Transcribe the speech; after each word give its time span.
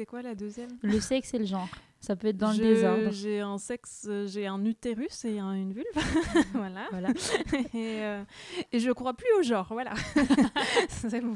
C'était 0.00 0.08
quoi 0.08 0.22
la 0.22 0.34
deuxième? 0.34 0.70
Le 0.80 0.98
sexe 0.98 1.34
et 1.34 1.38
le 1.38 1.44
genre. 1.44 1.68
Ça 2.00 2.16
peut 2.16 2.28
être 2.28 2.38
dans 2.38 2.52
Je- 2.54 2.62
le 2.62 2.68
désordre. 2.68 3.10
J'ai 3.10 3.40
un 3.40 3.58
sexe, 3.58 4.08
j'ai 4.28 4.46
un 4.46 4.64
utérus 4.64 5.26
et 5.26 5.38
un- 5.38 5.52
une 5.52 5.74
vulve. 5.74 5.84
voilà. 6.54 6.86
Voilà. 6.90 7.08
et, 7.74 8.00
euh, 8.00 8.24
et 8.72 8.78
je 8.80 8.90
crois 8.92 9.12
plus 9.12 9.28
au 9.38 9.42
genre. 9.42 9.66
Voilà. 9.70 9.92
C'est 10.88 11.20
bon, 11.20 11.34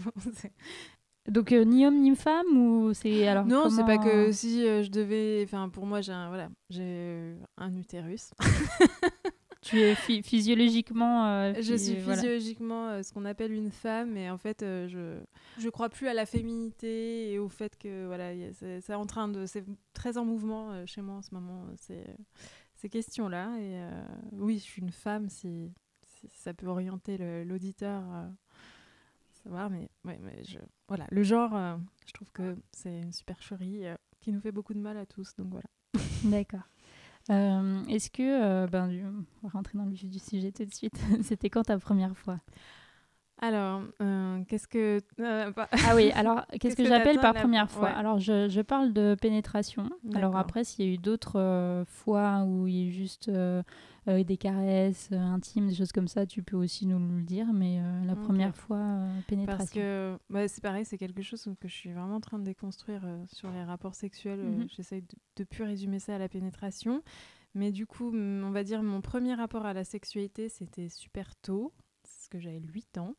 Donc 1.29 1.53
euh, 1.53 1.65
ni 1.65 1.85
homme 1.87 2.01
ni 2.01 2.17
femme 2.17 2.57
ou 2.57 2.95
c'est 2.95 3.29
alors 3.29 3.45
non, 3.45 3.69
c'est 3.69 3.85
pas 3.85 3.99
que 3.99 4.33
si 4.33 4.67
euh, 4.67 4.83
je 4.83 4.91
devais. 4.91 5.43
Enfin, 5.45 5.69
pour 5.69 5.85
moi, 5.85 6.01
j'ai 6.01 6.13
un, 6.13 6.29
voilà, 6.29 6.49
j'ai 6.71 7.35
un 7.59 7.75
utérus. 7.77 8.31
Tu 9.65 9.81
es 9.81 9.95
phy- 9.95 10.23
physiologiquement. 10.23 11.27
euh, 11.27 11.55
Je 11.61 11.75
suis 11.75 12.01
voilà. 12.01 12.21
physiologiquement 12.23 12.89
euh, 12.91 13.03
ce 13.03 13.13
qu'on 13.13 13.25
appelle 13.25 13.53
une 13.53 13.71
femme, 13.71 14.17
et 14.17 14.31
en 14.31 14.39
fait, 14.39 14.63
euh, 14.63 14.87
je 14.89 15.19
je 15.61 15.69
crois 15.71 15.89
plus 15.89 16.07
à 16.09 16.15
la 16.15 16.27
féminité 16.27 17.33
et 17.33 17.39
au 17.39 17.49
fait 17.49 17.77
que 17.79 18.07
voilà, 18.07 18.33
c'est 18.53 18.95
en 18.95 19.07
train 19.07 19.29
de, 19.29 19.47
c'est 19.47 19.65
très 19.93 20.19
en 20.19 20.25
mouvement 20.25 20.73
euh, 20.73 20.85
chez 20.87 21.01
moi 21.03 21.17
en 21.17 21.23
ce 21.23 21.33
moment. 21.35 21.65
Ces 21.77 22.05
ces 22.77 22.89
questions-là, 22.89 23.57
et 23.59 23.79
euh, 23.81 24.05
oui, 24.33 24.59
je 24.59 24.65
suis 24.65 24.83
une 24.83 24.91
femme 24.93 25.29
si, 25.31 25.73
si 26.03 26.29
ça 26.35 26.53
peut 26.53 26.67
orienter 26.67 27.17
l'auditeur. 27.45 28.03
euh, 28.13 28.29
savoir, 29.43 29.69
mais, 29.71 29.89
ouais, 30.05 30.19
mais 30.23 30.43
je, 30.45 30.59
voilà, 30.89 31.07
le 31.11 31.23
genre, 31.23 31.55
euh, 31.55 31.77
je 32.07 32.13
trouve 32.13 32.31
que 32.33 32.57
c'est 32.73 33.01
une 33.01 33.13
supercherie 33.13 33.87
euh, 33.87 33.95
qui 34.21 34.33
nous 34.33 34.41
fait 34.41 34.53
beaucoup 34.53 34.73
de 34.75 34.79
mal 34.79 34.97
à 34.97 35.05
tous, 35.07 35.35
donc 35.37 35.49
voilà. 35.51 35.69
D'accord. 36.25 36.67
Euh, 37.31 37.85
Est-ce 37.87 38.11
que, 38.11 38.23
euh, 38.23 38.67
ben, 38.67 39.25
on 39.43 39.47
va 39.49 39.53
rentrer 39.53 39.79
dans 39.79 39.85
le 39.87 39.93
vif 39.93 40.09
du 40.11 40.19
sujet 40.19 40.53
tout 40.53 40.65
de 40.65 40.75
suite. 40.75 40.95
C'était 41.23 41.51
quand 41.51 41.63
ta 41.65 41.79
première 41.79 42.17
fois? 42.17 42.39
Alors, 43.39 43.83
euh, 44.01 44.43
qu'est-ce 44.49 44.69
que. 44.69 45.01
euh, 45.21 45.51
bah, 45.51 45.69
Ah 45.73 45.95
oui, 45.97 46.11
alors 46.15 46.47
qu'est-ce 46.47 46.59
Qu'est-ce 46.61 46.77
que, 46.77 46.83
que 46.83 46.89
j'appelle 46.89 47.19
par 47.19 47.33
la- 47.35 47.41
première 47.41 47.71
fois? 47.71 47.89
ouais. 47.89 47.95
Alors 47.95 48.19
je, 48.19 48.49
je 48.49 48.61
parle 48.61 48.93
de 48.93 49.17
pénétration. 49.21 49.91
Alors 50.15 50.37
après, 50.37 50.65
s'il 50.65 50.87
y 50.87 50.89
a 50.89 50.93
eu 50.93 50.99
d'autres 50.99 51.39
euh, 51.41 51.85
fois 51.85 52.45
où 52.45 52.67
il 52.69 52.75
y 52.75 52.83
a 52.85 52.89
eu 52.89 52.93
juste 52.93 53.29
euh, 53.29 53.63
euh, 54.09 54.23
des 54.23 54.37
caresses 54.37 55.09
euh, 55.13 55.17
intimes, 55.19 55.69
des 55.69 55.75
choses 55.75 55.93
comme 55.93 56.09
ça, 56.09 56.27
tu 56.27 56.43
peux 56.43 56.57
aussi 56.57 56.87
nous 56.87 56.99
le 56.99 57.23
dire. 57.23 57.53
Mais 57.53 57.81
euh, 57.81 58.05
la 58.05 58.15
première 58.17 58.55
fois, 58.57 58.79
euh, 58.79 59.21
pénétration. 59.27 59.57
Parce 59.59 59.71
que 59.71 60.19
bah, 60.31 60.47
c'est 60.49 60.63
pareil, 60.63 60.85
c'est 60.85 60.97
quelque 60.99 61.23
chose 61.23 61.45
que 61.61 61.69
je 61.69 61.75
suis 61.75 61.93
vraiment 61.93 62.17
en 62.17 62.21
train 62.21 62.39
de 62.39 62.45
déconstruire 62.45 63.03
euh, 63.05 63.25
sur 63.27 63.51
les 63.51 63.65
rapports 63.65 63.95
sexuels. 63.97 64.41
euh, 64.41 64.45
Mhm. 64.61 64.69
J'essaye 64.77 65.03
de, 65.03 65.09
de 65.37 65.45
plus 65.45 65.65
résumer 65.65 65.99
ça 65.99 66.15
à 66.15 66.19
la 66.19 66.29
pénétration. 66.29 67.03
Mais 67.57 67.73
du 67.73 67.87
coup, 67.87 68.11
on 68.15 68.51
va 68.53 68.65
dire 68.65 68.83
mon 68.83 69.01
premier 69.01 69.35
rapport 69.35 69.67
à 69.67 69.73
la 69.75 69.85
sexualité, 69.85 70.49
c'était 70.49 70.89
super 70.89 71.37
tôt, 71.37 71.73
parce 72.25 72.29
que 72.31 72.39
j'avais 72.39 72.61
8 72.61 72.97
ans. 72.99 73.15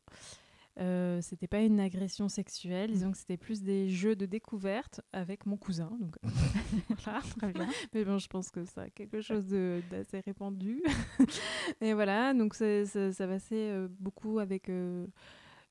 Euh, 0.78 1.20
c'était 1.22 1.46
pas 1.46 1.60
une 1.62 1.80
agression 1.80 2.28
sexuelle, 2.28 2.90
disons 2.90 3.10
que 3.12 3.16
c'était 3.16 3.38
plus 3.38 3.62
des 3.62 3.88
jeux 3.88 4.14
de 4.16 4.26
découverte 4.26 5.00
avec 5.12 5.46
mon 5.46 5.56
cousin. 5.56 5.90
Donc 6.00 6.16
voilà, 7.04 7.20
Très 7.38 7.52
bien. 7.52 7.68
mais 7.94 8.04
bon, 8.04 8.18
je 8.18 8.26
pense 8.28 8.50
que 8.50 8.64
ça 8.66 8.82
a 8.82 8.90
quelque 8.90 9.20
chose 9.22 9.46
d'assez 9.90 10.20
répandu. 10.20 10.82
et 11.80 11.94
voilà, 11.94 12.34
donc 12.34 12.54
c'est- 12.54 12.84
ça, 12.86 13.12
ça 13.12 13.26
passait 13.26 13.70
euh, 13.70 13.88
beaucoup 14.00 14.38
avec 14.38 14.68
euh, 14.68 15.06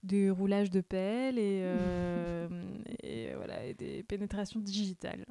des 0.01 0.29
roulages 0.31 0.71
de 0.71 0.81
pelle 0.81 1.37
et, 1.37 1.59
euh, 1.63 2.47
et 3.03 3.33
voilà, 3.35 3.63
et 3.65 3.73
des 3.75 4.01
pénétrations 4.01 4.59
digitales. 4.61 5.25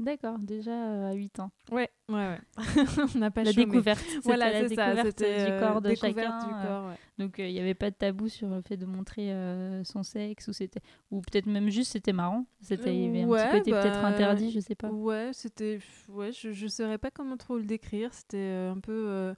D'accord, 0.00 0.38
déjà 0.38 0.70
euh, 0.72 1.10
à 1.10 1.12
8 1.12 1.40
ans. 1.40 1.50
Ouais, 1.70 1.90
ouais, 2.08 2.14
ouais. 2.14 2.38
On 3.14 3.18
n'a 3.18 3.30
pas 3.30 3.44
la 3.44 3.52
chômé. 3.52 3.66
découverte. 3.66 4.02
Voilà, 4.24 4.50
la 4.50 4.62
ça, 4.62 4.68
découverte 4.68 5.18
du 5.18 5.24
euh, 5.24 5.60
corps 5.60 5.82
de 5.82 5.94
chacun. 5.94 6.38
du 6.46 6.54
euh, 6.54 6.62
corps, 6.66 6.86
ouais. 6.88 6.96
Donc 7.18 7.34
il 7.36 7.52
n'y 7.52 7.60
avait 7.60 7.74
pas 7.74 7.90
de 7.90 7.94
tabou 7.96 8.28
sur 8.30 8.48
le 8.48 8.62
fait 8.62 8.78
de 8.78 8.86
montrer 8.86 9.30
euh, 9.30 9.84
son 9.84 10.02
sexe 10.02 10.48
ou 10.48 10.54
c'était 10.54 10.80
ou 11.10 11.20
peut-être 11.20 11.44
même 11.44 11.68
juste 11.68 11.92
c'était 11.92 12.14
marrant. 12.14 12.46
C'était 12.62 12.96
il 12.96 13.04
y 13.04 13.08
avait 13.08 13.22
un 13.24 13.28
Ouais, 13.28 13.46
petit 13.50 13.58
côté 13.58 13.70
peut-être 13.72 14.00
bah, 14.00 14.06
interdit, 14.08 14.50
je 14.50 14.60
sais 14.60 14.74
pas. 14.74 14.88
Ouais, 14.88 15.30
c'était. 15.34 15.78
Ouais, 16.08 16.32
je, 16.32 16.50
je 16.50 16.66
saurais 16.66 16.96
pas 16.98 17.10
comment 17.10 17.36
trop 17.36 17.58
le 17.58 17.64
décrire. 17.64 18.14
C'était 18.14 18.38
euh, 18.38 18.72
un 18.72 18.80
peu. 18.80 19.04
euh, 19.06 19.34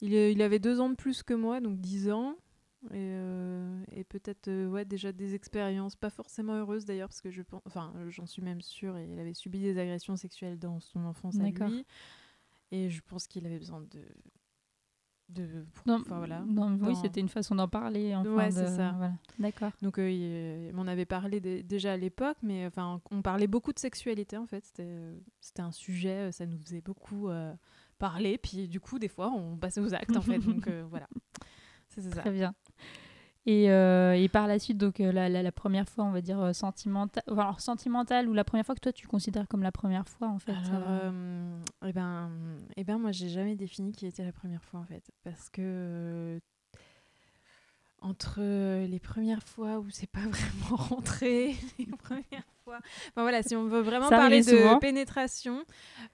il, 0.00 0.14
il 0.14 0.40
avait 0.40 0.58
deux 0.58 0.80
ans 0.80 0.88
de 0.88 0.94
plus 0.96 1.22
que 1.22 1.34
moi, 1.34 1.60
donc 1.60 1.78
10 1.78 2.10
ans. 2.10 2.36
Et, 2.92 3.10
euh, 3.12 3.82
et 3.92 4.04
peut-être 4.04 4.48
euh, 4.48 4.68
ouais, 4.68 4.84
déjà 4.84 5.12
des 5.12 5.34
expériences, 5.34 5.96
pas 5.96 6.10
forcément 6.10 6.54
heureuses 6.54 6.84
d'ailleurs, 6.84 7.08
parce 7.08 7.20
que 7.20 7.30
je 7.30 7.42
pense. 7.42 7.62
Enfin, 7.66 7.92
j'en 8.08 8.26
suis 8.26 8.42
même 8.42 8.60
sûre, 8.60 8.98
il 8.98 9.18
avait 9.18 9.34
subi 9.34 9.60
des 9.60 9.78
agressions 9.78 10.16
sexuelles 10.16 10.58
dans 10.58 10.80
son 10.80 11.04
enfance 11.04 11.36
à 11.36 11.44
D'accord. 11.44 11.68
lui. 11.68 11.84
Et 12.72 12.90
je 12.90 13.00
pense 13.06 13.26
qu'il 13.26 13.46
avait 13.46 13.58
besoin 13.58 13.80
de. 13.80 14.04
de 15.28 15.64
Non, 15.86 16.02
voilà. 16.06 16.40
non, 16.46 16.78
oui, 16.82 16.94
c'était 16.96 17.20
une 17.20 17.28
façon 17.28 17.54
d'en 17.56 17.68
parler. 17.68 18.14
Enfin, 18.14 18.30
Ouais, 18.34 18.50
c'est 18.50 18.66
ça. 18.68 18.92
Voilà. 18.92 19.14
D'accord. 19.38 19.72
Donc, 19.82 19.98
euh, 19.98 20.10
il, 20.10 20.68
il 20.68 20.72
m'en 20.72 20.86
avait 20.86 21.06
parlé 21.06 21.40
dé- 21.40 21.62
déjà 21.62 21.92
à 21.92 21.96
l'époque, 21.96 22.36
mais 22.42 22.66
enfin, 22.66 23.00
on 23.10 23.22
parlait 23.22 23.46
beaucoup 23.46 23.72
de 23.72 23.78
sexualité 23.78 24.36
en 24.36 24.46
fait. 24.46 24.64
C'était, 24.64 24.84
euh, 24.86 25.18
c'était 25.40 25.62
un 25.62 25.72
sujet, 25.72 26.30
ça 26.32 26.46
nous 26.46 26.58
faisait 26.58 26.80
beaucoup 26.80 27.28
parler. 27.98 28.38
Puis 28.38 28.68
du 28.68 28.80
coup, 28.80 28.98
des 28.98 29.08
fois, 29.08 29.30
on 29.30 29.56
passait 29.56 29.80
aux 29.80 29.94
actes 29.94 30.16
en 30.16 30.22
fait. 30.22 30.38
Donc 30.38 30.68
voilà. 30.90 31.08
C'est 31.88 32.02
c'est 32.02 32.10
ça. 32.14 32.20
Très 32.22 32.32
bien. 32.32 32.52
Et, 33.48 33.70
euh, 33.70 34.14
et 34.14 34.28
par 34.28 34.48
la 34.48 34.58
suite, 34.58 34.76
donc 34.76 34.98
euh, 34.98 35.12
la, 35.12 35.28
la, 35.28 35.40
la 35.40 35.52
première 35.52 35.88
fois, 35.88 36.04
on 36.04 36.10
va 36.10 36.20
dire 36.20 36.52
sentimentale, 36.52 37.22
alors 37.28 37.60
sentimentale 37.60 38.28
ou 38.28 38.34
la 38.34 38.42
première 38.42 38.66
fois 38.66 38.74
que 38.74 38.80
toi 38.80 38.92
tu 38.92 39.06
considères 39.06 39.46
comme 39.46 39.62
la 39.62 39.70
première 39.70 40.08
fois 40.08 40.26
en 40.26 40.40
fait. 40.40 40.50
Alors, 40.50 40.88
euh, 40.88 41.10
euh, 41.12 41.60
eh 41.86 41.92
ben, 41.92 42.30
eh 42.76 42.82
ben, 42.82 42.98
moi, 42.98 43.12
j'ai 43.12 43.28
jamais 43.28 43.54
défini 43.54 43.92
qui 43.92 44.04
était 44.04 44.24
la 44.24 44.32
première 44.32 44.64
fois 44.64 44.80
en 44.80 44.84
fait, 44.84 45.12
parce 45.22 45.48
que 45.48 45.62
euh, 45.62 46.40
entre 48.00 48.40
les 48.84 48.98
premières 48.98 49.44
fois 49.44 49.78
où 49.78 49.90
c'est 49.90 50.10
pas 50.10 50.20
vraiment 50.28 50.76
rentré, 50.76 51.54
les 51.78 51.86
premières 51.86 52.44
Enfin 52.68 53.22
voilà, 53.22 53.42
si 53.42 53.54
on 53.56 53.64
veut 53.68 53.80
vraiment 53.80 54.08
Ça 54.08 54.16
parler 54.16 54.40
de 54.40 54.48
souvent. 54.50 54.78
pénétration, 54.78 55.64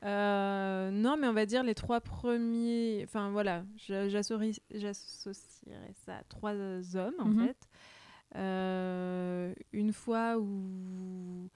euh, 0.05 0.91
non, 0.91 1.17
mais 1.17 1.27
on 1.27 1.33
va 1.33 1.47
dire 1.47 1.63
les 1.63 1.75
trois 1.75 2.01
premiers. 2.01 3.03
Enfin 3.05 3.31
voilà, 3.31 3.65
j'a- 3.77 4.09
j'associe- 4.09 4.61
j'associerais 4.71 5.93
ça 6.05 6.17
à 6.19 6.23
trois 6.25 6.53
hommes 6.55 7.15
en 7.19 7.27
Mhm. 7.29 7.47
fait. 7.47 7.57
Euh, 8.37 9.55
une 9.73 9.93
fois 9.93 10.39
où, 10.39 10.45
où 10.45 11.49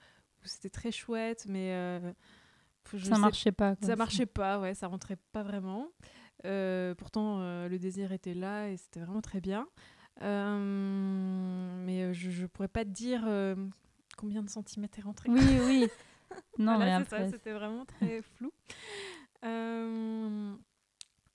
c'était 0.45 0.69
très 0.69 0.91
chouette, 0.91 1.45
mais 1.47 1.73
euh, 1.73 2.11
je 2.93 3.05
ça 3.05 3.15
sais 3.15 3.21
marchait 3.21 3.51
pas. 3.51 3.75
quoi. 3.75 3.87
ça 3.87 3.95
marchait 3.95 4.25
pas, 4.25 4.59
ouais, 4.59 4.73
ça 4.73 4.87
rentrait 4.87 5.17
pas 5.31 5.43
vraiment. 5.43 5.87
Euh, 6.45 6.93
pourtant, 6.95 7.39
euh, 7.41 7.67
le 7.67 7.79
désir 7.79 8.11
était 8.11 8.35
là 8.35 8.69
et 8.69 8.77
c'était 8.77 8.99
vraiment 8.99 9.21
très 9.21 9.41
bien. 9.41 9.67
Euh, 10.21 11.83
mais 11.85 12.03
euh, 12.03 12.13
je, 12.13 12.29
je 12.29 12.45
pourrais 12.45 12.67
pas 12.67 12.83
te 12.85 12.89
dire 12.89 13.23
euh, 13.27 13.55
combien 14.17 14.43
de 14.43 14.49
centimètres 14.49 14.99
est 14.99 15.03
rentré. 15.03 15.29
Oui, 15.29 15.41
oui. 15.65 15.87
Non, 16.59 16.75
Voilà, 16.75 16.85
mais 16.97 17.03
après. 17.03 17.29
c'était 17.29 17.53
vraiment 17.53 17.85
très 17.85 18.21
flou. 18.21 18.51
Euh, 19.45 20.53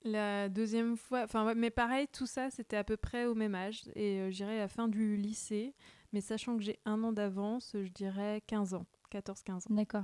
la 0.03 0.49
deuxième 0.49 0.97
fois, 0.97 1.23
enfin, 1.23 1.53
mais 1.55 1.71
pareil, 1.71 2.07
tout 2.11 2.27
ça, 2.27 2.49
c'était 2.51 2.77
à 2.77 2.83
peu 2.83 2.95
près 2.97 3.25
au 3.25 3.33
même 3.35 3.55
âge. 3.55 3.81
Et 3.95 4.19
euh, 4.19 4.29
je 4.31 4.35
dirais 4.35 4.57
à 4.57 4.63
la 4.63 4.67
fin 4.67 4.87
du 4.87 5.15
lycée. 5.15 5.73
Mais 6.11 6.21
sachant 6.21 6.57
que 6.57 6.61
j'ai 6.63 6.77
un 6.85 7.03
an 7.03 7.11
d'avance, 7.11 7.71
je 7.73 7.89
dirais 7.91 8.43
15 8.45 8.75
ans, 8.75 8.85
14-15 9.11 9.51
ans. 9.51 9.59
D'accord. 9.71 10.03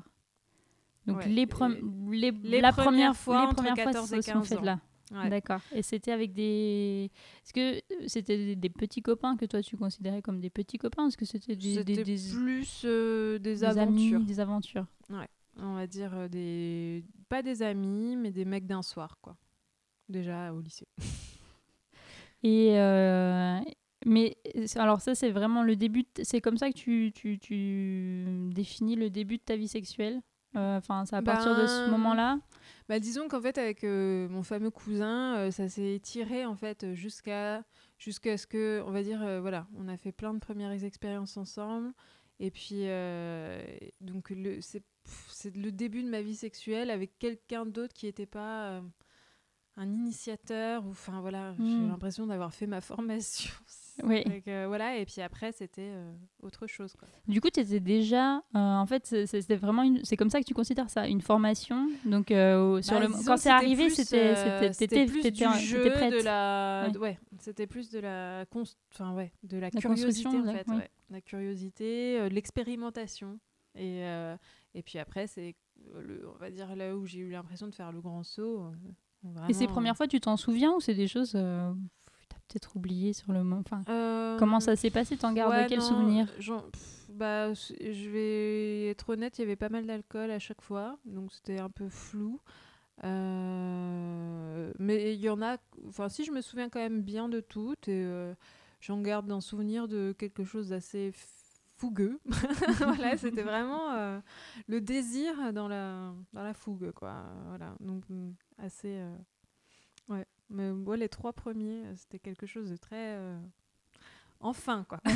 Donc 1.05 1.17
Ouais, 1.17 1.27
les, 1.27 1.45
les, 2.09 2.31
les 2.31 2.61
la 2.61 2.71
première 2.73 3.15
fois 3.15 3.47
les 3.47 3.53
premières 3.53 3.75
fois 3.75 3.85
14 3.85 4.09
se 4.09 4.15
et 4.15 4.21
sont 4.21 4.33
15 4.33 4.47
faites 4.49 4.61
là. 4.61 4.79
Ouais. 5.11 5.29
D'accord. 5.29 5.59
Et 5.73 5.81
c'était 5.81 6.11
avec 6.11 6.33
des. 6.33 7.09
Est-ce 7.43 7.51
que 7.53 7.77
euh, 7.77 7.79
c'était 8.07 8.37
des, 8.37 8.55
des 8.55 8.69
petits 8.69 9.01
copains 9.01 9.35
que 9.37 9.45
toi 9.45 9.61
tu 9.61 9.75
considérais 9.75 10.21
comme 10.21 10.39
des 10.39 10.49
petits 10.51 10.77
copains 10.77 11.07
Est-ce 11.07 11.17
que 11.17 11.25
c'était 11.25 11.55
des, 11.55 11.83
des, 11.83 11.95
C'était 11.95 12.03
des, 12.03 12.17
plus 12.35 12.81
euh, 12.85 13.39
des, 13.39 13.63
aventures. 13.63 14.17
amis, 14.17 14.25
des 14.25 14.39
aventures 14.39 14.85
on 15.61 15.73
va 15.73 15.87
dire 15.87 16.13
euh, 16.15 16.27
des 16.29 17.03
pas 17.27 17.41
des 17.41 17.61
amis 17.63 18.15
mais 18.15 18.31
des 18.31 18.45
mecs 18.45 18.65
d'un 18.65 18.81
soir 18.81 19.17
quoi 19.21 19.35
déjà 20.07 20.53
au 20.53 20.61
lycée 20.61 20.87
Et 22.43 22.79
euh, 22.79 23.59
mais 24.05 24.37
alors 24.75 25.01
ça 25.01 25.15
c'est 25.15 25.31
vraiment 25.31 25.63
le 25.63 25.75
début. 25.75 26.03
de- 26.03 26.23
C'est 26.23 26.39
comme 26.41 26.57
ça 26.57 26.69
que 26.71 26.75
tu, 26.77 27.11
tu, 27.13 27.37
tu 27.39 28.49
définis 28.53 28.95
le 28.95 29.09
début 29.09 29.37
de 29.37 29.43
ta 29.43 29.55
vie 29.57 29.67
sexuelle? 29.67 30.21
Euh, 30.55 30.77
Enfin, 30.77 31.03
c'est 31.05 31.15
à 31.15 31.21
partir 31.21 31.51
de 31.55 31.67
ce 31.67 31.85
Ben, 31.85 31.91
moment-là? 31.91 32.39
Bah, 32.89 32.99
disons 32.99 33.27
qu'en 33.27 33.39
fait, 33.39 33.59
avec 33.59 33.83
euh, 33.83 34.27
mon 34.29 34.41
fameux 34.41 34.71
cousin, 34.71 35.37
euh, 35.37 35.51
ça 35.51 35.69
s'est 35.69 35.93
étiré 35.93 36.43
en 36.43 36.55
fait 36.55 36.95
jusqu'à 36.95 37.63
ce 37.99 38.47
que, 38.47 38.81
on 38.83 38.89
va 38.89 39.03
dire, 39.03 39.21
euh, 39.21 39.39
voilà, 39.39 39.67
on 39.77 39.87
a 39.87 39.95
fait 39.95 40.11
plein 40.11 40.33
de 40.33 40.39
premières 40.39 40.83
expériences 40.83 41.37
ensemble. 41.37 41.93
Et 42.39 42.49
puis, 42.49 42.85
donc, 44.01 44.33
c'est 45.29 45.55
le 45.55 45.71
début 45.71 46.03
de 46.03 46.09
ma 46.09 46.21
vie 46.21 46.35
sexuelle 46.35 46.89
avec 46.89 47.19
quelqu'un 47.19 47.65
d'autre 47.65 47.93
qui 47.93 48.05
n'était 48.05 48.25
pas 48.25 48.81
un 49.79 49.89
initiateur. 49.91 50.85
ou 50.85 50.89
Enfin, 50.91 51.21
voilà, 51.21 51.55
j'ai 51.57 51.63
Mm. 51.63 51.89
l'impression 51.89 52.27
d'avoir 52.27 52.53
fait 52.53 52.67
ma 52.67 52.81
formation. 52.81 53.49
Oui. 54.01 54.23
Donc, 54.23 54.47
euh, 54.47 54.63
voilà, 54.69 54.95
et 54.95 55.05
puis 55.05 55.21
après, 55.21 55.51
c'était 55.51 55.91
euh, 55.93 56.13
autre 56.41 56.67
chose. 56.67 56.93
Quoi. 56.97 57.05
Du 57.27 57.41
coup, 57.41 57.49
tu 57.49 57.59
étais 57.59 57.81
déjà. 57.81 58.37
euh, 58.37 58.41
en 58.55 58.85
fait, 58.85 59.05
c'était 59.25 59.57
vraiment. 59.57 59.83
une- 59.83 60.05
C'est 60.05 60.15
comme 60.15 60.29
ça 60.29 60.39
que 60.39 60.45
tu 60.45 60.53
considères 60.53 60.89
ça, 60.89 61.05
une 61.05 61.19
formation? 61.19 61.89
Donc, 62.05 62.31
euh, 62.31 62.81
sur 62.81 62.93
Bah, 62.97 63.07
le... 63.07 63.25
quand 63.25 63.35
c'est 63.35 63.49
arrivé, 63.49 63.89
c'était. 63.89 64.71
c'était- 64.71 65.05
plus 65.05 65.29
du 65.29 65.43
jeu, 65.65 65.91
prête. 65.91 66.13
de 66.13 66.23
la, 66.23 66.87
Ouais. 66.93 66.97
ouais, 66.97 67.19
c'était 67.39 67.67
plus 67.67 67.89
de 67.89 67.99
la, 67.99 68.45
cons- 68.49 68.63
enfin 68.93 69.13
ouais, 69.15 69.33
de 69.43 69.57
la, 69.57 69.69
La 69.73 69.81
curiosité 69.81 70.29
en 70.29 70.45
fait, 70.45 70.67
ouais. 70.69 70.89
la 71.09 71.19
curiosité, 71.19 72.29
l'expérimentation, 72.29 73.37
et 73.75 74.01
et 74.75 74.81
puis 74.81 74.97
après 74.97 75.27
c'est, 75.27 75.55
le, 75.99 76.25
on 76.33 76.37
va 76.37 76.49
dire 76.51 76.73
là 76.77 76.95
où 76.95 77.05
j'ai 77.05 77.19
eu 77.19 77.31
l'impression 77.31 77.67
de 77.67 77.75
faire 77.75 77.91
le 77.91 77.99
grand 77.99 78.23
saut. 78.23 78.71
Et 79.47 79.53
ces 79.53 79.67
premières 79.67 79.97
fois, 79.97 80.07
tu 80.07 80.19
t'en 80.19 80.37
souviens 80.37 80.71
ou 80.73 80.79
c'est 80.79 80.93
des 80.95 81.07
choses. 81.07 81.33
euh, 81.35 81.71
T'as 82.29 82.37
peut-être 82.47 82.75
oublié 82.75 83.13
sur 83.13 83.31
le 83.31 83.43
moment. 83.43 83.61
Enfin, 83.65 83.83
euh, 83.89 84.37
comment 84.37 84.59
ça 84.59 84.75
s'est 84.75 84.89
passé 84.89 85.17
T'en 85.17 85.33
gardes 85.33 85.51
ouais, 85.51 85.65
quel 85.67 85.79
non, 85.79 85.85
souvenir? 85.85 86.27
pff, 86.71 87.05
bah, 87.09 87.53
je 87.53 88.09
vais 88.09 88.87
être 88.89 89.09
honnête, 89.09 89.37
il 89.37 89.41
y 89.41 89.43
avait 89.43 89.55
pas 89.55 89.69
mal 89.69 89.85
d'alcool 89.85 90.31
à 90.31 90.39
chaque 90.39 90.61
fois, 90.61 90.97
donc 91.05 91.33
c'était 91.33 91.59
un 91.59 91.69
peu 91.69 91.89
flou. 91.89 92.39
Euh, 93.03 94.71
mais 94.79 95.13
il 95.13 95.21
y 95.21 95.29
en 95.29 95.41
a, 95.41 95.57
enfin 95.87 96.09
si 96.09 96.25
je 96.25 96.31
me 96.31 96.41
souviens 96.41 96.69
quand 96.69 96.79
même 96.79 97.01
bien 97.01 97.29
de 97.29 97.39
toutes 97.39 97.87
et 97.87 98.03
euh, 98.03 98.33
j'en 98.81 98.99
garde 99.01 99.31
un 99.31 99.41
souvenir 99.41 99.87
de 99.87 100.13
quelque 100.17 100.43
chose 100.43 100.69
d'assez 100.69 101.13
fougueux. 101.77 102.19
voilà, 102.79 103.15
c'était 103.17 103.43
vraiment 103.43 103.91
euh, 103.93 104.19
le 104.67 104.81
désir 104.81 105.53
dans 105.53 105.67
la 105.67 106.13
dans 106.33 106.43
la 106.43 106.53
fougue 106.53 106.91
quoi. 106.91 107.23
Voilà, 107.47 107.73
donc 107.79 108.03
mm, 108.09 108.31
assez 108.59 108.97
euh, 108.97 109.15
ouais. 110.09 110.25
Mais 110.49 110.71
moi 110.71 110.97
les 110.97 111.09
trois 111.09 111.33
premiers, 111.33 111.85
euh, 111.85 111.95
c'était 111.95 112.19
quelque 112.19 112.45
chose 112.47 112.69
de 112.69 112.77
très 112.77 113.15
euh, 113.17 113.39
enfin 114.39 114.85
quoi. 114.87 114.99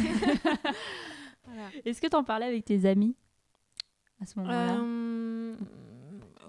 Voilà. 1.46 1.70
Est-ce 1.84 2.02
que 2.02 2.08
t'en 2.08 2.24
parlais 2.24 2.46
avec 2.46 2.64
tes 2.66 2.86
amis 2.86 3.16
à 4.22 4.26
ce 4.26 4.40
moment-là? 4.40 4.78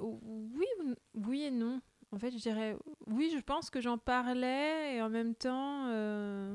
Oui, 0.00 0.66
ou- 0.82 0.94
oui 1.14 1.42
et 1.42 1.50
non. 1.50 1.80
En 2.12 2.18
fait, 2.18 2.30
je 2.30 2.38
dirais 2.38 2.76
oui, 3.08 3.32
je 3.34 3.40
pense 3.40 3.70
que 3.70 3.80
j'en 3.80 3.98
parlais 3.98 4.94
et 4.96 5.02
en 5.02 5.10
même 5.10 5.34
temps, 5.34 5.86
euh, 5.88 6.54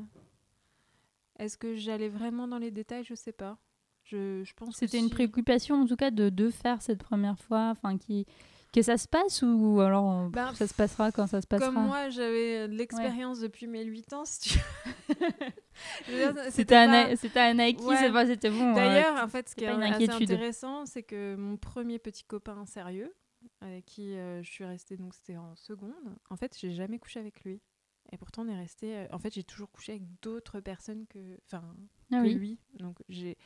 est-ce 1.37 1.57
que 1.57 1.75
j'allais 1.75 2.07
vraiment 2.09 2.47
dans 2.47 2.57
les 2.59 2.71
détails? 2.71 3.03
Je 3.03 3.15
sais 3.15 3.33
pas. 3.33 3.57
Je, 4.03 4.43
je 4.43 4.53
pense 4.53 4.75
C'était 4.75 4.99
une 4.99 5.05
si. 5.05 5.11
préoccupation 5.11 5.75
en 5.81 5.85
tout 5.85 5.95
cas 5.97 6.11
de, 6.11 6.29
de 6.29 6.49
faire 6.49 6.81
cette 6.81 7.03
première 7.03 7.37
fois, 7.39 7.69
enfin 7.71 7.97
qui 7.97 8.25
que 8.71 8.81
ça 8.81 8.97
se 8.97 9.07
passe 9.07 9.41
ou 9.41 9.79
alors 9.81 10.11
euh, 10.11 10.29
Ben, 10.29 10.53
ça 10.53 10.67
se 10.67 10.73
passera 10.73 11.11
quand 11.11 11.25
ça 11.27 11.41
se 11.41 11.47
passera. 11.47 11.71
Comme 11.71 11.85
moi, 11.87 12.09
j'avais 12.09 12.67
de 12.67 12.73
l'expérience 12.75 13.39
depuis 13.39 13.67
mes 13.67 13.83
8 13.83 14.13
ans, 14.13 14.25
si 14.25 14.39
tu 14.49 14.59
C'était 16.51 16.75
pas- 16.75 17.09
un, 17.11 17.15
c'était 17.15 17.39
un 17.39 17.59
acquis, 17.59 17.83
Ouais. 17.83 18.11
pas 18.11 18.25
c'était 18.25 18.49
bon. 18.49 18.71
euh, 18.71 18.75
D'ailleurs, 18.75 19.23
en 19.23 19.27
fait, 19.27 19.49
ce 19.49 19.55
qui 19.55 19.63
est 19.63 19.67
pas 19.67 19.77
assez 19.85 20.09
intéressant, 20.09 20.85
c'est 20.85 21.03
que 21.03 21.35
mon 21.35 21.57
premier 21.57 21.99
petit 21.99 22.23
copain 22.23 22.65
sérieux, 22.65 23.13
avec 23.61 23.85
qui 23.85 24.13
euh, 24.15 24.43
je 24.43 24.49
suis 24.51 24.65
restée, 24.65 24.97
donc 24.97 25.13
c'était 25.15 25.37
en 25.37 25.55
seconde, 25.55 25.93
en 26.29 26.35
fait, 26.35 26.57
j'ai 26.59 26.71
jamais 26.71 26.99
couché 26.99 27.19
avec 27.19 27.41
lui. 27.43 27.61
Et 28.11 28.17
pourtant, 28.17 28.43
on 28.43 28.47
est 28.49 28.57
resté. 28.57 28.95
euh, 28.97 29.05
en 29.11 29.19
fait, 29.19 29.33
j'ai 29.33 29.43
toujours 29.43 29.69
couché 29.71 29.93
avec 29.93 30.03
d'autres 30.21 30.59
personnes 30.61 31.05
que, 31.07 31.19
enfin, 31.45 31.63
ah 32.11 32.17
que 32.17 32.21
oui. 32.23 32.33
lui. 32.33 32.59
Donc, 32.79 32.97
j'ai. 33.07 33.37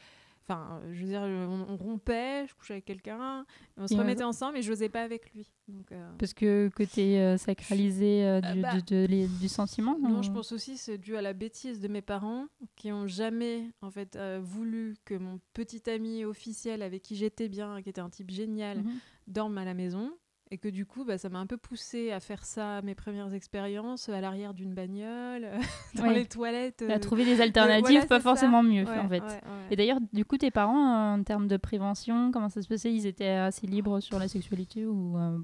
Enfin, 0.46 0.82
je 0.92 1.02
veux 1.02 1.08
dire, 1.08 1.22
on, 1.22 1.66
on 1.70 1.78
rompait, 1.78 2.46
je 2.48 2.54
couchais 2.54 2.74
avec 2.74 2.86
quelqu'un, 2.86 3.46
on 3.78 3.88
se 3.88 3.94
Et 3.94 3.98
remettait 3.98 4.24
ensemble, 4.26 4.58
et 4.58 4.62
je 4.62 4.70
n'osais 4.72 4.90
pas 4.90 5.02
avec 5.04 5.34
lui. 5.34 5.50
Donc, 5.70 5.90
euh, 5.94 6.12
Parce 6.20 6.34
que 6.34 6.70
côté 6.76 7.22
euh, 7.22 7.38
sacralisé 7.38 8.26
euh, 8.26 8.42
du, 8.42 8.60
Euh, 8.60 8.62
bah, 8.62 8.74
de- 8.76 8.82
de- 8.82 9.06
les- 9.08 9.28
du 9.28 9.48
sentiment. 9.48 9.98
Non, 10.00 10.22
je 10.22 10.32
pense 10.32 10.52
aussi 10.52 10.78
c'est 10.78 10.98
dû 10.98 11.16
à 11.16 11.22
la 11.22 11.32
bêtise 11.32 11.80
de 11.80 11.88
mes 11.88 12.02
parents 12.02 12.48
qui 12.76 12.92
ont 12.92 13.08
jamais 13.08 13.70
en 13.82 13.90
fait 13.90 14.18
voulu 14.42 14.96
que 15.06 15.14
mon 15.16 15.40
petit 15.54 15.90
ami 15.90 16.26
officiel 16.26 16.82
avec 16.82 17.02
qui 17.04 17.16
j'étais 17.16 17.48
bien, 17.48 17.82
qui 17.82 17.90
était 17.90 18.02
un 18.02 18.10
type 18.10 18.30
génial, 18.30 18.80
Mhm. 18.80 18.92
dorme 19.28 19.58
à 19.58 19.64
la 19.64 19.74
maison 19.74 20.12
et 20.54 20.58
que 20.60 20.68
du 20.70 20.86
coup 20.86 21.04
bah, 21.04 21.18
ça 21.18 21.30
m'a 21.30 21.40
un 21.40 21.48
peu 21.48 21.58
poussé 21.58 22.12
à 22.12 22.20
faire 22.20 22.46
ça 22.46 22.82
mes 22.84 22.94
premières 22.96 23.34
expériences 23.34 24.08
à 24.10 24.22
l'arrière 24.22 24.54
d'une 24.54 24.74
bagnole, 24.74 25.48
dans 25.96 26.04
Ouais. 26.04 26.14
les 26.14 26.26
toilettes. 26.26 26.84
À 26.88 26.94
euh, 26.94 27.00
trouver 27.00 27.26
des 27.26 27.42
alternatives, 27.42 27.90
voilà, 27.90 28.06
pas 28.06 28.20
forcément 28.20 28.62
ça. 28.62 28.68
mieux 28.70 28.86
ouais, 28.86 28.98
en 29.00 29.10
fait. 29.10 29.20
ouais. 29.22 29.42
Et 29.72 29.76
d'ailleurs, 29.76 29.98
du 30.14 30.26
coup, 30.26 30.38
tes 30.38 30.52
parents, 30.52 30.94
euh, 30.96 31.16
en 31.20 31.24
termes 31.24 31.48
de 31.48 31.58
prévention, 31.58 32.32
comment 32.32 32.50
ça 32.50 32.62
se 32.62 32.68
passait? 32.68 32.94
Ils 32.94 33.08
étaient 33.08 33.28
assez 33.28 33.66
libres 33.68 34.00
sur 34.00 34.20
la 34.20 34.28
sexualité 34.28 34.86
ou 34.86 35.18
euh, 35.18 35.40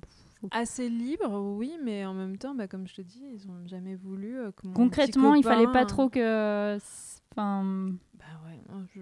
Assez 0.52 0.88
libre, 0.90 1.38
oui, 1.58 1.74
mais 1.84 2.06
en 2.06 2.14
même 2.14 2.38
temps, 2.38 2.56
bah, 2.56 2.68
comme 2.68 2.88
je 2.88 2.94
te 2.96 3.02
dis, 3.02 3.24
ils 3.34 3.50
ont 3.50 3.68
jamais 3.68 3.96
voulu 3.96 4.38
euh, 4.38 4.52
que 4.52 4.68
mon 4.68 4.74
petit 4.74 4.80
concrètement, 4.80 5.34
il 5.36 5.44
fallait 5.44 5.66
pas 5.66 5.84
copain- 5.84 5.86
trop 5.86 6.10
que. 6.10 6.78
Enfin, 7.32 7.92
Bah 8.14 8.26
ouais, 8.46 8.60
je, 8.96 9.02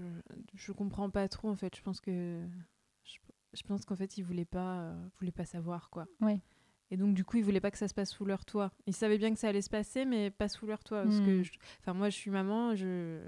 je 0.56 0.72
comprends 0.72 1.10
pas 1.10 1.28
trop 1.28 1.50
en 1.50 1.56
fait. 1.56 1.76
Je 1.76 1.82
pense 1.82 2.02
que 2.02 2.42
je, 3.58 3.64
pense 3.64 3.86
qu'en 3.86 3.96
fait 3.96 4.18
ils 4.18 4.24
voulaient 4.24 4.46
pas 4.46 4.80
euh, 4.80 5.08
voulaient 5.20 5.32
pas 5.32 5.46
savoir 5.46 5.90
quoi. 5.90 6.06
Ouais. 6.22 6.40
Et 6.90 6.96
donc 6.96 7.14
du 7.16 7.26
coup 7.26 7.36
ils 7.36 7.44
voulaient 7.44 7.60
pas 7.60 7.70
que 7.72 7.78
ça 7.78 7.90
se 7.90 7.94
passe 7.94 8.12
sous 8.12 8.24
leur 8.24 8.46
toit. 8.46 8.72
Ils 8.86 8.96
savaient 8.96 9.18
bien 9.18 9.34
que 9.34 9.40
ça 9.40 9.50
allait 9.50 9.62
se 9.62 9.70
passer 9.70 10.06
mais 10.06 10.32
pas 10.32 10.48
sous 10.48 10.66
leur 10.66 10.84
toit 10.86 11.04
parce 11.04 11.20
que 11.20 11.40
Hmm. 11.42 11.44
je- 11.44 11.52
enfin 11.82 11.94
moi 11.94 12.10
je 12.10 12.16
suis 12.16 12.32
maman, 12.32 12.76
je, 12.76 13.20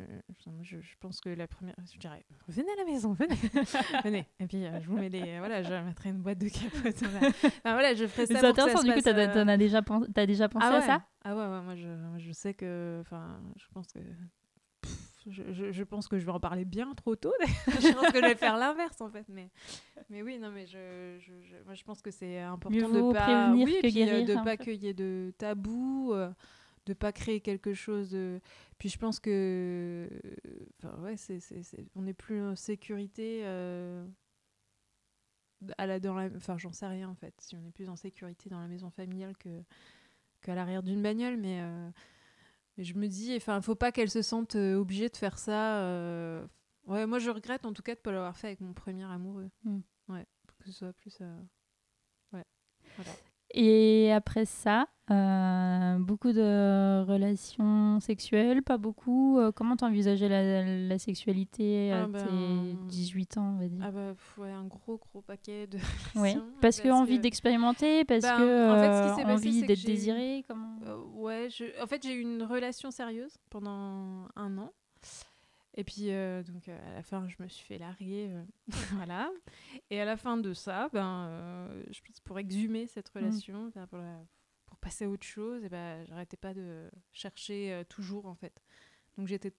je 0.62 0.80
je 0.80 0.96
pense 1.02 1.20
que 1.20 1.28
la 1.30 1.46
première 1.48 1.76
je 1.94 2.00
dirais 2.00 2.24
venez 2.48 2.72
à 2.72 2.76
la 2.78 2.86
maison, 2.86 3.12
venez. 3.14 3.36
venez. 4.06 4.28
Et 4.40 4.48
puis 4.48 4.66
euh, 4.66 4.80
je 4.80 4.88
vous 4.88 4.98
mets 4.98 5.10
des 5.10 5.40
voilà, 5.40 5.62
je 5.62 5.74
mettrai 5.74 6.10
une 6.10 6.22
boîte 6.22 6.38
de 6.38 6.48
capote. 6.48 7.04
voilà. 7.04 7.28
Enfin, 7.44 7.74
voilà, 7.74 7.94
je 7.96 8.08
ferai 8.08 8.28
ça 8.28 8.40
c'est 8.40 8.46
intéressant. 8.46 8.82
Du 8.82 8.94
coup, 8.94 9.00
euh, 9.06 9.34
t'en 9.34 9.48
as 9.50 9.58
déjà, 9.58 9.82
déjà 10.26 10.48
pensé 10.48 10.66
ah 10.70 10.76
à 10.76 10.80
ouais. 10.80 10.86
ça? 10.86 11.06
Ah 11.26 11.36
ouais, 11.36 11.42
ouais, 11.42 11.62
moi 11.62 11.76
je, 11.76 11.90
je 12.18 12.32
sais 12.32 12.54
que. 12.54 13.00
Enfin, 13.02 13.42
je 13.58 13.66
pense 13.74 13.88
que. 13.92 14.00
Je, 15.30 15.54
je, 15.54 15.72
je 15.72 15.84
pense 15.84 16.08
que 16.08 16.18
je 16.20 16.26
vais 16.26 16.32
en 16.32 16.40
parler 16.40 16.66
bien 16.66 16.94
trop 16.96 17.16
tôt. 17.16 17.34
je 17.68 17.94
pense 17.94 18.12
que 18.12 18.20
je 18.20 18.26
vais 18.26 18.36
faire 18.36 18.58
l'inverse 18.58 19.00
en 19.02 19.10
fait. 19.10 19.26
Mais, 19.30 19.50
mais 20.10 20.22
oui, 20.22 20.40
non, 20.40 20.52
mais 20.52 20.66
je, 20.68 21.18
je, 21.20 21.32
je- 21.44 21.64
moi, 21.66 21.74
je 21.76 21.84
pense 21.84 22.02
que 22.02 22.12
c'est 22.12 22.40
important 22.40 22.76
Mieux 22.76 22.82
de 23.10 23.14
pas 23.14 23.46
prévenir 23.48 23.66
oui, 23.66 23.76
que 23.76 23.88
puis, 23.88 24.02
euh, 24.02 24.06
guérir, 24.06 24.26
de 24.28 24.36
un 24.36 24.44
pas 24.44 24.58
qu'il 24.58 24.76
y 24.84 24.88
ait 24.88 24.94
de 24.94 25.34
tabou, 25.38 26.14
euh, 26.14 26.32
de 26.86 26.94
pas 26.94 27.12
créer 27.12 27.40
quelque 27.42 27.74
chose. 27.74 28.10
De... 28.12 28.40
Puis 28.78 28.90
je 28.90 28.98
pense 28.98 29.20
que. 29.20 30.10
Enfin, 30.84 30.98
ouais, 31.02 31.18
c'est, 31.18 31.40
c'est, 31.40 31.64
c'est- 31.64 31.86
on 31.96 32.02
n'est 32.02 32.14
plus 32.14 32.42
en 32.42 32.56
sécurité. 32.56 33.42
euh, 33.44 34.06
à 35.78 35.86
la, 35.86 36.00
dans 36.00 36.14
la, 36.14 36.30
enfin, 36.38 36.58
j'en 36.58 36.72
sais 36.72 36.88
rien 36.88 37.10
en 37.10 37.16
fait. 37.16 37.34
Si 37.40 37.56
on 37.56 37.66
est 37.68 37.72
plus 37.72 37.90
en 37.90 37.96
sécurité 37.96 38.50
dans 38.50 38.60
la 38.62 38.68
maison 38.68 38.90
familiale 38.90 39.36
que 39.38 39.62
qu'à 40.42 40.56
l'arrière 40.56 40.84
d'une 40.84 41.02
bagnole, 41.02 41.36
mais, 41.36 41.60
euh, 41.62 41.90
mais 42.80 42.86
je 42.86 42.94
me 42.96 43.08
dis, 43.08 43.36
enfin, 43.36 43.60
faut 43.60 43.76
pas 43.76 43.92
qu'elle 43.92 44.10
se 44.10 44.22
sente 44.22 44.56
euh, 44.56 44.76
obligée 44.78 45.10
de 45.10 45.18
faire 45.18 45.38
ça. 45.38 45.82
euh, 45.82 46.48
Ouais, 46.88 47.06
moi 47.06 47.20
je 47.20 47.30
regrette 47.30 47.66
en 47.66 47.74
tout 47.74 47.82
cas 47.84 47.94
de 47.94 48.00
pas 48.00 48.12
l'avoir 48.14 48.38
fait 48.38 48.48
avec 48.48 48.62
mon 48.62 48.72
premier 48.74 49.04
amoureux. 49.04 49.50
Mm. 49.66 49.80
Ouais, 50.08 50.26
pour 50.48 50.58
que 50.58 50.66
ce 50.66 50.72
soit 50.72 50.94
plus. 50.94 51.18
euh, 51.20 51.42
Ouais, 52.32 52.46
voilà. 52.96 53.12
Et 53.52 54.12
après 54.12 54.46
ça, 54.46 54.88
euh, 55.12 55.98
beaucoup 55.98 56.32
de 56.34 57.04
relations 57.04 58.00
sexuelles, 58.00 58.62
pas 58.62 58.78
beaucoup. 58.78 59.40
Euh, 59.40 59.52
comment 59.52 59.76
t'envisageais 59.76 60.30
la, 60.30 60.64
la 60.64 61.00
sexualité 61.00 61.92
à 61.92 62.06
ben, 62.06 62.26
tes 62.26 62.76
18 62.88 63.38
ans, 63.38 63.56
on 63.56 63.60
va 63.60 63.68
dire 63.68 63.84
Ah 63.84 63.92
bah, 63.92 64.14
ouais, 64.38 64.52
un 64.52 64.66
gros 64.66 64.98
gros 64.98 65.22
paquet 65.22 65.66
de. 65.66 65.78
Ouais. 66.16 66.36
relations, 66.36 66.44
Parce 66.62 66.80
que 66.80 66.90
envie 66.90 67.20
d'expérimenter, 67.20 68.06
parce 68.06 68.22
Ben, 68.22 68.38
que 68.38 68.72
en 68.72 68.76
fait, 68.80 69.10
ce 69.10 69.16
qui 69.16 69.22
euh, 69.28 69.34
envie 69.34 69.62
d'être 69.64 69.86
désiré. 69.86 70.46
Comment 70.48 70.78
Euh, 70.86 70.98
ouais, 71.16 71.48
je... 71.50 71.66
en 71.82 71.88
fait, 71.88 72.04
j'ai 72.04 72.14
eu 72.14 72.22
une 72.22 72.44
relation 72.44 72.92
sérieuse 72.92 73.36
pendant 73.50 74.28
un 74.36 74.58
an. 74.60 74.72
Et 75.76 75.84
puis, 75.84 76.10
euh, 76.12 76.44
donc, 76.44 76.68
euh, 76.68 76.92
à 76.92 76.94
la 76.96 77.04
fin, 77.04 77.28
je 77.28 77.36
me 77.42 77.48
suis 77.48 77.66
fait 77.66 77.78
larguer. 77.78 78.28
euh, 78.32 78.44
voilà. 78.94 79.32
Et 79.90 80.02
à 80.02 80.06
la 80.06 80.18
fin 80.18 80.38
de 80.38 80.54
ça, 80.54 80.90
ben, 80.94 81.28
euh, 81.30 81.84
je 81.92 82.02
pense 82.02 82.20
pour 82.20 82.38
exhumer 82.40 82.88
cette 82.88 83.10
relation, 83.10 83.68
enfin, 83.68 83.88
pour, 83.88 84.00
la- 84.00 84.26
pour 84.66 84.78
passer 84.78 85.06
à 85.06 85.10
autre 85.10 85.26
chose, 85.26 85.64
et 85.64 85.70
ben, 85.70 86.04
j'arrêtais 86.08 86.38
pas 86.38 86.54
de 86.54 86.90
chercher 87.12 87.72
euh, 87.74 87.84
toujours, 87.84 88.26
en 88.26 88.36
fait. 88.36 88.62
Donc, 89.18 89.28
j'étais 89.28 89.54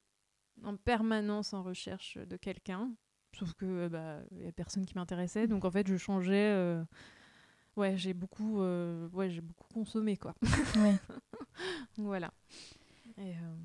en 0.65 0.77
permanence 0.77 1.55
en 1.55 1.63
recherche 1.63 2.19
de 2.19 2.37
quelqu'un. 2.37 2.93
Sauf 3.39 3.55
que 3.55 3.65
euh, 3.65 3.89
bah, 3.89 4.19
il 4.33 4.43
y 4.45 4.49
a 4.49 4.53
personne 4.53 4.85
qui 4.85 4.97
m'intéressait. 4.97 5.47
Donc, 5.47 5.65
en 5.65 5.71
fait, 5.71 5.87
je 5.87 5.97
changeais. 5.97 6.51
euh, 6.53 6.85
Ouais, 7.77 7.97
j'ai 7.97 8.13
beaucoup, 8.15 8.61
euh, 8.61 9.09
ouais, 9.11 9.31
j'ai 9.31 9.41
beaucoup 9.41 9.69
consommé, 9.73 10.17
quoi. 10.17 10.35
Ouais. 10.77 10.97
Voilà. 11.97 12.33
Et, 13.17 13.31
euh, 13.31 13.57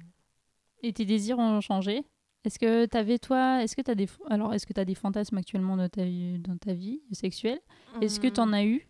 Et 0.83 0.93
tes 0.93 1.05
désirs 1.05 1.39
ont 1.39 1.59
changé? 1.59 2.03
Est-ce 2.45 2.59
que 2.59 2.85
tu 2.85 2.97
avais, 2.97 3.17
toi, 3.17 3.63
est-ce 3.63 3.75
que 3.75 3.81
tu 3.81 3.89
as 3.91 3.95
des, 3.95 4.07
alors, 4.29 4.53
est-ce 4.53 4.65
que 4.67 4.73
tu 4.73 4.79
as 4.79 4.85
des 4.85 4.95
fantasmes 4.95 5.37
actuellement 5.37 5.75
dans 5.77 5.89
ta 5.89 6.05
vie, 6.05 6.37
dans 6.39 6.57
ta 6.57 6.73
vie 6.73 7.01
sexuelle? 7.11 7.59
Est-ce 8.01 8.19
que 8.19 8.27
tu 8.27 8.39
en 8.39 8.43
Hum, 8.43 8.53
as 8.53 8.65
eu? 8.65 8.87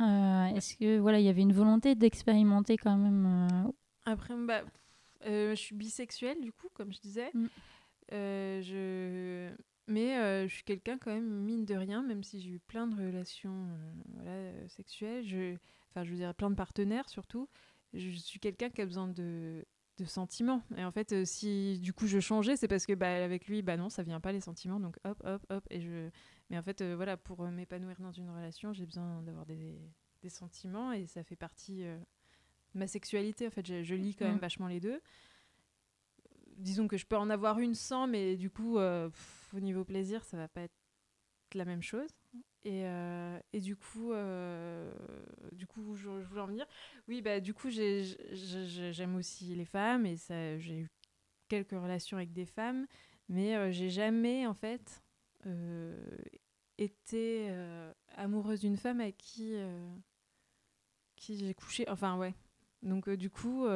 Euh, 0.00 0.46
Est-ce 0.54 0.76
que, 0.76 0.98
voilà, 0.98 1.18
il 1.18 1.24
y 1.24 1.28
avait 1.28 1.42
une 1.42 1.52
volonté 1.52 1.94
d'expérimenter 1.94 2.76
quand 2.76 2.96
même 2.96 3.26
euh, 3.66 3.70
Après, 4.04 4.34
bah, 4.36 4.62
euh, 5.26 5.50
je 5.50 5.60
suis 5.60 5.74
bisexuelle, 5.74 6.40
du 6.40 6.52
coup, 6.52 6.68
comme 6.74 6.92
je 6.92 7.00
disais. 7.00 7.30
Mm. 7.34 7.46
Euh, 8.12 8.62
je... 8.62 9.54
Mais 9.90 10.46
je 10.46 10.54
suis 10.54 10.64
quelqu'un, 10.64 10.98
quand 10.98 11.10
même, 11.10 11.24
mine 11.28 11.64
de 11.64 11.74
rien, 11.74 12.02
même 12.02 12.22
si 12.22 12.40
j'ai 12.42 12.50
eu 12.50 12.58
plein 12.58 12.86
de 12.86 12.94
relations 12.94 13.68
voilà, 14.16 14.68
sexuelles, 14.68 15.26
je... 15.26 15.56
enfin, 15.90 16.04
je 16.04 16.10
veux 16.10 16.16
dire, 16.16 16.34
plein 16.34 16.50
de 16.50 16.54
partenaires 16.56 17.08
surtout, 17.08 17.48
je 17.94 18.10
suis 18.10 18.38
quelqu'un 18.38 18.68
qui 18.68 18.82
a 18.82 18.84
besoin 18.84 19.08
de 19.08 19.64
de 19.98 20.04
sentiments. 20.04 20.62
Et 20.76 20.84
en 20.84 20.90
fait 20.92 21.12
euh, 21.12 21.24
si 21.24 21.78
du 21.80 21.92
coup 21.92 22.06
je 22.06 22.20
changeais 22.20 22.56
c'est 22.56 22.68
parce 22.68 22.86
que 22.86 22.94
bah 22.94 23.22
avec 23.24 23.46
lui 23.48 23.60
bah 23.62 23.76
non 23.76 23.90
ça 23.90 24.02
vient 24.02 24.20
pas 24.20 24.32
les 24.32 24.40
sentiments. 24.40 24.80
Donc 24.80 24.96
hop 25.04 25.20
hop 25.24 25.44
hop 25.50 25.64
et 25.70 25.80
je 25.80 26.08
mais 26.50 26.56
en 26.58 26.62
fait 26.62 26.80
euh, 26.80 26.94
voilà 26.96 27.16
pour 27.16 27.44
euh, 27.44 27.50
m'épanouir 27.50 27.96
dans 28.00 28.12
une 28.12 28.30
relation 28.30 28.72
j'ai 28.72 28.86
besoin 28.86 29.22
d'avoir 29.22 29.44
des, 29.44 29.78
des 30.22 30.28
sentiments 30.30 30.92
et 30.92 31.06
ça 31.06 31.22
fait 31.24 31.36
partie 31.36 31.84
euh, 31.84 31.98
de 32.74 32.78
ma 32.78 32.86
sexualité 32.86 33.46
en 33.46 33.50
fait. 33.50 33.66
Je, 33.66 33.82
je 33.82 33.94
lis 33.94 34.14
quand 34.14 34.24
même 34.26 34.36
Mm. 34.36 34.40
vachement 34.40 34.68
les 34.68 34.80
deux. 34.80 35.00
Disons 36.56 36.88
que 36.88 36.96
je 36.96 37.06
peux 37.06 37.16
en 37.16 37.30
avoir 37.30 37.58
une 37.60 37.74
sans 37.74 38.06
mais 38.06 38.36
du 38.36 38.50
coup 38.50 38.78
euh, 38.78 39.08
pff, 39.10 39.54
au 39.54 39.60
niveau 39.60 39.84
plaisir 39.84 40.24
ça 40.24 40.36
va 40.36 40.48
pas 40.48 40.62
être 40.62 40.74
la 41.54 41.64
même 41.64 41.82
chose 41.82 42.10
et, 42.64 42.84
euh, 42.84 43.38
et 43.52 43.60
du 43.60 43.76
coup 43.76 44.12
euh, 44.12 44.92
du 45.52 45.66
coup 45.66 45.94
je, 45.94 46.08
voulais 46.08 46.40
en 46.40 46.46
venir. 46.46 46.66
Oui 47.06 47.22
bah 47.22 47.40
du 47.40 47.54
coup 47.54 47.70
j'ai- 47.70 48.04
j'ai- 48.32 48.66
j'ai- 48.66 48.92
j'aime 48.92 49.16
aussi 49.16 49.54
les 49.54 49.64
femmes 49.64 50.06
et 50.06 50.16
j'ai 50.58 50.78
eu 50.80 50.90
quelques 51.48 51.70
relations 51.70 52.16
avec 52.16 52.32
des 52.32 52.44
femmes 52.44 52.86
mais 53.28 53.56
euh, 53.56 53.70
j'ai 53.70 53.90
jamais 53.90 54.46
en 54.46 54.54
fait 54.54 55.02
euh, 55.46 55.96
été 56.78 57.50
amoureuse 58.16 58.60
d'une 58.60 58.76
femme 58.76 59.00
avec 59.00 59.16
qui 59.16 59.54
qui 61.16 61.38
j'ai 61.38 61.54
couché 61.54 61.88
enfin 61.88 62.16
ouais. 62.18 62.34
Donc 62.82 63.08
du 63.08 63.30
coup 63.30 63.66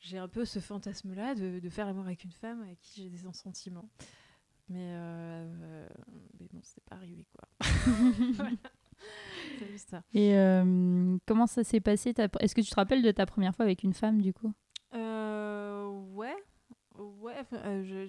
j'ai 0.00 0.18
un 0.18 0.28
peu 0.28 0.44
ce 0.44 0.58
fantasme 0.58 1.14
là 1.14 1.34
de, 1.34 1.60
de 1.60 1.68
faire 1.68 1.86
l'amour 1.86 2.06
avec 2.06 2.24
une 2.24 2.32
femme 2.32 2.62
avec 2.62 2.80
qui 2.80 3.02
j'ai 3.02 3.10
des 3.10 3.32
sentiments 3.32 3.88
mais, 4.70 4.92
euh, 4.94 5.88
mais 6.38 6.46
bon 6.52 6.60
c'est 6.62 6.82
pas 6.84 6.96
arrivé 6.96 7.26
quoi 7.34 7.48
Voilà. 8.36 8.50
juste 9.70 9.90
ça 9.90 10.02
Et 10.14 10.34
euh, 10.36 11.16
comment 11.26 11.46
ça 11.46 11.64
s'est 11.64 11.80
passé 11.80 12.14
ta- 12.14 12.28
Est-ce 12.40 12.54
que 12.54 12.60
tu 12.60 12.70
te 12.70 12.74
rappelles 12.76 13.02
de 13.02 13.10
ta 13.10 13.26
première 13.26 13.54
fois 13.54 13.64
avec 13.64 13.82
une 13.82 13.92
femme, 13.94 14.20
du 14.22 14.32
coup? 14.32 14.52
Euh, 14.94 15.86
ouais. 16.14 16.34
Ouais, 16.98 17.34
euh, 17.54 17.82
je, 17.84 18.06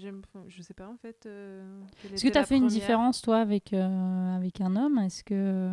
je 0.50 0.62
sais 0.62 0.74
pas 0.74 0.88
en 0.88 0.98
fait. 0.98 1.26
euh, 1.26 1.82
Est-ce 2.04 2.24
que 2.26 2.30
tu 2.30 2.38
as 2.38 2.44
fait 2.44 2.56
une 2.58 2.64
première. 2.64 2.80
différence, 2.80 3.22
toi, 3.22 3.38
avec, 3.40 3.74
euh, 3.74 4.36
avec 4.36 4.60
un 4.60 4.76
homme? 4.76 4.98
Est-ce 5.00 5.24
que 5.24 5.72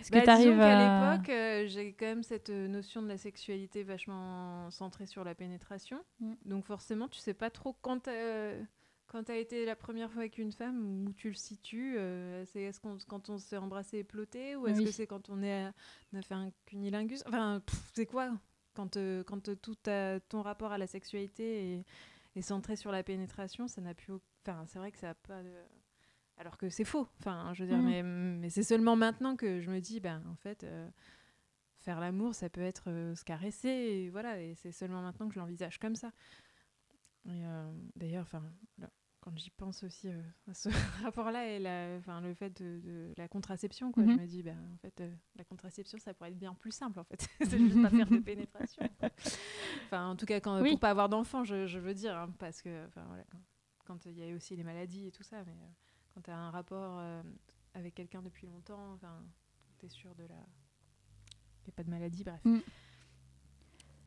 est-ce 0.00 0.10
que 0.10 0.18
Bah, 0.18 0.22
tu 0.24 0.30
arrives 0.30 0.60
qu'à 0.60 0.76
à... 0.76 1.16
l'époque, 1.16 1.68
j'ai 1.68 1.92
quand 1.98 2.06
même 2.06 2.22
cette 2.22 2.50
notion 2.50 3.02
de 3.02 3.08
la 3.08 3.18
sexualité 3.18 3.82
vachement 3.82 4.70
centrée 4.70 5.06
sur 5.06 5.24
la 5.24 5.34
pénétration. 5.34 5.98
Mm. 6.20 6.32
Donc 6.44 6.64
forcément, 6.66 7.08
tu 7.08 7.18
sais 7.18 7.34
pas 7.34 7.50
trop 7.50 7.74
quand 7.82 8.06
quand 9.12 9.22
t'as 9.24 9.36
été 9.36 9.64
la 9.64 9.76
première 9.76 10.10
fois 10.10 10.22
avec 10.22 10.38
une 10.38 10.52
femme 10.52 11.04
où 11.06 11.12
tu 11.12 11.28
le 11.28 11.34
situes. 11.34 11.96
euh, 11.98 12.44
c'est 12.46 12.62
est-ce 12.62 12.80
qu'on 12.80 12.96
quand 13.06 13.28
on 13.28 13.38
s'est 13.38 13.56
embrassé 13.58 13.98
et 13.98 14.04
ploté 14.04 14.56
ou 14.56 14.66
est-ce 14.66 14.78
Oui. 14.78 14.84
que 14.84 14.90
c'est 14.90 15.06
quand 15.06 15.28
on 15.30 15.42
est 15.42 15.70
on 16.12 16.18
a 16.18 16.22
fait 16.22 16.34
un 16.34 16.50
cunilingus? 16.66 17.22
Enfin, 17.26 17.60
pff, 17.64 17.90
c'est 17.94 18.06
quoi? 18.06 18.32
Quand 18.74 18.96
euh, 18.96 19.22
quand 19.22 19.54
tout 19.60 19.74
ta- 19.74 20.18
ton 20.20 20.40
rapport 20.42 20.72
à 20.72 20.78
la 20.78 20.86
sexualité 20.86 21.74
est, 21.74 21.84
est 22.36 22.42
centré 22.42 22.74
sur 22.76 22.90
la 22.90 23.02
pénétration, 23.02 23.68
ça 23.68 23.80
n'a 23.82 23.94
plus. 23.94 24.14
Enfin, 24.46 24.64
c'est 24.66 24.78
vrai 24.78 24.90
que 24.90 24.98
ça 24.98 25.10
a 25.10 25.14
pas 25.14 25.42
de 25.42 25.52
alors 26.38 26.56
que 26.56 26.70
c'est 26.70 26.84
faux. 26.84 27.06
Enfin, 27.20 27.52
je 27.54 27.62
veux 27.62 27.68
dire, 27.68 27.78
Mhm. 27.78 27.84
mais, 27.88 28.02
mais 28.02 28.50
c'est 28.50 28.62
seulement 28.62 28.96
maintenant 28.96 29.36
que 29.36 29.60
je 29.60 29.70
me 29.70 29.80
dis, 29.80 30.00
ben, 30.00 30.24
en 30.26 30.34
fait, 30.36 30.64
euh, 30.64 30.88
faire 31.80 32.00
l'amour, 32.00 32.34
ça 32.34 32.48
peut 32.48 32.62
être 32.62 32.84
se 33.14 33.22
caresser, 33.24 33.68
et 33.68 34.10
voilà, 34.10 34.40
et 34.40 34.54
c'est 34.54 34.72
seulement 34.72 35.02
maintenant 35.02 35.28
que 35.28 35.34
je 35.34 35.38
l'envisage 35.40 35.78
comme 35.78 35.94
ça. 35.94 36.10
Et, 37.26 37.44
euh, 37.46 37.70
D'ailleurs, 37.94 38.22
enfin, 38.22 38.42
quand 39.22 39.34
j'y 39.38 39.50
pense 39.50 39.82
aussi 39.84 40.08
euh, 40.08 40.20
à 40.50 40.54
ce 40.54 40.68
rapport-là 41.04 41.46
et 41.48 41.58
la, 41.58 41.96
enfin, 41.98 42.20
le 42.20 42.34
fait 42.34 42.50
de, 42.62 42.80
de 42.80 43.14
la 43.16 43.28
contraception, 43.28 43.90
quoi, 43.92 44.02
Mhm. 44.02 44.10
je 44.16 44.20
me 44.20 44.26
dis, 44.26 44.42
ben, 44.42 44.58
en 44.74 44.76
fait, 44.78 45.00
euh, 45.00 45.14
la 45.36 45.44
contraception, 45.44 45.96
ça 45.98 46.12
pourrait 46.12 46.30
être 46.30 46.38
bien 46.38 46.54
plus 46.54 46.72
simple, 46.72 46.98
en 46.98 47.04
fait. 47.04 47.26
c'est 47.40 47.58
juste 47.58 47.80
pas 47.80 47.88
faire 47.90 48.10
de 48.10 48.18
pénétration. 48.18 48.82
quoi. 48.98 49.08
Enfin, 49.86 50.08
en 50.10 50.16
tout 50.16 50.26
cas, 50.26 50.40
quand, 50.40 50.60
Oui. 50.60 50.70
pour 50.72 50.80
pas 50.80 50.90
avoir 50.90 51.08
d'enfant, 51.08 51.44
je, 51.44 51.66
je 51.66 51.78
veux 51.78 51.94
dire, 51.94 52.16
hein, 52.18 52.34
parce 52.38 52.60
que, 52.60 52.86
enfin, 52.88 53.04
voilà, 53.06 53.24
quand- 53.86 54.04
il 54.06 54.18
y 54.18 54.28
a 54.30 54.34
aussi 54.34 54.56
les 54.56 54.64
maladies 54.64 55.06
et 55.06 55.12
tout 55.12 55.22
ça, 55.22 55.44
mais 55.44 55.52
euh, 55.52 55.70
quand 56.14 56.20
tu 56.22 56.30
as 56.30 56.36
un 56.38 56.50
rapport 56.50 57.00
avec 57.74 57.94
quelqu'un 57.94 58.22
depuis 58.22 58.46
longtemps, 58.48 58.98
tu 59.78 59.86
es 59.86 59.88
sûr 59.88 60.14
de 60.16 60.24
la. 60.24 60.34
Il 60.34 61.66
n'y 61.66 61.70
a 61.70 61.72
pas 61.76 61.84
de 61.84 61.90
maladie, 61.90 62.24
bref. 62.24 62.40
Mm. 62.44 62.58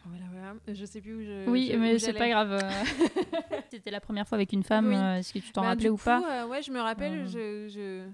Voilà, 0.05 0.25
voilà. 0.31 0.53
Je 0.73 0.85
sais 0.85 1.01
plus 1.01 1.15
où 1.15 1.21
je. 1.23 1.49
Oui, 1.49 1.69
je- 1.71 1.77
mais 1.77 1.97
c'est 1.99 2.13
pas 2.13 2.29
grave. 2.29 2.51
euh. 2.53 2.59
C'était 3.71 3.91
la 3.91 3.99
première 4.01 4.27
fois 4.27 4.37
avec 4.37 4.53
une 4.53 4.63
femme. 4.63 4.87
Oui. 4.89 4.95
euh, 4.95 5.15
Est-ce 5.17 5.33
que 5.33 5.39
tu 5.39 5.51
t'en 5.51 5.61
Bah, 5.61 5.67
rappelais 5.69 5.89
ou 5.89 5.97
coup, 5.97 6.03
pas 6.05 6.43
euh, 6.43 6.47
Ouais, 6.47 6.61
je 6.61 6.71
me 6.71 6.79
rappelle, 6.79 7.13
Euh. 7.21 7.25
je, 7.25 7.67
je, 7.69 8.07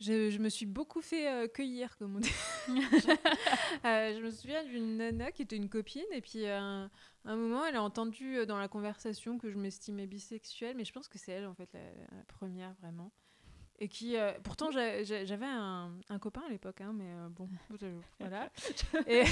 je, 0.00 0.30
je 0.30 0.38
me 0.38 0.48
suis 0.48 0.66
beaucoup 0.66 1.00
fait 1.00 1.28
euh, 1.28 1.46
cueillir, 1.48 1.96
comme 1.98 2.16
on 2.16 2.20
dit. 2.20 2.32
Euh, 3.84 4.12
je 4.16 4.22
me 4.22 4.30
souviens 4.30 4.64
d'une 4.64 4.96
nana 4.96 5.30
qui 5.30 5.42
était 5.42 5.56
une 5.56 5.68
copine, 5.68 6.02
et 6.12 6.20
puis 6.20 6.44
euh, 6.46 6.86
un, 7.24 7.36
moment, 7.36 7.64
elle 7.64 7.76
a 7.76 7.82
entendu 7.82 8.44
dans 8.46 8.58
la 8.58 8.66
conversation 8.68 9.38
que 9.38 9.50
je 9.50 9.56
m'estimais 9.56 10.06
bisexuelle, 10.06 10.74
mais 10.76 10.84
je 10.84 10.92
pense 10.92 11.06
que 11.08 11.16
c'est 11.18 11.32
elle, 11.32 11.46
en 11.46 11.54
fait, 11.54 11.68
la, 11.72 11.80
la 11.80 12.24
première, 12.26 12.72
vraiment. 12.82 13.12
Et 13.78 13.86
qui, 13.88 14.16
euh, 14.16 14.32
pourtant, 14.42 14.70
j'a- 14.72 15.04
j'a- 15.04 15.24
j'avais 15.24 15.46
un, 15.46 15.92
un 16.08 16.18
copain 16.18 16.42
à 16.46 16.50
l'époque, 16.50 16.80
hein, 16.80 16.92
mais 16.94 17.04
euh, 17.06 17.28
bon, 17.28 17.48
voilà. 18.18 18.50
Et... 19.06 19.22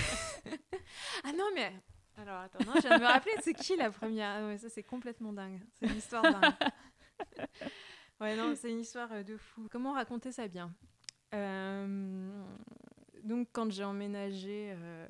ah 1.25 1.33
non, 1.37 1.47
mais 1.55 1.73
alors 2.17 2.41
attends, 2.41 2.65
non, 2.65 2.73
je 2.77 2.81
viens 2.83 2.99
de 2.99 3.03
me 3.03 3.09
rappeler, 3.09 3.33
c'est 3.43 3.55
qui 3.55 3.77
la 3.77 3.91
première? 3.91 4.31
Ah 4.43 4.47
ouais, 4.47 4.59
Ça, 4.59 4.69
c'est 4.69 4.83
complètement 4.83 5.33
dingue. 5.33 5.61
C'est 5.75 5.87
une 5.87 5.97
histoire 5.97 6.23
dingue. 6.23 6.53
ouais, 8.21 8.37
non, 8.37 8.55
c'est 8.57 8.71
une 8.71 8.81
histoire 8.81 9.11
euh, 9.13 9.23
de 9.23 9.37
fou. 9.37 9.69
Comment 9.71 9.93
raconter 9.93 10.33
ça 10.33 10.49
bien? 10.49 10.75
Euh, 11.35 12.43
Donc, 13.25 13.49
quand 13.53 13.71
j'ai 13.71 13.85
emménagé 13.85 14.73
euh, 14.75 15.09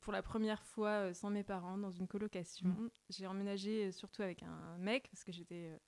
pour 0.00 0.12
la 0.12 0.22
première 0.22 0.62
fois 0.62 0.90
euh, 0.90 1.14
sans 1.14 1.30
mes 1.30 1.44
parents 1.44 1.78
dans 1.78 1.90
une 1.90 2.06
colocation, 2.08 2.74
j'ai 3.08 3.26
emménagé 3.26 3.92
surtout 3.92 4.22
avec 4.22 4.42
un 4.42 4.76
mec 4.78 5.08
parce 5.10 5.24
que 5.24 5.32
j'étais. 5.32 5.70
la 5.70 5.78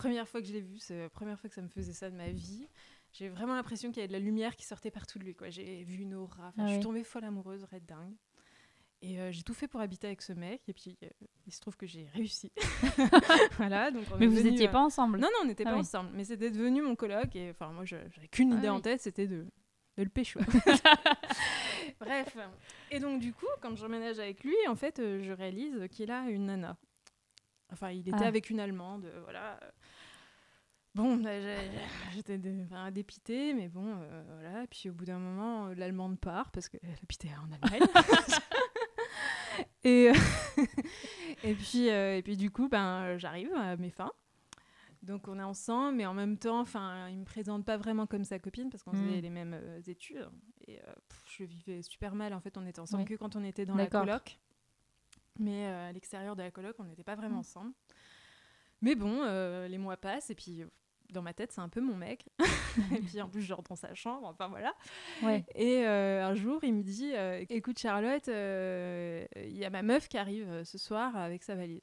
première 0.00 0.28
fois 0.28 0.40
que 0.40 0.46
je 0.46 0.52
l'ai 0.52 0.60
vu, 0.60 0.78
c'est 0.78 0.98
la 1.02 1.08
première 1.10 1.38
fois 1.40 1.48
que 1.48 1.54
ça 1.54 1.62
me 1.62 1.68
faisait 1.68 1.92
ça 1.94 2.10
de 2.10 2.16
ma 2.16 2.28
vie. 2.30 2.68
J'ai 3.12 3.28
vraiment 3.30 3.54
l'impression 3.54 3.88
qu'il 3.90 3.98
y 3.98 4.00
avait 4.00 4.08
de 4.08 4.12
la 4.12 4.18
lumière 4.18 4.56
qui 4.56 4.66
sortait 4.66 4.90
partout 4.90 5.18
de 5.18 5.24
lui. 5.24 5.34
quoi. 5.34 5.48
J'ai 5.48 5.84
vu 5.84 6.02
une 6.02 6.14
aura. 6.14 6.48
Enfin, 6.48 6.64
Ah 6.64 6.66
je 6.66 6.72
suis 6.74 6.82
tombée 6.82 7.02
folle 7.04 7.24
amoureuse, 7.24 7.64
red 7.64 7.86
dingue. 7.86 8.14
Et 9.02 9.20
euh, 9.20 9.30
j'ai 9.30 9.42
tout 9.42 9.52
fait 9.54 9.68
pour 9.68 9.80
habiter 9.80 10.06
avec 10.06 10.22
ce 10.22 10.32
mec. 10.32 10.62
Et 10.68 10.72
puis, 10.72 10.96
euh, 11.02 11.08
il 11.46 11.52
se 11.52 11.60
trouve 11.60 11.76
que 11.76 11.86
j'ai 11.86 12.06
réussi. 12.14 12.50
voilà. 13.58 13.90
Donc 13.90 14.04
on 14.12 14.16
Mais 14.18 14.26
vous 14.26 14.40
n'étiez 14.42 14.68
euh, 14.68 14.72
pas 14.72 14.80
ensemble 14.80 15.18
Non, 15.18 15.28
non, 15.32 15.38
on 15.42 15.46
n'était 15.46 15.64
Ah 15.66 15.70
pas 15.70 15.74
oui. 15.74 15.80
ensemble. 15.80 16.10
Mais 16.14 16.24
c'était 16.24 16.50
devenu 16.50 16.82
mon 16.82 16.96
coloc. 16.96 17.34
Et 17.36 17.50
enfin, 17.50 17.68
moi, 17.72 17.84
j'avais 17.84 18.28
qu'une 18.30 18.54
Ah 18.54 18.56
idée 18.56 18.68
en 18.70 18.80
tête, 18.80 19.00
c'était 19.02 19.26
de, 19.26 19.46
de 19.98 20.02
le 20.02 20.08
pécho. 20.08 20.40
Bref. 22.00 22.36
Et 22.90 22.98
donc, 22.98 23.20
du 23.20 23.32
coup, 23.32 23.46
quand 23.60 23.76
j'emménage 23.76 24.18
avec 24.18 24.42
lui, 24.44 24.56
en 24.68 24.74
fait, 24.76 24.98
euh, 24.98 25.22
je 25.22 25.32
réalise 25.32 25.86
qu'il 25.90 26.10
a 26.10 26.28
une 26.30 26.46
nana. 26.46 26.76
Enfin, 27.72 27.90
il 27.90 28.08
était 28.08 28.16
Ah. 28.20 28.26
avec 28.26 28.48
une 28.50 28.60
Allemande. 28.60 29.10
voilà. 29.24 29.58
Bon, 30.94 31.16
bah, 31.18 31.28
j'étais 32.14 32.40
enfin, 32.64 32.90
dépitée, 32.90 33.52
mais 33.52 33.68
bon, 33.68 33.84
euh, 34.00 34.22
voilà. 34.40 34.66
Puis 34.68 34.88
au 34.88 34.94
bout 34.94 35.04
d'un 35.04 35.18
moment, 35.18 35.66
l'Allemande 35.74 36.18
part 36.18 36.50
parce 36.52 36.70
qu'elle 36.70 36.80
habitait 37.02 37.28
en 37.38 37.52
Allemagne. 37.52 37.86
Et, 39.86 40.10
euh, 40.10 40.14
et, 41.44 41.54
puis, 41.54 41.88
euh, 41.90 42.16
et 42.18 42.22
puis 42.22 42.36
du 42.36 42.50
coup, 42.50 42.68
ben, 42.68 43.02
euh, 43.02 43.18
j'arrive 43.18 43.52
à 43.54 43.76
mes 43.76 43.90
fins. 43.90 44.12
Donc 45.02 45.28
on 45.28 45.38
est 45.38 45.42
ensemble, 45.42 45.96
mais 45.98 46.06
en 46.06 46.14
même 46.14 46.36
temps, 46.36 46.58
enfin, 46.60 47.08
il 47.08 47.18
me 47.18 47.24
présente 47.24 47.64
pas 47.64 47.76
vraiment 47.76 48.06
comme 48.06 48.24
sa 48.24 48.38
copine 48.38 48.70
parce 48.70 48.82
qu'on 48.82 48.92
Mm. 48.92 48.96
faisait 49.08 49.20
les 49.20 49.30
mêmes 49.30 49.54
euh, 49.54 49.80
études. 49.86 50.28
Et 50.66 50.78
euh, 50.80 50.82
pff, 51.08 51.22
je 51.38 51.44
vivais 51.44 51.82
super 51.82 52.14
mal. 52.14 52.32
En 52.34 52.40
fait, 52.40 52.56
on 52.58 52.66
était 52.66 52.80
ensemble 52.80 53.04
que 53.04 53.14
quand 53.14 53.36
on 53.36 53.44
était 53.44 53.64
dans 53.66 53.76
la 53.76 53.86
coloc. 53.86 54.38
Mais 55.38 55.66
euh, 55.66 55.90
à 55.90 55.92
l'extérieur 55.92 56.34
de 56.34 56.42
la 56.42 56.50
coloc, 56.50 56.74
on 56.78 56.84
n'était 56.84 57.04
pas 57.04 57.14
vraiment 57.14 57.36
Mm. 57.36 57.40
ensemble. 57.40 57.72
Mais 58.82 58.94
bon, 58.94 59.22
les 59.68 59.78
mois 59.78 59.96
passent 59.96 60.30
et 60.30 60.34
puis 60.34 60.62
dans 61.10 61.22
ma 61.22 61.32
tête, 61.32 61.52
c'est 61.52 61.60
un 61.60 61.68
peu 61.68 61.80
mon 61.80 61.96
mec. 61.96 62.26
et 62.92 63.00
puis 63.00 63.20
en 63.20 63.28
plus, 63.28 63.42
je 63.42 63.52
rentre 63.52 63.70
dans 63.70 63.76
sa 63.76 63.94
chambre, 63.94 64.26
enfin 64.26 64.48
voilà. 64.48 64.74
Ouais. 65.22 65.44
Et 65.54 65.86
euh, 65.86 66.24
un 66.24 66.34
jour, 66.34 66.60
il 66.62 66.74
me 66.74 66.82
dit 66.82 67.12
euh, 67.14 67.44
Écoute, 67.48 67.78
Charlotte, 67.78 68.28
euh, 68.28 69.26
il 69.36 69.56
y 69.56 69.64
a 69.64 69.70
ma 69.70 69.82
meuf 69.82 70.08
qui 70.08 70.18
arrive 70.18 70.64
ce 70.64 70.78
soir 70.78 71.16
avec 71.16 71.42
sa 71.42 71.54
valise. 71.54 71.82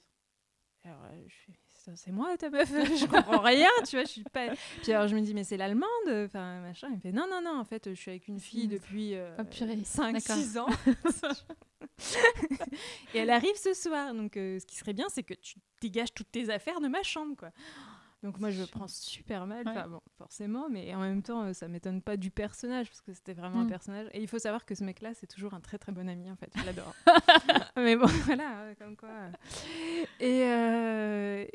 Alors, 0.83 1.01
je 1.27 1.35
fais 1.45 1.53
c'est 1.95 2.11
moi 2.11 2.35
ta 2.37 2.49
meuf, 2.49 2.69
je 2.99 3.05
comprends 3.05 3.39
rien, 3.41 3.69
tu 3.87 3.95
vois, 3.95 4.05
je 4.05 4.09
suis 4.09 4.23
pas. 4.23 4.47
Puis 4.83 4.91
alors 4.93 5.07
je 5.07 5.15
me 5.15 5.21
dis, 5.21 5.33
mais 5.33 5.43
c'est 5.43 5.57
l'allemande, 5.57 5.89
enfin 6.07 6.61
machin. 6.61 6.87
Il 6.89 6.95
me 6.95 6.99
fait, 7.01 7.11
non, 7.11 7.27
non, 7.29 7.41
non, 7.41 7.59
en 7.59 7.65
fait, 7.65 7.89
je 7.89 7.99
suis 7.99 8.11
avec 8.11 8.27
une 8.27 8.39
fille 8.39 8.67
depuis 8.67 9.15
euh, 9.15 9.35
Oh, 9.39 9.43
purée. 9.43 9.75
5-6 9.75 10.59
ans. 10.59 10.67
et 13.13 13.17
elle 13.17 13.29
arrive 13.29 13.55
ce 13.55 13.73
soir, 13.73 14.13
donc 14.13 14.37
euh, 14.37 14.59
ce 14.59 14.65
qui 14.65 14.75
serait 14.75 14.93
bien, 14.93 15.07
c'est 15.09 15.23
que 15.23 15.33
tu 15.33 15.55
dégages 15.81 16.13
toutes 16.13 16.31
tes 16.31 16.49
affaires 16.49 16.79
de 16.79 16.87
ma 16.87 17.03
chambre, 17.03 17.35
quoi. 17.37 17.51
Donc 18.23 18.39
moi 18.39 18.49
je 18.51 18.61
le 18.61 18.67
prends 18.67 18.87
super 18.87 19.45
mal, 19.45 19.65
bon, 19.89 19.99
forcément, 20.17 20.69
mais 20.69 20.95
en 20.95 21.01
même 21.01 21.21
temps 21.21 21.43
euh, 21.43 21.53
ça 21.53 21.67
m'étonne 21.67 22.01
pas 22.01 22.15
du 22.15 22.31
personnage 22.31 22.87
parce 22.87 23.01
que 23.01 23.13
c'était 23.13 23.33
vraiment 23.33 23.59
un 23.59 23.65
Mm. 23.65 23.69
personnage. 23.69 24.07
Et 24.13 24.21
il 24.21 24.27
faut 24.29 24.39
savoir 24.39 24.65
que 24.65 24.75
ce 24.75 24.83
mec-là 24.85 25.13
c'est 25.13 25.27
toujours 25.27 25.53
un 25.53 25.59
très 25.59 25.77
très 25.77 25.91
bon 25.91 26.07
ami 26.07 26.31
en 26.31 26.35
fait, 26.37 26.49
je 26.55 26.65
l'adore. 26.65 26.95
mais 27.75 27.95
bon 27.97 28.05
voilà, 28.07 28.61
euh, 28.61 28.75
comme 28.75 28.95
quoi. 28.95 29.09
Et 30.21 30.43
euh, 30.45 31.45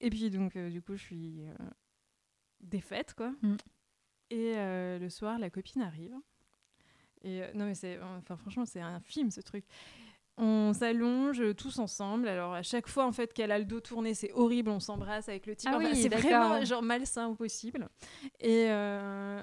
et 0.00 0.10
puis 0.10 0.30
donc 0.30 0.56
euh, 0.56 0.70
du 0.70 0.80
coup 0.80 0.96
je 0.96 1.02
suis 1.02 1.44
euh, 1.46 1.54
défaite 2.60 3.12
quoi. 3.14 3.32
Mm. 3.42 3.56
Et 4.30 4.54
le 4.56 5.08
soir 5.10 5.38
la 5.38 5.50
copine 5.50 5.82
arrive. 5.82 6.14
Et 7.22 7.42
non 7.54 7.66
mais 7.66 7.74
c'est, 7.74 8.00
enfin 8.00 8.36
franchement 8.36 8.64
c'est 8.64 8.80
un 8.80 9.00
film 9.00 9.30
ce 9.30 9.40
truc. 9.40 9.64
On 10.38 10.72
s'allonge 10.74 11.42
tous 11.56 11.78
ensemble. 11.78 12.28
Alors 12.28 12.52
à 12.52 12.62
chaque 12.62 12.88
fois 12.88 13.06
en 13.06 13.12
fait 13.12 13.32
qu'elle 13.32 13.50
a 13.52 13.58
le 13.58 13.64
dos 13.64 13.80
tourné, 13.80 14.12
c'est 14.14 14.32
horrible. 14.32 14.70
On 14.70 14.80
s'embrasse 14.80 15.28
avec 15.28 15.46
le 15.46 15.56
type. 15.56 15.70
Ah 15.72 15.78
Enfin, 15.78 15.90
oui, 15.90 15.96
c'est 15.96 16.08
vraiment 16.08 16.62
genre 16.64 16.82
malsain 16.82 17.28
au 17.28 17.34
possible. 17.34 17.88
Et 18.40 18.66
euh, 18.70 19.42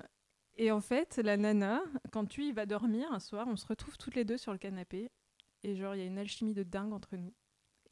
et 0.57 0.71
en 0.71 0.81
fait 0.81 1.17
la 1.17 1.35
nana, 1.37 1.81
quand 2.11 2.35
lui 2.35 2.49
il 2.49 2.53
va 2.53 2.65
dormir 2.67 3.11
un 3.11 3.19
soir, 3.19 3.47
on 3.49 3.55
se 3.55 3.65
retrouve 3.65 3.97
toutes 3.97 4.15
les 4.15 4.23
deux 4.25 4.37
sur 4.37 4.51
le 4.51 4.59
canapé. 4.59 5.09
Et 5.63 5.75
genre 5.75 5.95
il 5.95 5.99
y 5.99 6.03
a 6.03 6.05
une 6.05 6.19
alchimie 6.19 6.53
de 6.53 6.63
dingue 6.63 6.93
entre 6.93 7.15
nous. 7.17 7.33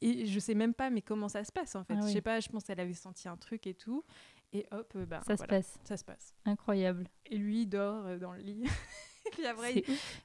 Et 0.00 0.26
je 0.26 0.38
sais 0.40 0.54
même 0.54 0.74
pas 0.74 0.90
mais 0.90 1.02
comment 1.02 1.28
ça 1.28 1.42
se 1.44 1.50
passe 1.52 1.74
en 1.74 1.82
fait. 1.84 1.94
Ah 1.96 2.06
Je 2.06 2.12
sais 2.12 2.20
pas. 2.20 2.38
Je 2.38 2.48
pense 2.48 2.64
qu'elle 2.64 2.80
avait 2.80 2.92
senti 2.92 3.28
un 3.28 3.36
truc 3.36 3.66
et 3.66 3.74
tout. 3.74 4.04
Et 4.52 4.66
hop, 4.70 4.92
euh, 4.96 5.06
bah 5.06 5.22
Ça 5.26 5.36
se 5.36 5.44
passe. 5.44 5.78
ça 5.82 5.96
se 5.96 6.04
passe. 6.04 6.34
Incroyable. 6.44 7.08
Et 7.26 7.36
lui 7.36 7.62
il 7.62 7.66
dort 7.66 8.06
euh, 8.06 8.18
dans 8.18 8.32
le 8.32 8.40
lit. 8.42 8.62
et 9.26 9.30
puis 9.30 9.46
après 9.46 9.74
il, 9.74 9.84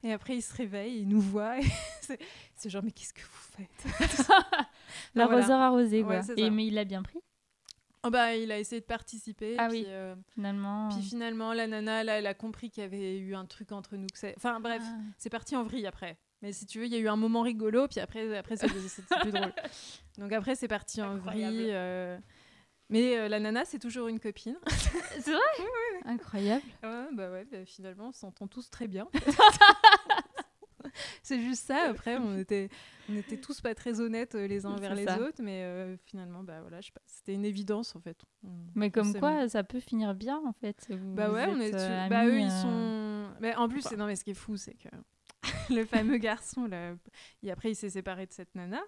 et 0.09 0.13
après, 0.13 0.35
il 0.37 0.41
se 0.41 0.53
réveille, 0.55 0.99
il 1.01 1.07
nous 1.07 1.21
voit. 1.21 1.55
c'est 2.55 2.69
genre, 2.69 2.83
mais 2.83 2.91
qu'est-ce 2.91 3.13
que 3.13 3.21
vous 3.21 3.27
faites? 3.57 4.27
L'arroseur 5.15 5.59
arrosé, 5.59 6.03
Ouais, 6.03 6.21
quoi. 6.25 6.35
Et 6.37 6.49
mais 6.49 6.67
il 6.67 6.73
l'a 6.73 6.83
bien 6.85 7.01
pris, 7.03 7.19
oh 8.03 8.09
bah, 8.09 8.35
Il 8.35 8.51
a 8.51 8.59
essayé 8.59 8.81
de 8.81 8.85
participer. 8.85 9.55
Ah 9.57 9.67
puis, 9.69 9.79
oui. 9.81 9.85
euh, 9.87 10.15
finalement. 10.33 10.89
puis 10.89 11.01
finalement, 11.01 11.53
la 11.53 11.67
nana, 11.67 12.03
là, 12.03 12.19
elle 12.19 12.27
a 12.27 12.33
compris 12.33 12.69
qu'il 12.69 12.83
y 12.83 12.85
avait 12.85 13.17
eu 13.17 13.35
un 13.35 13.45
truc 13.45 13.71
entre 13.71 13.95
nous. 13.95 14.07
que 14.07 14.33
Enfin 14.35 14.59
bref, 14.59 14.81
Ah. 14.85 14.97
c'est 15.17 15.29
parti 15.29 15.55
en 15.55 15.63
vrille 15.63 15.87
après. 15.87 16.17
Mais 16.43 16.53
si 16.53 16.65
tu 16.67 16.77
veux, 16.79 16.85
il 16.85 16.91
y 16.93 16.95
a 16.95 16.99
eu 16.99 17.07
un 17.07 17.15
moment 17.15 17.41
rigolo, 17.41 17.87
puis 17.87 17.99
après, 17.99 18.37
après 18.37 18.57
c'est 18.57 18.67
c'est 18.69 19.03
plus 19.21 19.31
drôle. 19.31 19.53
Donc 20.19 20.31
après, 20.33 20.55
c'est 20.55 20.67
parti 20.67 21.01
en 21.01 21.17
vrille. 21.17 21.69
euh, 21.71 22.17
Mais 22.89 23.17
euh, 23.17 23.27
la 23.27 23.39
nana, 23.39 23.65
c'est 23.65 23.79
toujours 23.79 24.07
une 24.07 24.19
copine. 24.19 24.57
C'est 25.19 25.31
vrai 25.31 25.41
Incroyable. 26.05 26.63
Ouais, 26.83 27.07
bah 27.13 27.31
ouais, 27.31 27.45
bah 27.51 27.65
finalement, 27.65 28.07
on 28.09 28.11
s'entend 28.13 28.47
tous 28.47 28.69
très 28.69 28.87
bien. 28.87 29.07
c'est 31.21 31.39
juste 31.41 31.65
ça. 31.65 31.89
Après, 31.89 32.17
on 32.17 32.37
était, 32.37 32.69
on 33.09 33.15
était 33.15 33.37
tous 33.37 33.59
pas 33.61 33.75
très 33.75 33.99
honnêtes 33.99 34.35
euh, 34.35 34.47
les 34.47 34.65
uns 34.65 34.71
envers 34.71 34.95
les 34.95 35.05
ça. 35.05 35.19
autres, 35.19 35.41
mais 35.43 35.63
euh, 35.63 35.97
finalement, 36.05 36.43
bah 36.43 36.61
voilà, 36.61 36.79
je 36.81 36.87
sais 36.87 36.91
pas, 36.93 37.01
c'était 37.05 37.33
une 37.33 37.43
évidence 37.45 37.95
en 37.95 37.99
fait. 37.99 38.17
On- 38.43 38.49
Mais 38.75 38.89
comme 38.89 39.13
quoi, 39.19 39.49
ça 39.49 39.63
peut 39.63 39.79
finir 39.81 40.15
bien, 40.15 40.41
en 40.45 40.53
fait. 40.53 40.87
Vous- 40.89 41.13
Bah 41.13 41.29
ouais, 41.31 41.45
on 41.49 41.59
est. 41.59 41.71
bah 42.09 42.25
eux, 42.25 42.39
ils 42.39 42.51
sont. 42.51 43.29
Mais 43.41 43.53
en 43.55 43.67
plus, 43.67 43.81
c'est- 43.81 43.97
non, 43.97 44.05
mais 44.05 44.15
ce 44.15 44.23
qui 44.23 44.31
est 44.31 44.35
fou, 44.35 44.55
c'est 44.55 44.75
que 44.75 44.87
le 45.73 45.83
fameux 45.85 46.17
garçon 46.17 46.67
là, 46.67 46.95
et 47.43 47.51
après, 47.51 47.71
il 47.71 47.75
s'est 47.75 47.89
séparé 47.89 48.25
de 48.25 48.31
cette 48.33 48.55
nana, 48.55 48.81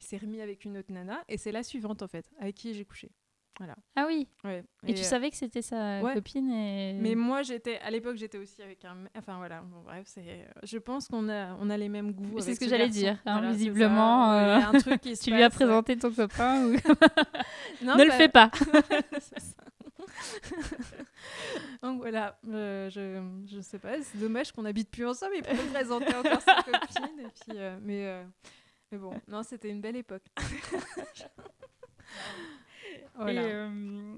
il 0.00 0.04
s'est 0.06 0.16
remis 0.16 0.40
avec 0.40 0.64
une 0.64 0.78
autre 0.78 0.90
nana, 0.92 1.22
et 1.28 1.36
c'est 1.36 1.52
la 1.52 1.62
suivante 1.62 2.02
en 2.02 2.08
fait, 2.08 2.30
avec 2.40 2.54
qui 2.56 2.72
j'ai 2.74 2.84
couché. 2.86 3.10
Voilà. 3.62 3.76
Ah 3.94 4.06
oui. 4.08 4.26
Ouais. 4.42 4.64
Et, 4.88 4.94
tu 4.94 5.02
euh, 5.02 5.04
savais 5.04 5.30
que 5.30 5.36
c'était 5.36 5.62
sa 5.62 6.00
ouais. 6.00 6.14
copine 6.14 6.50
et... 6.50 6.94
Mais 7.00 7.14
moi, 7.14 7.42
j'étais 7.42 7.78
à 7.78 7.92
l'époque, 7.92 8.16
j'étais 8.16 8.38
aussi 8.38 8.60
avec 8.60 8.84
un. 8.84 8.96
Enfin 9.16 9.36
voilà, 9.36 9.60
bon, 9.60 9.82
bref, 9.84 10.02
c'est. 10.06 10.48
Je 10.64 10.78
pense 10.78 11.06
qu'on 11.06 11.28
a, 11.28 11.54
on 11.60 11.70
a 11.70 11.76
les 11.76 11.88
mêmes 11.88 12.12
goûts. 12.12 12.40
C'est 12.40 12.54
ce 12.56 12.60
que 12.60 12.68
j'allais 12.68 12.88
dire, 12.88 13.18
hein, 13.24 13.38
Voilà, 13.38 13.52
visiblement, 13.52 14.32
euh, 14.32 14.58
il 14.58 14.76
un 14.76 14.80
truc 14.80 15.00
qui 15.00 15.14
se 15.16 15.22
Tu 15.22 15.30
lui 15.30 15.42
as 15.42 15.50
présenté 15.50 15.96
ton 15.96 16.10
copain 16.10 16.66
ou... 16.66 16.72
Non, 17.84 17.96
Ne 17.96 18.04
le 18.04 18.10
fais 18.10 18.28
pas. 18.28 18.50
Donc 21.82 22.00
voilà, 22.00 22.38
euh, 22.48 22.90
je, 22.90 23.22
je 23.46 23.60
sais 23.60 23.78
pas, 23.78 24.00
c'est 24.02 24.18
dommage 24.18 24.52
qu'on 24.52 24.64
habite 24.64 24.90
plus 24.90 25.06
ensemble 25.06 25.36
et 25.36 25.42
pour 25.42 25.54
me 25.54 25.70
présenter 25.72 26.14
encore 26.14 26.40
sa 26.40 26.56
copine. 26.62 27.20
Et 27.20 27.28
puis, 27.28 27.56
euh, 27.56 27.76
mais, 27.82 28.06
euh, 28.06 28.24
mais 28.90 28.98
bon, 28.98 29.14
non, 29.28 29.42
c'était 29.42 29.68
une 29.68 29.80
belle 29.80 29.96
époque. 29.96 30.24
Voilà. 33.16 33.42
Euh, 33.42 34.14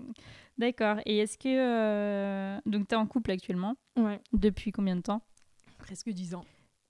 D'accord. 0.58 0.98
Et 1.06 1.18
est-ce 1.18 1.36
que... 1.38 1.48
euh, 1.48 2.60
Donc, 2.66 2.88
tu 2.88 2.94
es 2.94 2.98
en 2.98 3.06
couple 3.06 3.30
actuellement. 3.32 3.76
Ouais, 3.96 4.20
Depuis 4.32 4.70
combien 4.72 4.96
de 4.96 5.02
temps? 5.02 5.22
Presque 5.78 6.08
10 6.10 6.34
ans. 6.34 6.44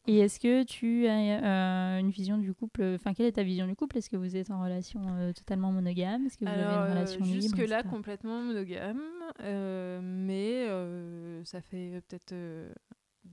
Et 0.07 0.19
est-ce 0.19 0.39
que 0.39 0.65
tu 0.65 1.07
as 1.07 1.97
euh, 1.97 1.99
une 1.99 2.11
vision 2.11 2.37
du 2.37 2.53
couple 2.53 2.83
Enfin, 2.95 3.15
quelle 3.15 3.25
est 3.25 3.33
ta 3.33 3.43
vision 3.43 3.67
du 3.67 3.75
couple? 3.75 3.97
Est-ce 3.97 4.11
que 4.11 4.17
vous 4.19 4.37
êtes 4.37 4.51
en 4.51 4.63
relation 4.63 5.01
euh, 5.17 5.33
totalement 5.33 5.73
monogame? 5.73 6.27
Est-ce 6.27 6.37
que 6.37 6.45
vous 6.45 6.51
Alors, 6.51 6.73
avez 6.81 6.91
une 6.93 6.97
relation 6.99 7.25
libre 7.25 7.41
jusque-là, 7.57 7.79
etc. 7.81 7.89
complètement 7.91 8.43
monogame, 8.43 9.01
euh, 9.41 10.01
mais 10.03 10.67
euh, 10.69 11.43
ça 11.45 11.63
fait 11.63 12.03
peut-être 12.07 12.35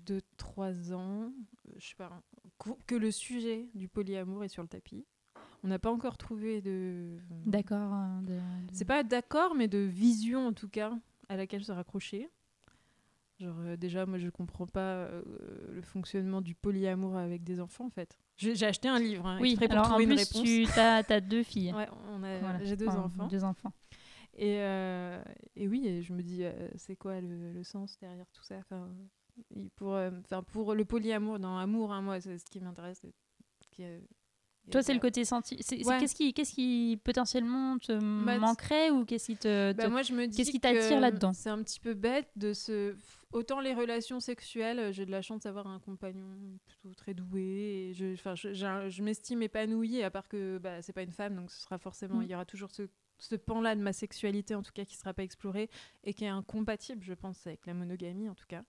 2-3 0.08 0.94
ans, 0.94 1.32
je 1.78 1.88
sais 1.90 1.96
pas, 1.96 2.22
qu'o- 2.58 2.78
que 2.88 2.96
le 2.96 3.12
sujet 3.12 3.68
du 3.76 3.88
polyamour 3.90 4.44
est 4.46 4.50
sur 4.50 4.62
le 4.62 4.70
tapis. 4.70 5.06
On 5.64 5.68
n'a 5.68 5.80
pas 5.80 5.92
encore 5.92 6.18
trouvé 6.18 6.62
de. 6.62 7.18
D'accord. 7.46 7.94
euh, 7.94 8.22
de- 8.22 8.40
C'est 8.74 8.86
pas 8.86 9.04
d'accord, 9.04 9.56
mais 9.56 9.68
de 9.68 9.78
vision 9.78 10.48
en 10.48 10.54
tout 10.54 10.70
cas 10.70 10.98
à 11.30 11.38
laquelle 11.38 11.64
se 11.64 11.72
raccrocher. 11.72 12.30
Genre, 13.40 13.56
euh, 13.60 13.78
déjà, 13.78 14.06
moi 14.06 14.18
je 14.18 14.30
comprends 14.30 14.68
pas 14.68 15.06
euh, 15.06 15.24
le 15.72 15.82
fonctionnement 15.82 16.42
du 16.42 16.56
polyamour 16.56 17.16
avec 17.16 17.44
des 17.44 17.60
enfants 17.60 17.86
en 17.86 17.90
fait. 17.90 18.18
J'ai 18.38 18.66
acheté 18.66 18.88
un 18.88 19.00
livre 19.00 19.26
hein, 19.28 19.38
Oui, 19.40 19.52
exprès 19.52 19.68
pour 19.68 19.78
alors 19.78 19.92
en 19.94 19.98
plus, 19.98 20.30
tu 20.30 20.80
as, 20.80 21.22
deux 21.22 21.44
filles. 21.44 21.74
Ouais, 21.74 21.88
Voilà. 22.20 22.64
j'ai 22.64 22.76
deux 22.76 22.88
Enfin, 22.88 23.00
enfants. 23.02 23.28
Deux 23.28 23.44
enfants. 23.44 23.74
Et, 24.34 24.58
euh, 24.60 25.22
et 25.56 25.68
oui, 25.68 25.88
et 25.88 26.02
je 26.02 26.14
me 26.14 26.24
dis, 26.24 26.44
c'est 26.76 26.96
quoi 26.96 27.20
le, 27.22 27.52
le 27.52 27.64
sens 27.64 27.98
derrière 28.00 28.30
tout 28.32 28.44
ça? 28.44 28.58
Enfin, 28.60 28.90
pour, 29.76 29.96
le 30.76 30.86
polyamour, 30.86 31.38
dans 31.40 31.58
amour, 31.58 31.94
hein, 31.94 32.02
moi, 32.02 32.20
c'est 32.22 32.38
ce 32.38 32.46
qui 32.46 32.60
m'intéresse. 32.60 33.06
Toi, 34.70 34.84
c'est 34.84 34.94
le 34.94 35.00
côté 35.00 35.26
senti. 35.26 35.56
Ouais. 35.56 35.98
Qu'est-ce 36.00 36.16
qui, 36.16 36.34
qu'est-ce 36.34 36.54
qui 36.54 37.00
potentiellement 37.04 37.78
te 37.80 37.94
Bah, 38.24 38.38
manquerait 38.38 38.92
ou 38.92 39.06
qu'est-ce 39.06 39.28
qui 39.28 39.38
te. 39.38 39.74
Bah, 39.74 39.86
te- 39.86 39.90
moi, 39.90 40.02
je 40.02 40.14
me 40.14 40.28
dis 40.28 40.38
qu'est-ce 40.38 40.52
qui 40.52 40.60
que 40.60 40.68
t'attire 40.68 41.00
là-dedans? 41.00 41.34
C'est 41.34 41.50
un 41.50 41.62
petit 41.64 41.80
peu 41.80 41.94
bête 41.94 42.30
de 42.36 42.54
se. 42.54 42.96
Autant 43.32 43.62
les 43.62 43.74
relations 43.74 44.20
sexuelles, 44.20 44.92
j'ai 44.94 45.06
de 45.06 45.12
la 45.12 45.22
chance 45.22 45.42
d'avoir 45.42 45.68
un 45.68 45.80
compagnon 45.80 46.60
plutôt 46.66 46.94
très 46.94 47.14
doué. 47.14 47.90
Et 47.90 47.94
je, 47.94 48.14
enfin, 48.14 48.36
je, 48.36 49.02
m'estime 49.02 49.42
épanouie, 49.42 50.04
à 50.04 50.12
part 50.12 50.28
que 50.28 50.58
bah, 50.58 50.82
c'est 50.82 50.94
pas 50.94 51.04
une 51.04 51.14
femme, 51.14 51.36
donc 51.36 51.50
ce 51.50 51.62
sera 51.62 51.78
forcément. 51.78 52.18
Mm. 52.18 52.24
Il 52.24 52.30
y 52.30 52.36
aura 52.36 52.46
toujours 52.46 52.72
ce, 52.72 52.84
ce 53.18 53.36
pan-là 53.36 53.76
de 53.76 53.82
ma 53.82 53.94
sexualité, 53.94 54.54
en 54.54 54.64
tout 54.64 54.74
cas, 54.74 54.84
qui 54.84 54.96
sera 54.96 55.14
pas 55.14 55.24
exploré 55.24 55.70
et 56.04 56.14
qui 56.14 56.26
est 56.26 56.30
incompatible, 56.30 57.04
je 57.04 57.14
pense, 57.14 57.48
avec 57.48 57.66
la 57.66 57.74
monogamie, 57.74 58.30
en 58.30 58.36
tout 58.36 58.48
cas. 58.48 58.64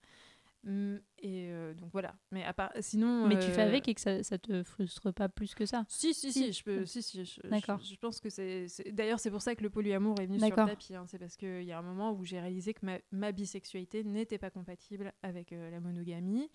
Mm, 0.63 0.95
et 1.19 1.49
euh, 1.51 1.73
donc 1.73 1.89
voilà. 1.91 2.15
Mais 2.31 2.43
à 2.45 2.53
part, 2.53 2.71
sinon. 2.79 3.27
Mais 3.27 3.37
tu 3.37 3.49
fais 3.51 3.61
euh, 3.63 3.67
avec 3.67 3.87
et 3.89 3.93
que 3.93 3.99
ça, 4.01 4.23
ça 4.23 4.37
te 4.37 4.63
frustre 4.63 5.11
pas 5.13 5.27
plus 5.27 5.55
que 5.55 5.65
ça. 5.65 5.83
si, 5.89 6.13
si, 6.13 6.31
Si. 6.31 6.45
si, 6.45 6.53
je 6.53 6.63
peux. 6.63 6.85
Si, 6.85 7.01
si, 7.03 7.25
je, 7.25 7.41
D'accord. 7.47 7.79
je, 7.79 7.93
je 7.93 7.95
pense 7.97 8.19
que 8.21 8.29
c'est. 8.29 8.67
D'ailleurs, 8.91 9.19
c'est 9.19 9.31
pour 9.31 9.41
ça 9.41 9.55
que 9.55 9.63
le 9.63 9.69
polyamour 9.69 10.19
est 10.21 10.25
venu 10.25 10.39
sur 10.39 10.49
le 10.49 10.55
tapis. 10.55 10.95
hein. 10.95 11.05
C'est 11.07 11.19
parce 11.19 11.35
qu'il 11.35 11.63
y 11.63 11.71
a 11.73 11.77
un 11.79 11.81
moment 11.81 12.13
où 12.13 12.23
j'ai 12.23 12.39
réalisé 12.39 12.73
que 12.73 12.85
ma, 12.85 12.97
ma 13.11 13.31
bisexualité 13.33 14.03
n'était 14.05 14.37
pas 14.37 14.49
compatible 14.51 15.11
avec 15.21 15.51
euh, 15.51 15.69
la 15.69 15.81
monogamie. 15.81 16.49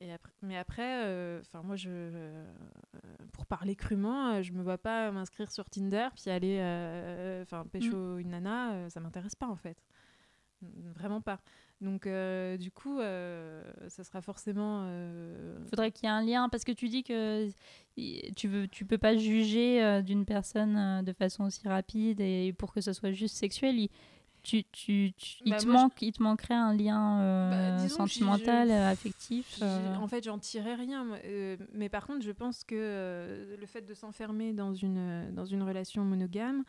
Et 0.00 0.12
après, 0.12 0.32
mais 0.42 0.58
après, 0.58 1.38
enfin 1.40 1.62
moi, 1.62 1.76
je, 1.76 2.44
pour 3.32 3.46
parler 3.46 3.74
crûment, 3.76 4.42
je 4.42 4.52
me 4.52 4.62
vois 4.62 4.76
pas 4.76 5.10
m'inscrire 5.12 5.50
sur 5.50 5.70
Tinder 5.70 6.08
puis 6.14 6.30
aller, 6.30 6.58
enfin, 7.42 7.64
pécho 7.64 8.18
une 8.18 8.30
nana, 8.30 8.90
ça 8.90 9.00
m'intéresse 9.00 9.36
pas 9.36 9.46
en 9.46 9.56
fait, 9.56 9.78
vraiment 10.60 11.20
pas. 11.22 11.40
Donc 11.80 12.06
euh, 12.06 12.56
du 12.56 12.70
coup, 12.70 13.00
euh, 13.00 13.62
ça 13.88 14.04
sera 14.04 14.20
forcément. 14.22 14.84
euh, 14.86 15.56
faudrait 15.68 15.90
qu'il 15.90 16.04
y 16.08 16.12
ait 16.12 16.14
un 16.14 16.22
lien 16.22 16.48
parce 16.48 16.64
que 16.64 16.72
tu 16.72 16.88
dis 16.88 17.02
que 17.02 17.48
y- 17.96 18.32
tu 18.34 18.48
veux 18.48 18.68
tu 18.68 18.84
peux 18.86 18.96
pas 18.98 19.16
juger 19.16 19.82
euh, 19.84 20.00
d'une 20.00 20.24
personne 20.24 20.76
euh, 20.76 21.02
de 21.02 21.12
façon 21.12 21.44
aussi 21.44 21.66
rapide 21.68 22.20
et 22.20 22.52
pour 22.56 22.72
que 22.72 22.80
ce 22.80 22.92
soit 22.92 23.10
juste 23.12 23.36
sexuel 23.36 23.78
il, 23.78 23.88
tu, 24.42 24.62
tu, 24.72 25.12
tu- 25.16 25.36
il, 25.44 25.50
Bah, 25.50 25.56
te 25.58 25.62
je- 25.64 25.68
manque, 25.68 25.92
il 26.02 26.12
te 26.12 26.22
manquerait 26.22 26.54
un 26.54 26.74
lien 26.74 27.20
euh, 27.20 27.76
Bah, 27.78 27.88
sentimental, 27.88 28.68
je- 28.68 28.72
euh, 28.72 28.90
affectif. 28.90 29.58
Euh. 29.62 29.94
En 29.96 30.06
fait, 30.06 30.22
j'en 30.24 30.38
tirais 30.38 30.74
rien. 30.74 31.06
Euh, 31.24 31.56
mais 31.72 31.88
par 31.88 32.06
contre, 32.06 32.22
je 32.22 32.30
pense 32.30 32.62
que 32.62 32.74
euh, 32.76 33.56
le 33.58 33.66
fait 33.66 33.80
de 33.82 33.94
s'enfermer 33.94 34.52
dans 34.52 34.74
une, 34.74 34.98
euh, 34.98 35.30
dans 35.32 35.46
une 35.46 35.62
relation 35.62 36.04
monogame 36.04 36.62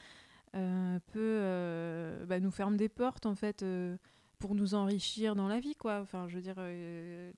euh, 0.56 1.00
peut 1.12 1.20
euh, 1.20 2.26
bah, 2.26 2.40
nous 2.40 2.52
ferme 2.52 2.78
des 2.78 2.88
portes, 2.88 3.26
en 3.26 3.36
fait, 3.36 3.62
euh, 3.62 3.98
pour 4.46 4.54
nous 4.54 4.76
enrichir 4.76 5.36
dans 5.36 5.48
la 5.48 5.60
vie, 5.60 5.74
quoi. 5.76 6.02
Enfin, 6.02 6.28
je 6.28 6.36
veux 6.36 6.42
dire, 6.42 6.54
euh, 6.60 7.32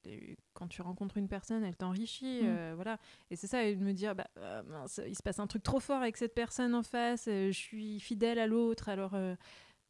quand 0.53 0.67
tu 0.67 0.81
rencontres 0.81 1.15
une 1.15 1.29
personne, 1.29 1.63
elle 1.63 1.77
t'enrichit, 1.77 2.41
Mm. 2.43 2.47
euh, 2.47 2.71
voilà. 2.75 2.97
Et 3.31 3.37
c'est 3.37 3.47
ça, 3.47 3.63
et 3.63 3.77
de 3.77 3.81
me 3.83 3.93
dire, 3.93 4.13
bah, 4.13 4.27
euh, 4.39 4.61
mince, 4.63 4.99
il 5.07 5.15
se 5.15 5.23
passe 5.23 5.39
un 5.39 5.47
truc 5.47 5.63
trop 5.63 5.79
fort 5.79 6.01
avec 6.01 6.17
cette 6.17 6.35
personne 6.35 6.75
en 6.75 6.83
face, 6.83 7.23
je 7.27 7.51
suis 7.51 8.01
fidèle 8.01 8.39
à 8.39 8.45
l'autre, 8.47 8.89
alors. 8.89 9.13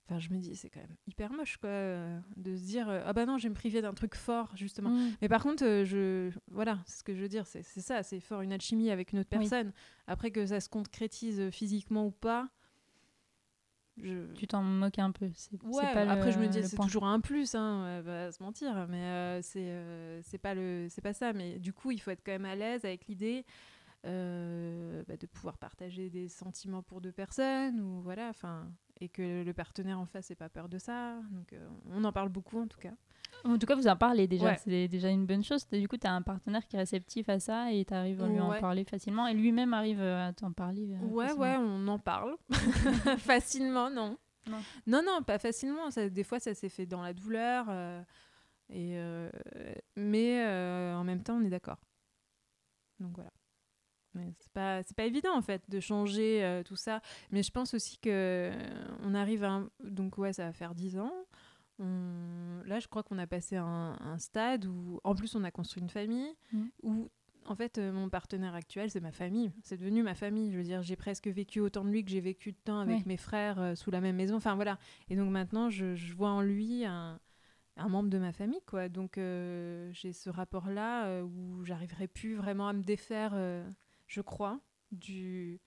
Enfin, 0.09 0.19
je 0.19 0.29
me 0.29 0.37
dis, 0.37 0.55
c'est 0.55 0.69
quand 0.69 0.79
même 0.79 0.95
hyper 1.07 1.33
moche, 1.33 1.57
quoi, 1.57 1.69
de 2.37 2.55
se 2.55 2.63
dire, 2.63 2.87
ah 2.87 3.11
bah 3.13 3.25
non, 3.25 3.37
je 3.39 3.43
vais 3.43 3.49
me 3.49 3.55
priver 3.55 3.81
d'un 3.81 3.93
truc 3.95 4.13
fort, 4.15 4.51
justement. 4.55 4.91
Mm. 4.91 5.11
Mais 5.21 5.27
par 5.27 5.41
contre, 5.41 5.63
je, 5.85 6.29
voilà, 6.51 6.79
c'est 6.85 6.99
ce 6.99 7.03
que 7.03 7.15
je 7.15 7.21
veux 7.23 7.27
dire, 7.27 7.47
c'est 7.47 7.63
c'est 7.63 7.81
ça, 7.81 8.03
c'est 8.03 8.19
fort 8.19 8.41
une 8.41 8.53
alchimie 8.53 8.91
avec 8.91 9.11
une 9.11 9.19
autre 9.19 9.29
Oui. 9.33 9.39
personne. 9.39 9.73
Après 10.05 10.29
que 10.29 10.45
ça 10.45 10.59
se 10.61 10.69
concrétise 10.69 11.49
physiquement 11.49 12.05
ou 12.05 12.11
pas, 12.11 12.47
je... 14.01 14.31
Tu 14.33 14.47
t'en 14.47 14.61
moques 14.63 14.99
un 14.99 15.11
peu. 15.11 15.29
C'est 15.33 15.51
c'est 15.51 15.67
Ouais, 15.67 15.93
pas 15.93 16.05
le- 16.05 16.11
après 16.11 16.31
je 16.31 16.39
me 16.39 16.47
dis 16.47 16.63
c'est 16.63 16.77
toujours 16.77 17.05
un 17.05 17.19
plus, 17.19 17.55
hein, 17.55 18.01
pas 18.05 18.31
se 18.31 18.41
mentir, 18.43 18.87
mais 18.89 19.01
euh, 19.01 19.41
c'est 19.41 19.69
euh, 19.69 20.21
c'est 20.23 20.37
pas 20.37 20.53
le 20.53 20.87
c'est 20.89 21.01
pas 21.01 21.13
ça. 21.13 21.33
Mais 21.33 21.59
du 21.59 21.73
coup, 21.73 21.91
il 21.91 21.99
faut 21.99 22.11
être 22.11 22.23
quand 22.25 22.31
même 22.33 22.45
à 22.45 22.55
l'aise 22.55 22.85
avec 22.85 23.07
l'idée 23.07 23.45
euh, 24.05 25.03
bah, 25.07 25.17
de 25.17 25.25
pouvoir 25.25 25.57
partager 25.57 26.09
des 26.09 26.27
sentiments 26.29 26.83
pour 26.83 27.01
deux 27.01 27.11
personnes 27.11 27.79
ou 27.81 28.01
voilà, 28.01 28.29
enfin, 28.29 28.71
et 29.01 29.09
que 29.09 29.43
le 29.43 29.53
partenaire 29.53 29.99
en 29.99 30.05
face 30.05 30.31
ait 30.31 30.35
pas 30.35 30.49
peur 30.49 30.69
de 30.69 30.77
ça. 30.77 31.15
Donc 31.31 31.53
euh, 31.53 31.67
on 31.91 32.03
en 32.03 32.11
parle 32.11 32.29
beaucoup 32.29 32.59
en 32.61 32.67
tout 32.67 32.79
cas. 32.79 32.93
En 33.43 33.57
tout 33.57 33.65
cas, 33.65 33.75
vous 33.75 33.87
en 33.87 33.95
parlez 33.95 34.27
déjà. 34.27 34.45
Ouais. 34.47 34.57
C'est 34.57 34.87
déjà 34.87 35.09
une 35.09 35.25
bonne 35.25 35.43
chose. 35.43 35.65
Du 35.69 35.87
coup, 35.87 35.95
tu 35.97 36.05
as 36.07 36.11
un 36.13 36.21
partenaire 36.21 36.67
qui 36.67 36.75
est 36.75 36.79
réceptif 36.79 37.29
à 37.29 37.39
ça 37.39 37.71
et 37.71 37.85
tu 37.85 37.93
arrives 37.93 38.21
à 38.21 38.27
lui 38.27 38.39
en 38.39 38.59
parler 38.59 38.83
facilement. 38.83 39.27
Et 39.27 39.33
lui-même 39.33 39.73
arrive 39.73 40.01
euh, 40.01 40.27
à 40.29 40.33
t'en 40.33 40.51
parler. 40.51 40.93
euh, 40.93 41.05
Ouais, 41.05 41.27
facilement. 41.27 41.43
ouais, 41.45 41.57
on 41.59 41.87
en 41.87 41.99
parle. 41.99 42.35
facilement, 43.19 43.89
non. 43.89 44.17
Non. 44.49 44.57
non, 44.87 45.01
non, 45.05 45.23
pas 45.23 45.39
facilement. 45.39 45.91
Ça, 45.91 46.09
des 46.09 46.23
fois, 46.23 46.39
ça 46.39 46.53
s'est 46.53 46.69
fait 46.69 46.85
dans 46.85 47.01
la 47.01 47.13
douleur. 47.13 47.67
euh, 47.69 48.01
et, 48.69 48.97
euh, 48.97 49.29
mais 49.95 50.43
euh, 50.45 50.95
en 50.95 51.03
même 51.03 51.23
temps, 51.23 51.35
on 51.37 51.43
est 51.45 51.49
d'accord. 51.49 51.79
Donc 52.99 53.11
voilà. 53.15 53.31
Mais 54.13 54.33
c'est 54.39 54.51
pas, 54.51 54.81
c'est 54.83 54.95
pas 54.97 55.05
évident 55.05 55.35
en 55.37 55.41
fait 55.43 55.61
de 55.69 55.79
changer 55.79 56.61
tout 56.65 56.75
ça. 56.75 57.01
Mais 57.31 57.43
je 57.43 57.51
pense 57.51 57.73
aussi 57.75 57.97
que 57.99 58.51
on 59.03 59.13
arrive 59.13 59.43
à. 59.43 59.51
un- 59.51 59.69
Donc 59.83 60.17
ouais, 60.17 60.33
ça 60.33 60.45
va 60.45 60.53
faire 60.53 60.73
10 60.73 60.97
ans. 60.97 61.13
On- 61.79 62.61
Là, 62.65 62.79
je 62.79 62.87
crois 62.87 63.03
qu'on 63.03 63.17
a 63.17 63.27
passé 63.27 63.55
un, 63.55 63.95
un 63.99 64.17
stade 64.17 64.65
où, 64.65 64.99
en 65.03 65.15
plus, 65.15 65.35
on 65.35 65.43
a 65.43 65.51
construit 65.51 65.81
une 65.81 65.89
famille 65.89 66.33
Mhm. 66.51 66.69
où 66.83 67.09
en 67.49 67.55
fait, 67.55 67.77
euh, 67.77 67.93
mon 67.93 68.09
partenaire 68.09 68.53
actuel, 68.55 68.91
c'est 68.91 68.99
ma 68.99 69.13
famille. 69.13 69.53
C'est 69.63 69.77
devenu 69.77 70.03
ma 70.03 70.15
famille. 70.15 70.51
Je 70.51 70.57
veux 70.57 70.63
dire, 70.65 70.81
j'ai 70.81 70.97
presque 70.97 71.27
vécu 71.27 71.61
autant 71.61 71.85
de 71.85 71.89
lui 71.89 72.03
que 72.03 72.11
j'ai 72.11 72.19
vécu 72.19 72.51
de 72.51 72.57
temps 72.57 72.79
avec 72.79 73.05
mes 73.05 73.15
frères 73.15 73.57
euh, 73.61 73.73
sous 73.75 73.89
la 73.89 74.01
même 74.01 74.17
maison. 74.17 74.35
Enfin, 74.35 74.55
voilà. 74.55 74.77
Et 75.09 75.15
donc 75.15 75.31
maintenant, 75.31 75.69
je, 75.69 75.95
je 75.95 76.13
vois 76.13 76.29
en 76.31 76.41
lui 76.41 76.83
un, 76.83 77.21
un 77.77 77.87
membre 77.87 78.09
de 78.09 78.17
ma 78.17 78.33
famille, 78.33 78.59
quoi. 78.65 78.89
Donc, 78.89 79.17
euh, 79.17 79.89
j'ai 79.93 80.11
ce 80.11 80.29
rapport-là 80.29 81.23
où 81.23 81.63
j'arriverai 81.63 82.09
plus 82.09 82.35
vraiment 82.35 82.67
à 82.67 82.73
me 82.73 82.83
défaire, 82.83 83.33
je 84.07 84.19
crois, 84.21 84.59
du... 84.91 85.61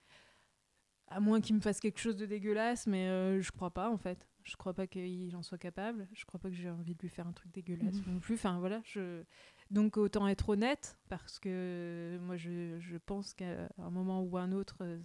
À 1.09 1.19
moins 1.19 1.41
qu'il 1.41 1.57
me 1.57 1.61
fasse 1.61 1.81
quelque 1.81 1.99
chose 1.99 2.17
de 2.17 2.27
dégueulasse, 2.27 2.87
mais 2.87 3.41
je 3.41 3.51
crois 3.53 3.71
pas, 3.71 3.91
en 3.91 3.97
fait. 3.97 4.29
Je 4.45 4.57
crois 4.57 4.75
pas 4.75 4.87
qu'il 4.87 5.35
en 5.37 5.43
soit 5.43 5.59
capable. 5.59 6.09
Je 6.13 6.25
crois 6.25 6.41
pas 6.41 6.49
que 6.49 6.55
j'ai 6.55 6.71
envie 6.71 6.95
de 6.95 7.01
lui 7.03 7.09
faire 7.09 7.27
un 7.27 7.33
truc 7.33 7.53
dégueulasse 7.53 7.95
Mhm. 8.07 8.15
non 8.15 8.21
plus. 8.21 8.35
Enfin, 8.35 8.59
voilà, 8.59 8.81
je... 8.85 9.23
Donc 9.71 9.97
autant 9.97 10.27
être 10.27 10.49
honnête 10.49 10.99
parce 11.09 11.39
que 11.39 12.19
moi 12.23 12.37
je, 12.37 12.79
je 12.81 12.97
pense 12.97 13.35
qu'à 13.35 13.69
un 13.79 13.91
moment 13.91 14.23
ou 14.23 14.37
un 14.39 14.51
autre, 14.53 14.79
euh, 14.83 14.99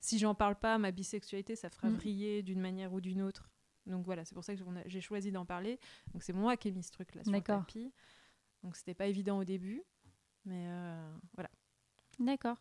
si 0.00 0.18
j'en 0.18 0.34
parle 0.34 0.56
pas, 0.56 0.78
ma 0.78 0.90
bisexualité, 0.92 1.56
ça 1.56 1.68
fera 1.70 1.90
Mm. 1.90 1.94
vriller 1.94 2.42
d'une 2.42 2.60
manière 2.60 2.92
ou 2.92 3.00
d'une 3.00 3.20
autre. 3.20 3.50
Donc 3.86 4.04
voilà, 4.04 4.24
c'est 4.24 4.34
pour 4.34 4.44
ça 4.44 4.54
que 4.54 4.62
j'ai 4.86 5.00
choisi 5.00 5.30
d'en 5.32 5.44
parler. 5.46 5.78
Donc 6.12 6.22
c'est 6.22 6.32
moi 6.32 6.56
qui 6.56 6.68
ai 6.68 6.72
mis 6.72 6.82
ce 6.82 6.90
truc 6.92 7.14
là 7.14 7.22
sur 7.24 7.32
le 7.32 7.38
tapis. 7.60 7.92
Donc 8.62 8.76
c'était 8.76 8.94
pas 8.94 9.06
évident 9.06 9.38
au 9.38 9.44
début, 9.44 9.82
mais 10.44 10.66
euh, 10.68 11.16
voilà. 11.34 11.50
D'accord. 12.18 12.58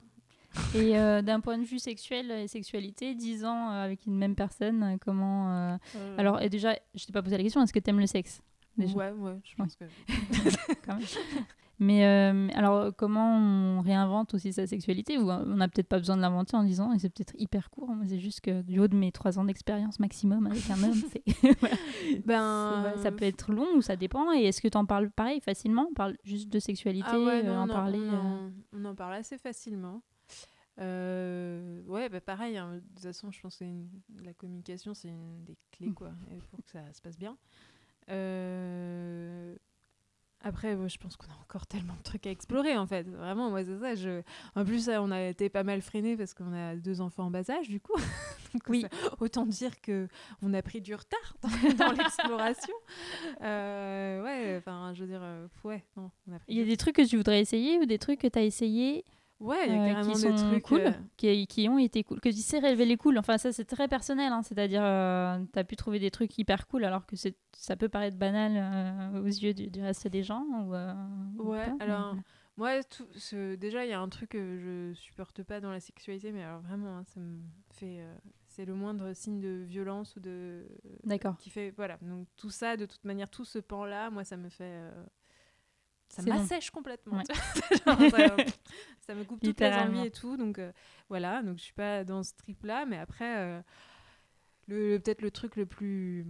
Et 0.76 0.98
euh, 0.98 1.22
d'un 1.22 1.40
point 1.40 1.58
de 1.58 1.64
vue 1.64 1.80
sexuel 1.80 2.32
et 2.32 2.48
sexualité, 2.48 3.14
10 3.16 3.46
ans 3.46 3.70
euh, 3.72 3.84
avec 3.84 4.06
une 4.06 4.18
même 4.18 4.36
personne, 4.36 4.84
euh, 4.84 4.98
comment. 5.00 5.52
euh, 5.52 5.78
Alors, 6.18 6.42
et 6.42 6.50
déjà, 6.50 6.76
je 6.96 7.06
t'ai 7.06 7.14
pas 7.14 7.22
posé 7.22 7.38
la 7.38 7.44
question, 7.44 7.62
est-ce 7.62 7.74
que 7.74 7.80
tu 7.80 7.90
aimes 7.90 8.00
le 8.00 8.08
sexe 8.08 8.42
déjà? 8.78 8.96
Ouais, 8.96 9.12
ouais, 9.12 9.40
je 9.44 9.56
pense 9.56 9.76
que 9.76 9.86
quand 10.86 10.96
même. 10.96 11.06
Mais 11.80 12.04
alors, 12.56 12.92
comment 12.96 13.38
on 13.38 13.82
réinvente 13.82 14.34
aussi 14.34 14.52
sa 14.52 14.66
sexualité? 14.66 15.20
Ou 15.20 15.30
on 15.30 15.58
n'a 15.58 15.68
peut-être 15.68 15.88
pas 15.88 16.00
besoin 16.00 16.18
de 16.18 16.22
l'inventer 16.22 16.58
en 16.58 16.64
disant, 16.64 16.92
et 16.92 16.98
c'est 16.98 17.10
peut-être 17.10 17.36
hyper 17.38 17.70
court, 17.70 17.90
moi, 17.90 18.04
c'est 18.08 18.18
juste 18.20 18.42
que 18.42 18.64
du 18.64 18.80
haut 18.80 18.88
de 18.88 18.96
mes 18.96 19.12
trois 19.12 19.38
ans 19.38 19.46
d'expérience 19.46 20.00
maximum 20.00 20.48
avec 20.48 20.68
un 20.72 20.84
homme, 20.84 21.04
voilà. 21.60 21.76
ben 22.26 22.94
ça 23.04 23.12
peut 23.12 23.26
être 23.26 23.52
long 23.52 23.68
ou 23.76 23.82
ça 23.84 23.96
dépend. 23.96 24.34
Et 24.34 24.46
est-ce 24.46 24.60
que 24.60 24.68
tu 24.68 24.78
en 24.78 24.86
parles 24.86 25.12
pareil 25.12 25.40
facilement? 25.40 25.88
On 25.92 25.94
parle 25.94 26.18
juste 26.24 26.50
de 26.52 26.58
sexualité, 26.58 27.06
Ah 27.12 27.20
ouais, 27.20 27.44
non, 27.44 27.58
en 27.58 27.68
non, 27.68 27.74
parler 27.74 28.00
on, 28.00 28.16
en, 28.16 28.52
on 28.74 28.86
en 28.86 28.96
parle 28.96 29.14
assez 29.14 29.38
facilement. 29.38 30.02
Euh, 30.80 31.82
ouais, 31.86 32.08
bah 32.10 32.22
pareil, 32.22 32.58
hein, 32.58 32.76
de 32.76 32.80
toute 32.80 33.00
façon, 33.00 33.32
je 33.32 33.40
pense 33.42 33.58
que 33.58 33.64
une- 33.66 33.90
la 34.24 34.34
communication, 34.34 34.94
c'est 34.94 35.10
une 35.10 35.44
des 35.44 35.58
clés, 35.72 35.88
Mm. 35.90 35.94
quoi, 35.96 36.12
pour 36.52 36.64
que 36.64 36.72
ça 36.72 36.94
se 36.94 37.02
passe 37.02 37.18
bien. 37.18 37.38
Euh, 38.10 39.56
Après, 40.44 40.78
je 40.88 40.98
pense 41.00 41.18
qu'on 41.18 41.26
a 41.32 41.36
encore 41.42 41.66
tellement 41.66 41.96
de 41.96 42.04
trucs 42.04 42.28
à 42.28 42.30
explorer, 42.30 42.78
en 42.78 42.86
fait. 42.86 43.10
Vraiment, 43.10 43.50
moi, 43.50 43.64
c'est 43.66 43.80
ça. 43.80 43.96
Je... 43.96 44.22
En 44.56 44.64
plus, 44.64 44.88
on 44.88 45.10
a 45.10 45.24
été 45.24 45.50
pas 45.50 45.64
mal 45.64 45.82
freiné 45.82 46.16
parce 46.16 46.36
qu'on 46.36 46.54
a 46.54 46.76
deux 46.76 47.02
enfants 47.02 47.26
en 47.26 47.32
bas 47.32 47.50
âge, 47.50 47.68
du 47.68 47.80
coup. 47.82 47.96
Donc, 48.54 48.62
Oui. 48.70 48.82
ça- 48.84 48.90
autant 49.20 49.48
dire 49.48 49.82
que 49.82 50.08
on 50.44 50.54
a 50.54 50.62
pris 50.62 50.80
du 50.80 50.94
retard 50.94 51.36
dans, 51.42 51.50
dans 51.88 51.92
l'exploration. 51.92 52.74
Euh, 53.42 54.24
ouais, 54.24 54.58
enfin, 54.58 54.94
je 54.94 55.04
veux 55.04 55.10
dire, 55.10 55.24
ouais, 55.64 55.84
non, 55.98 56.12
on 56.28 56.34
a 56.34 56.40
pris 56.40 56.54
Il 56.54 56.58
y 56.60 56.62
a 56.62 56.66
des 56.66 56.78
trucs 56.78 56.96
que 56.98 57.08
tu 57.08 57.18
voudrais 57.18 57.42
essayer 57.42 57.80
ou 57.80 57.86
des 57.88 57.98
trucs 57.98 58.20
que 58.22 58.28
tu 58.28 58.38
as 58.38 58.44
essayé 58.44 59.04
Ouais, 59.40 59.68
il 59.68 59.74
y 59.74 59.78
a 59.78 59.84
euh, 59.84 59.88
carrément 59.94 60.14
qui 60.14 60.22
des 60.24 60.36
trucs 60.36 60.64
cool, 60.64 60.80
euh, 60.82 60.92
qui, 61.16 61.46
qui 61.48 61.70
ont 61.70 61.78
été 61.78 62.04
cool, 62.04 62.20
que 62.20 62.30
tu 62.30 62.38
sais 62.38 62.58
révéler 62.60 62.98
cool. 62.98 63.18
Enfin, 63.20 63.38
ça, 63.38 63.52
c'est 63.52 63.66
très 63.66 63.88
personnel. 63.88 64.34
hein. 64.34 64.42
C'est-à-dire, 64.42 64.82
tu 65.54 65.60
as 65.60 65.64
pu 65.64 65.76
trouver 65.76 66.00
des 66.00 66.10
trucs 66.12 66.36
hyper 66.40 66.68
cool 66.68 66.84
alors 66.86 67.06
que 67.06 67.16
c'est- 67.16 67.38
ça 67.56 67.76
peut 67.76 67.90
paraître 67.90 68.18
banal 68.18 68.54
euh, 68.56 69.22
aux 69.22 69.26
yeux 69.28 69.54
du, 69.54 69.68
du 69.68 69.82
reste 69.82 70.08
des 70.08 70.24
gens. 70.24 70.44
Ou, 70.66 70.74
euh, 70.74 70.94
ou 71.38 71.52
Ouais, 71.52 71.66
pas, 71.78 71.84
alors 71.86 72.16
mais- 72.16 72.22
moi, 72.58 72.84
tout 72.84 73.06
ce... 73.16 73.54
déjà, 73.54 73.86
il 73.86 73.90
y 73.92 73.94
a 73.94 74.00
un 74.00 74.10
truc 74.10 74.30
que 74.32 74.58
je 74.58 74.94
supporte 75.00 75.44
pas 75.44 75.60
dans 75.62 75.72
la 75.72 75.80
sexualité, 75.80 76.32
mais 76.32 76.42
alors 76.44 76.62
vraiment, 76.62 76.98
hein, 76.98 77.04
ça 77.04 77.20
me 77.20 77.38
fait. 77.74 78.00
euh, 78.00 78.16
C'est 78.48 78.66
le 78.66 78.74
moindre 78.74 79.14
signe 79.14 79.40
de 79.40 79.62
violence 79.68 80.16
ou 80.16 80.20
de. 80.20 80.66
D'accord. 81.04 81.38
Qui 81.38 81.52
fait. 81.52 81.72
Voilà. 81.78 82.00
Donc 82.02 82.26
tout 82.38 82.50
ça, 82.50 82.76
de 82.76 82.88
toute 82.88 83.04
manière, 83.06 83.30
tout 83.30 83.46
ce 83.46 83.60
pan-là, 83.60 84.10
moi, 84.10 84.24
ça 84.24 84.36
me 84.36 84.50
fait. 84.50 84.64
euh, 84.64 84.92
Ça 86.10 86.22
m'assèche 86.24 86.72
complètement. 86.72 87.18
Ouais. 87.18 87.24
Genre, 87.86 88.12
ça, 88.12 88.36
ça 89.08 89.14
me 89.16 89.24
coupe 89.24 89.42
toutes 89.42 89.60
les 89.60 89.68
envies 89.74 90.08
et 90.08 90.12
tout. 90.12 90.38
Donc 90.38 90.58
euh, 90.60 90.72
voilà, 91.10 91.42
donc 91.44 91.58
je 91.58 91.64
suis 91.64 91.74
pas 91.74 92.04
dans 92.04 92.24
ce 92.24 92.34
trip-là, 92.36 92.86
mais 92.86 92.98
après, 92.98 93.38
euh, 93.38 93.62
le, 94.68 94.90
le- 94.94 95.00
peut-être 95.00 95.22
le 95.22 95.32
truc 95.32 95.56
le 95.56 95.66
plus. 95.66 96.26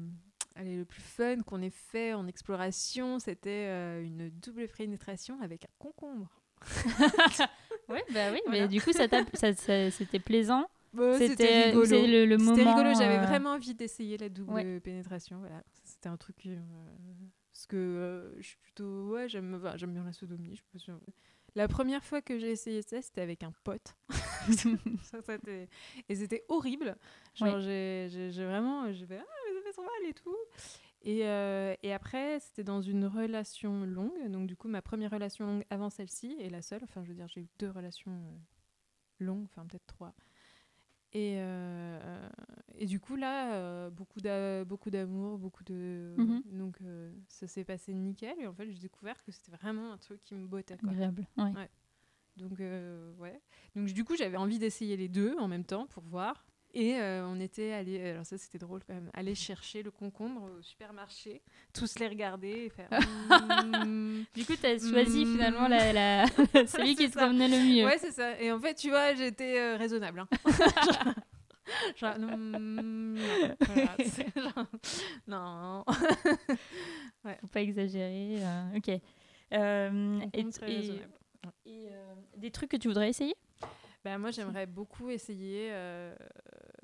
Allez, 0.56 0.76
le 0.76 0.86
plus 0.86 1.02
fun 1.04 1.38
qu'on 1.46 1.62
ait 1.62 1.70
fait 1.70 2.14
en 2.16 2.26
exploration, 2.28 3.20
c'était 3.20 3.68
euh, 3.68 4.02
une 4.04 4.30
double 4.32 4.68
pénétration 4.68 5.40
avec 5.42 5.66
un 5.66 5.74
concombre. 5.80 6.30
Ouais, 7.90 8.04
bah 8.14 8.32
oui, 8.34 8.42
Voilà. 8.46 8.62
mais 8.64 8.68
du 8.68 8.82
coup, 8.82 8.92
ça 8.92 9.08
t'a- 9.08 9.24
ça- 9.34 9.54
ça- 9.54 9.90
c'était 9.92 10.20
plaisant? 10.20 10.68
Bah, 10.92 11.14
C'était- 11.18 11.28
c'était 11.30 11.64
rigolo. 11.70 11.86
le- 11.86 12.26
le 12.26 12.38
C'était 12.38 12.44
moment, 12.64 12.76
rigolo, 12.76 12.94
j'avais 13.00 13.20
euh, 13.20 13.26
vraiment 13.26 13.52
envie 13.52 13.76
d'essayer 13.76 14.18
la 14.18 14.28
double 14.28 14.52
Ouais. 14.52 14.80
pénétration. 14.82 15.40
Voilà. 15.40 15.64
C'était 15.86 16.10
un 16.10 16.18
truc. 16.18 16.50
Parce 17.58 17.66
que 17.66 17.76
euh, 17.76 18.36
je 18.40 18.50
suis 18.50 18.58
plutôt. 18.58 19.10
Ouais, 19.10 19.28
j'aime 19.28 19.56
enfin, 19.56 19.76
j'aime 19.78 19.92
bien 19.92 20.04
la 20.04 20.14
sodomie. 20.14 20.62
Je. 20.76 20.92
La 21.56 21.68
première 21.68 22.04
fois 22.06 22.22
que 22.22 22.38
j'ai 22.38 22.52
essayé 22.52 22.84
ça, 22.84 23.02
c'était 23.02 23.22
avec 23.22 23.42
un 23.42 23.52
pote. 23.64 23.96
Ça, 25.02 25.18
et 26.08 26.16
c'était 26.16 26.46
horrible. 26.50 26.96
Genre, 27.34 27.56
Ouais. 27.56 27.62
j'ai- 27.62 28.30
vraiment. 28.46 28.92
J'ai 28.94 29.08
fait 29.08 29.18
Ah, 29.18 29.26
mais 29.48 29.56
ça 29.56 29.62
fait 29.66 29.72
trop 29.74 29.82
mal 29.82 30.08
et 30.08 30.14
tout. 30.14 30.36
Et, 31.02 31.26
euh, 31.26 31.74
et 31.82 31.94
après, 31.94 32.40
c'était 32.42 32.64
dans 32.64 32.82
une 32.82 33.06
relation 33.06 33.86
longue. 33.86 34.30
Donc, 34.30 34.46
du 34.46 34.56
coup, 34.56 34.68
ma 34.68 34.84
première 34.84 35.10
relation 35.10 35.48
longue 35.48 35.64
avant 35.72 35.90
celle-ci, 35.90 36.36
et 36.40 36.50
la 36.52 36.62
seule. 36.62 36.84
Enfin, 36.84 37.04
je 37.04 37.10
veux 37.10 37.16
dire, 37.16 37.28
j'ai 37.28 37.42
eu 37.42 37.48
deux 37.58 37.72
relations 37.72 38.12
euh, 38.12 38.38
longues, 39.26 39.46
enfin, 39.46 39.66
peut-être 39.66 39.88
trois. 39.88 40.14
Et, 41.14 41.36
euh, 41.40 42.30
et 42.76 42.86
du 42.86 43.00
coup, 43.00 43.16
là, 43.16 43.54
euh, 43.56 43.90
beaucoup 43.90 44.20
d'a- 44.20 44.66
beaucoup 44.66 44.90
d'amour, 44.90 45.38
beaucoup 45.38 45.64
de. 45.64 46.14
Mhm. 46.18 46.44
Donc, 46.52 46.82
euh, 46.82 47.12
ça 47.28 47.48
s'est 47.48 47.64
passé 47.64 47.94
nickel. 47.94 48.36
Et 48.40 48.48
en 48.48 48.54
fait, 48.54 48.70
j'ai 48.70 48.80
découvert 48.80 49.24
que 49.24 49.32
c'était 49.32 49.52
vraiment 49.52 49.92
un 49.94 49.98
truc 49.98 50.22
qui 50.24 50.36
me 50.36 50.46
bottait. 50.48 50.78
Quoi. 50.78 50.90
Agréable. 50.92 51.26
Ouais. 51.38 51.52
Ouais. 51.54 51.70
Donc, 52.36 52.60
ouais. 52.60 53.42
Donc, 53.76 53.88
du 53.88 54.04
coup, 54.04 54.16
j'avais 54.16 54.38
envie 54.38 54.60
d'essayer 54.60 54.96
les 54.98 55.08
deux 55.08 55.36
en 55.40 55.48
même 55.48 55.64
temps 55.64 55.88
pour 55.88 56.04
voir. 56.04 56.46
Et 56.80 56.94
euh, 57.00 57.26
on 57.26 57.40
était 57.40 57.72
allé, 57.72 58.12
alors 58.12 58.24
ça 58.24 58.38
c'était 58.38 58.60
drôle 58.60 58.82
quand 58.86 58.94
même, 58.94 59.10
aller 59.16 59.34
chercher 59.34 59.82
le 59.82 59.90
concombre 59.90 60.44
au 60.44 60.62
supermarché, 60.62 61.42
tous 61.74 61.98
les 61.98 62.08
regarder 62.08 62.66
et 62.66 62.70
faire. 62.70 62.90
Mm. 63.68 64.24
Du 64.36 64.46
coup, 64.46 64.54
tu 64.56 64.66
as 64.68 64.78
choisi 64.78 65.26
Mm. 65.26 65.32
finalement 65.34 65.68
la, 65.68 65.92
la... 65.92 66.26
celui 66.68 66.96
qui 66.96 67.10
te 67.10 67.18
convenait 67.18 67.48
le 67.48 67.58
mieux. 67.58 67.84
Ouais, 67.86 67.98
c'est 67.98 68.12
ça. 68.12 68.40
Et 68.40 68.52
en 68.52 68.60
fait, 68.60 68.76
tu 68.76 68.90
vois, 68.90 69.14
j'étais 69.16 69.58
euh, 69.60 69.76
raisonnable. 69.78 70.20
hein. 70.20 70.28
Genre, 71.98 72.18
mm, 72.20 73.16
non, 73.16 73.56
voilà, 73.66 73.96
genre, 74.36 74.66
non. 75.28 75.84
Faut 77.42 77.48
pas 77.48 77.62
exagérer. 77.62 78.38
euh, 78.44 78.78
ok. 78.78 78.90
Euh, 79.54 80.20
et, 80.34 81.90
euh, 81.92 82.14
des 82.38 82.52
trucs 82.52 82.72
que 82.72 82.78
tu 82.78 82.88
voudrais 82.88 83.10
essayer? 83.10 83.36
Bah, 84.06 84.18
moi, 84.18 84.32
j'aimerais 84.32 84.66
beaucoup 84.66 85.10
essayer 85.10 85.70
euh, 85.72 86.16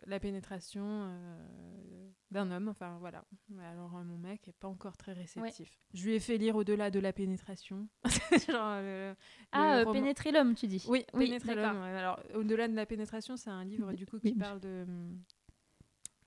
la 0.08 0.20
pénétration 0.20 0.84
euh, 0.86 2.10
d'un 2.32 2.50
homme. 2.52 2.68
Enfin, 2.70 2.98
voilà. 3.00 3.24
Alors, 3.72 3.96
euh, 3.98 4.04
mon 4.04 4.18
mec 4.18 4.48
est 4.48 4.54
pas 4.60 4.68
encore 4.68 4.98
très 4.98 5.14
réceptif. 5.14 5.70
Je 5.94 6.04
lui 6.06 6.14
ai 6.16 6.20
fait 6.20 6.38
lire 6.38 6.56
Au-delà 6.56 6.90
de 6.92 7.00
la 7.00 7.14
pénétration. 7.14 7.88
Genre, 8.50 8.80
le- 8.82 9.16
Ah, 9.52 9.76
le 9.76 9.82
euh, 9.82 9.84
roman- 9.86 9.94
pénétrer 9.94 10.32
l'homme, 10.32 10.56
tu 10.56 10.68
dis 10.68 10.84
Oui, 10.88 11.06
Oui, 11.14 11.26
Pénétrer 11.26 11.56
l'homme. 11.56 11.82
ouais. 11.82 11.98
Alors, 11.98 12.20
Au-delà 12.36 12.68
de 12.68 12.76
la 12.76 12.86
pénétration, 12.86 13.38
c'est 13.38 13.50
un 13.50 13.64
livre 13.64 13.94
du 13.94 14.06
coup 14.06 14.20
qui 14.20 14.34
parle 14.34 14.60
de, 14.60 14.86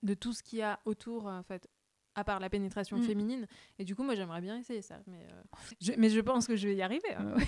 de 0.03 0.15
tout 0.15 0.33
ce 0.33 0.43
qu'il 0.43 0.59
y 0.61 0.62
a 0.62 0.79
autour, 0.85 1.27
en 1.27 1.43
fait, 1.43 1.69
à 2.15 2.25
part 2.25 2.41
la 2.41 2.49
pénétration 2.49 2.97
Mm. 2.99 3.03
féminine. 3.03 3.47
Et 3.79 3.85
du 3.85 3.95
coup, 3.95 4.03
moi, 4.03 4.15
j'aimerais 4.15 4.41
bien 4.41 4.57
essayer 4.59 4.81
ça. 4.83 5.01
Mais, 5.07 5.27
euh, 5.31 5.43
je, 5.81 5.93
mais 5.99 6.09
je 6.09 6.21
pense 6.21 6.47
que 6.47 6.57
je 6.57 6.67
vais 6.69 6.77
y 6.77 6.83
arriver. 6.83 7.12
hein. 7.15 7.35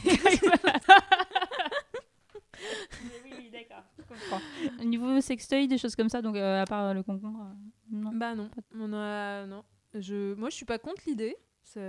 D'accord, 3.59 3.85
je 3.99 4.03
comprends. 4.05 4.40
Au 4.81 4.85
niveau 4.85 5.21
sextoy, 5.21 5.66
des 5.68 5.79
choses 5.79 5.97
comme 5.97 6.09
ça, 6.09 6.23
donc 6.23 6.37
euh, 6.37 6.62
à 6.62 6.64
part 6.64 6.85
euh, 6.87 6.94
le 6.94 7.03
concombre, 7.03 7.40
euh, 7.42 7.55
non. 7.90 8.11
Bah 8.14 8.35
non, 8.35 8.49
on 8.75 8.92
a 8.92 9.47
non. 9.47 9.64
Je, 9.94 10.35
moi, 10.35 10.51
je 10.51 10.55
suis 10.55 10.64
pas 10.66 10.79
contre 10.79 11.03
l'idée, 11.07 11.37
ça 11.62 11.81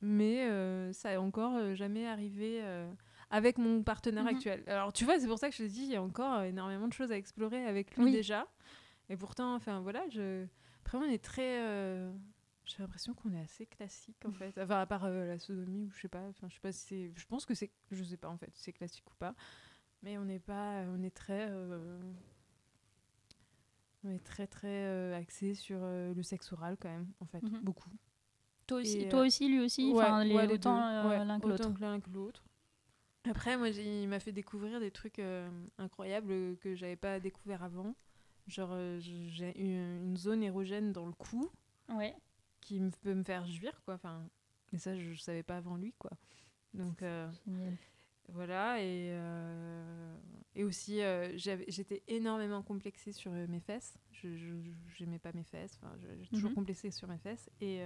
mais 0.00 0.48
euh, 0.48 0.92
ça 0.92 1.12
est 1.12 1.16
encore 1.16 1.74
jamais 1.74 2.06
arrivé 2.06 2.60
euh, 2.62 2.90
avec 3.30 3.58
mon 3.58 3.82
partenaire 3.82 4.24
Mhm. 4.24 4.28
actuel. 4.36 4.62
Alors 4.66 4.92
tu 4.92 5.04
vois, 5.04 5.18
c'est 5.18 5.26
pour 5.26 5.38
ça 5.38 5.48
que 5.50 5.56
je 5.56 5.64
te 5.64 5.68
dis, 5.68 5.82
il 5.82 5.90
y 5.90 5.96
a 5.96 6.02
encore 6.02 6.42
énormément 6.42 6.86
de 6.88 6.92
choses 6.92 7.10
à 7.10 7.16
explorer 7.16 7.64
avec 7.66 7.96
lui 7.96 8.04
Oui. 8.04 8.12
déjà. 8.12 8.46
Et 9.08 9.16
pourtant, 9.16 9.54
enfin 9.54 9.80
voilà, 9.80 10.04
je. 10.10 10.46
Après, 10.84 10.98
on 10.98 11.04
est 11.04 11.22
très. 11.22 11.60
euh, 11.62 12.12
J'ai 12.64 12.76
l'impression 12.80 13.12
qu'on 13.14 13.32
est 13.32 13.40
assez 13.42 13.66
classique 13.66 14.24
en 14.24 14.32
fait. 14.32 14.56
Enfin, 14.60 14.80
à 14.80 14.86
part 14.86 15.04
euh, 15.04 15.26
la 15.26 15.38
sodomie 15.38 15.86
ou 15.86 15.90
je 15.90 16.00
sais 16.02 16.08
pas. 16.08 16.22
Enfin, 16.28 16.48
je 16.48 16.54
sais 16.54 16.60
pas 16.60 16.72
si 16.72 16.86
c'est. 16.86 17.12
Je 17.16 17.26
pense 17.26 17.44
que 17.44 17.54
c'est. 17.54 17.70
Je 17.90 18.04
sais 18.04 18.16
pas 18.16 18.28
en 18.28 18.36
fait, 18.38 18.50
si 18.54 18.62
c'est 18.62 18.72
classique 18.72 19.10
ou 19.10 19.14
pas. 19.18 19.34
Mais 20.02 20.18
on 20.18 20.24
n'est 20.24 20.38
pas. 20.40 20.82
On 20.96 21.02
est 21.02 21.14
très. 21.14 21.46
euh, 21.50 22.00
On 24.04 24.10
est 24.10 24.24
très 24.24 24.48
très 24.48 24.66
euh, 24.86 25.16
axé 25.16 25.54
sur 25.54 25.78
euh, 25.80 26.12
le 26.12 26.22
sexe 26.24 26.52
oral 26.52 26.76
quand 26.80 26.88
même, 26.88 27.06
en 27.20 27.26
fait, 27.26 27.40
Mhm. 27.42 27.60
beaucoup. 27.62 27.90
Toi 28.66 28.80
aussi, 28.80 29.02
Et, 29.02 29.08
toi 29.08 29.20
euh, 29.20 29.26
aussi, 29.26 29.48
lui 29.48 29.60
aussi, 29.60 29.92
Ouais, 29.92 30.02
enfin, 30.02 30.24
les- 30.24 30.34
ouais, 30.34 30.46
les 30.48 30.54
autant 30.54 30.76
euh, 30.88 31.08
Ouais, 31.08 31.24
l'un 31.24 31.38
que 31.38 31.46
autant 31.46 31.64
l'autre. 31.68 31.74
que 31.74 31.80
l'un 31.80 32.00
que 32.00 32.10
l'autre. 32.10 32.42
Après, 33.30 33.56
moi, 33.56 33.68
il 33.68 34.08
m'a 34.08 34.18
fait 34.18 34.32
découvrir 34.32 34.80
des 34.80 34.90
trucs 34.90 35.20
euh, 35.20 35.48
incroyables 35.78 36.32
euh, 36.32 36.56
que 36.56 36.74
j'avais 36.74 36.96
pas 36.96 37.20
découvert 37.20 37.62
avant. 37.62 37.94
Genre, 38.48 38.70
euh, 38.72 38.98
j'ai 38.98 39.56
eu 39.62 39.76
une 39.76 40.16
zone 40.16 40.42
érogène 40.42 40.92
dans 40.92 41.06
le 41.06 41.12
cou 41.12 41.48
Ouais. 41.90 42.16
qui 42.60 42.80
me 42.80 42.90
peut 42.90 43.14
me 43.14 43.22
faire 43.22 43.46
jouir, 43.46 43.80
quoi. 43.84 43.94
Enfin, 43.94 44.28
et 44.72 44.78
ça, 44.78 44.96
je, 44.96 45.12
je 45.12 45.20
savais 45.20 45.44
pas 45.44 45.58
avant 45.58 45.76
lui, 45.76 45.92
quoi. 45.96 46.10
Donc, 46.74 47.02
euh. 47.04 47.30
Voilà. 48.32 48.80
Et, 48.82 49.08
euh, 49.12 50.14
et 50.54 50.64
aussi, 50.64 51.00
euh, 51.02 51.30
j'étais 51.36 52.02
énormément 52.08 52.62
complexée 52.62 53.12
sur 53.12 53.32
euh, 53.32 53.46
mes 53.48 53.60
fesses. 53.60 53.96
Je 54.12 54.34
n'aimais 55.00 55.18
pas 55.18 55.32
mes 55.34 55.44
fesses. 55.44 55.78
Enfin, 55.82 55.94
j'ai 56.20 56.26
toujours 56.28 56.50
Mhm. 56.50 56.56
complexée 56.56 56.90
sur 56.90 57.08
mes 57.08 57.18
fesses. 57.18 57.50
Et 57.60 57.80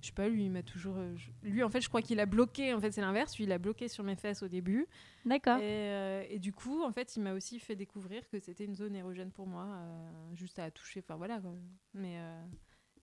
je 0.00 0.06
sais 0.08 0.12
pas, 0.12 0.28
lui, 0.28 0.44
il 0.44 0.50
m'a 0.50 0.62
toujours. 0.62 0.96
lui, 1.42 1.62
en 1.62 1.70
fait, 1.70 1.80
je 1.80 1.88
crois 1.88 2.02
qu'il 2.02 2.20
a 2.20 2.26
bloqué. 2.26 2.74
En 2.74 2.80
fait, 2.80 2.90
c'est 2.92 3.00
l'inverse. 3.00 3.36
Lui, 3.38 3.44
il 3.44 3.52
a 3.52 3.58
bloqué 3.58 3.88
sur 3.88 4.04
mes 4.04 4.16
fesses 4.16 4.42
au 4.42 4.48
début. 4.48 4.86
D'accord. 5.24 5.58
Et, 5.58 5.62
euh, 5.62 6.24
et 6.28 6.38
du 6.38 6.52
coup, 6.52 6.82
en 6.82 6.92
fait, 6.92 7.16
il 7.16 7.22
m'a 7.22 7.32
aussi 7.32 7.58
fait 7.60 7.76
découvrir 7.76 8.28
que 8.28 8.38
c'était 8.38 8.64
une 8.64 8.74
zone 8.74 8.94
érogène 8.94 9.30
pour 9.30 9.46
moi, 9.46 9.64
euh, 9.66 10.10
juste 10.34 10.58
à 10.58 10.70
toucher. 10.70 11.00
Enfin, 11.00 11.16
voilà. 11.16 11.40
quoi. 11.40 11.54
Mais. 11.94 12.16
euh, 12.18 12.44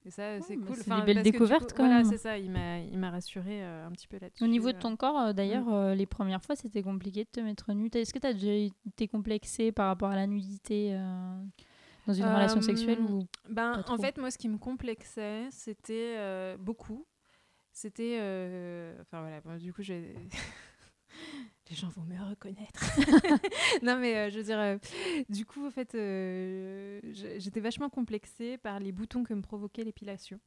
et 0.03 0.09
ça, 0.09 0.41
c'est 0.41 0.55
cool. 0.55 0.75
c'est 0.75 0.85
des 0.85 0.91
Enfin, 0.91 1.05
belles 1.05 1.17
que 1.17 1.23
du 1.23 1.31
découvertes, 1.31 1.73
quand 1.73 1.85
Voilà, 1.85 2.01
même. 2.01 2.11
c'est 2.11 2.17
ça. 2.17 2.37
Il 2.37 2.49
m'a, 2.49 3.09
rassuré 3.11 3.63
euh, 3.63 3.85
un 3.85 3.91
petit 3.91 4.07
peu 4.07 4.17
là-dessus. 4.19 4.43
Au 4.43 4.47
niveau 4.47 4.71
de 4.71 4.77
euh. 4.77 4.79
ton 4.79 4.95
corps, 4.95 5.19
euh, 5.19 5.33
d'ailleurs, 5.33 5.71
euh, 5.71 5.93
les 5.93 6.07
premières 6.07 6.41
fois, 6.43 6.55
c'était 6.55 6.81
compliqué 6.81 7.23
de 7.23 7.29
te 7.29 7.39
mettre 7.39 7.71
nu. 7.73 7.89
Est-ce 7.93 8.11
que 8.13 8.17
tu 8.19 8.25
as 8.27 8.33
déjà 8.33 8.71
été 8.87 9.07
complexé 9.07 9.71
par 9.71 9.87
rapport 9.87 10.09
à 10.09 10.15
la 10.15 10.25
nudité 10.25 10.97
dans 12.07 12.13
une 12.13 12.25
relation 12.25 12.61
sexuelle 12.61 12.99
ou 13.01 13.27
Ben, 13.49 13.83
en 13.87 13.97
fait, 13.97 14.17
moi, 14.17 14.31
ce 14.31 14.37
qui 14.39 14.49
me 14.49 14.57
complexait, 14.57 15.47
c'était 15.51 16.55
beaucoup. 16.57 17.05
C'était. 17.71 18.15
Enfin, 19.01 19.21
voilà, 19.21 19.39
bon, 19.41 19.55
du 19.57 19.71
coup, 19.71 19.83
j'ai. 19.83 20.15
Les 21.71 21.77
gens 21.77 21.87
vont 21.87 22.03
me 22.03 22.19
reconnaître. 22.21 22.83
non, 23.81 23.97
mais 23.97 24.17
euh, 24.17 24.29
je 24.29 24.39
veux 24.39 24.43
dire, 24.43 24.59
euh, 24.59 24.77
du 25.29 25.45
coup, 25.45 25.65
en 25.65 25.71
fait, 25.71 25.95
euh, 25.95 26.99
j'étais 27.13 27.61
vachement 27.61 27.89
complexée 27.89 28.57
par 28.57 28.81
les 28.81 28.91
boutons 28.91 29.23
que 29.23 29.33
me 29.33 29.41
provoquait 29.41 29.85
l'épilation. 29.85 30.37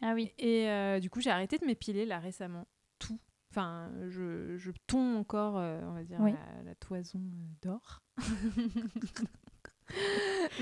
Ah 0.00 0.14
oui. 0.14 0.32
Et 0.38 0.66
du 1.00 1.10
coup, 1.10 1.20
j'ai 1.20 1.28
arrêté 1.28 1.58
de 1.58 1.66
m'épiler 1.66 2.06
là 2.06 2.18
récemment. 2.18 2.66
Tout. 2.98 3.20
Enfin, 3.50 3.92
je, 4.08 4.56
je 4.56 4.70
tombe 4.86 5.16
encore, 5.16 5.56
on 5.56 5.92
va 5.92 6.02
dire, 6.02 6.18
Oui. 6.20 6.32
la, 6.32 6.62
la 6.62 6.74
toison 6.76 7.20
d'or. 7.60 8.02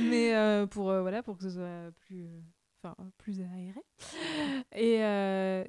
Mais 0.00 0.66
pour, 0.68 0.84
voilà, 0.84 1.22
pour 1.22 1.36
que 1.36 1.44
ce 1.44 1.50
soit 1.50 1.92
plus, 2.06 2.26
enfin, 2.82 2.96
plus 3.18 3.40
aéré. 3.40 3.80
Et, 4.74 4.98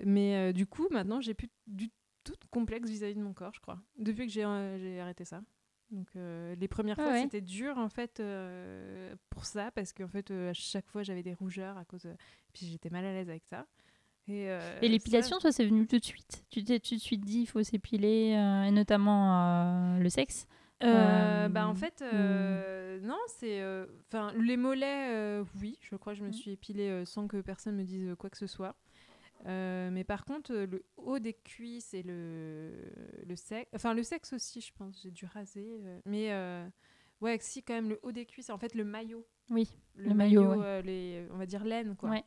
mais 0.06 0.54
du 0.54 0.65
coup, 0.65 0.88
maintenant, 0.89 1.22
j'ai 1.22 1.36
plus 1.36 1.50
du 1.67 1.89
tout 1.89 1.96
de 2.32 2.46
complexe 2.50 2.90
vis-à-vis 2.90 3.16
de 3.16 3.22
mon 3.22 3.34
corps, 3.34 3.54
je 3.54 3.60
crois. 3.62 3.80
Depuis 3.98 4.28
que 4.28 4.32
j'ai 4.34 4.44
euh, 4.46 5.02
arrêté 5.02 5.26
ça. 5.26 5.42
Donc 5.92 6.08
euh, 6.16 6.56
les 6.56 6.68
premières 6.68 6.96
Ah 7.00 7.04
fois, 7.04 7.12
ouais. 7.14 7.22
c'était 7.22 7.42
dur 7.42 7.78
en 7.78 7.90
fait 7.90 8.20
euh, 8.20 9.14
pour 9.30 9.46
ça 9.46 9.70
parce 9.72 9.94
qu'en 9.94 10.08
fait 10.08 10.32
euh, 10.32 10.50
à 10.50 10.54
chaque 10.54 10.88
fois 10.88 11.04
j'avais 11.04 11.22
des 11.24 11.34
rougeurs 11.36 11.78
à 11.78 11.86
cause. 11.86 12.04
de- 12.04 12.16
Puis 12.54 12.66
j'étais 12.68 12.90
mal 12.90 13.06
à 13.06 13.14
l'aise 13.14 13.30
avec 13.30 13.44
ça. 13.46 13.68
Et, 14.30 14.46
Et 14.82 14.88
l'épilation, 14.88 15.36
ça- 15.36 15.42
toi, 15.42 15.52
c'est 15.52 15.66
venu 15.66 15.86
tout 15.86 16.00
de 16.00 16.06
suite. 16.06 16.46
Tu 16.50 16.64
t'es 16.64 16.80
tout 16.80 16.96
de 16.96 17.00
suite 17.02 17.26
dit, 17.26 17.42
il 17.42 17.46
faut 17.46 17.62
s'épiler, 17.62 18.30
et 18.68 18.72
notamment 18.72 19.98
le 20.00 20.10
sexe. 20.10 20.48
Bah 20.82 21.68
en 21.68 21.76
fait 21.76 22.02
euh, 22.02 23.00
non 23.02 23.18
c'est 23.28 23.64
enfin 24.08 24.34
les 24.38 24.58
mollets 24.58 25.42
oui 25.62 25.78
je 25.82 25.96
crois 25.96 26.14
que 26.14 26.20
je 26.20 26.24
me 26.24 26.28
Mhm. 26.30 26.34
suis 26.34 26.52
épilée 26.52 27.04
sans 27.06 27.28
que 27.28 27.40
personne 27.42 27.76
me 27.78 27.84
dise 27.84 28.16
quoi 28.18 28.30
que 28.30 28.38
ce 28.38 28.48
soit 28.48 28.76
Euh, 29.45 29.89
mais 29.91 30.06
par 30.06 30.23
contre 30.23 30.53
euh, 30.53 30.65
le 30.65 30.86
haut 30.95 31.19
des 31.19 31.34
cuisses 31.34 31.93
et 31.93 32.01
le 32.01 32.71
le 33.25 33.36
sexe 33.36 33.69
enfin 33.75 33.93
le 33.93 34.01
sexe 34.01 34.32
aussi 34.32 34.62
je 34.62 34.71
pense 34.71 35.01
j'ai 35.01 35.12
dû 35.12 35.25
raser 35.25 35.82
euh, 35.84 35.99
mais 36.06 36.32
euh, 36.32 36.65
ouais 37.19 37.38
si 37.41 37.62
quand 37.62 37.73
même 37.73 37.89
le 37.89 37.99
haut 38.03 38.13
des 38.13 38.25
cuisses 38.25 38.49
en 38.49 38.58
fait 38.58 38.73
le 38.73 38.86
maillot 38.86 39.27
Oui. 39.49 39.69
le, 39.95 40.06
Le 40.10 40.13
maillot, 40.13 40.43
maillot, 40.47 40.62
ouais. 40.62 40.82
les 40.84 41.27
on 41.29 41.38
va 41.38 41.45
dire 41.45 41.65
laine 41.65 41.97
quoi 41.97 42.10
Ouais. 42.12 42.23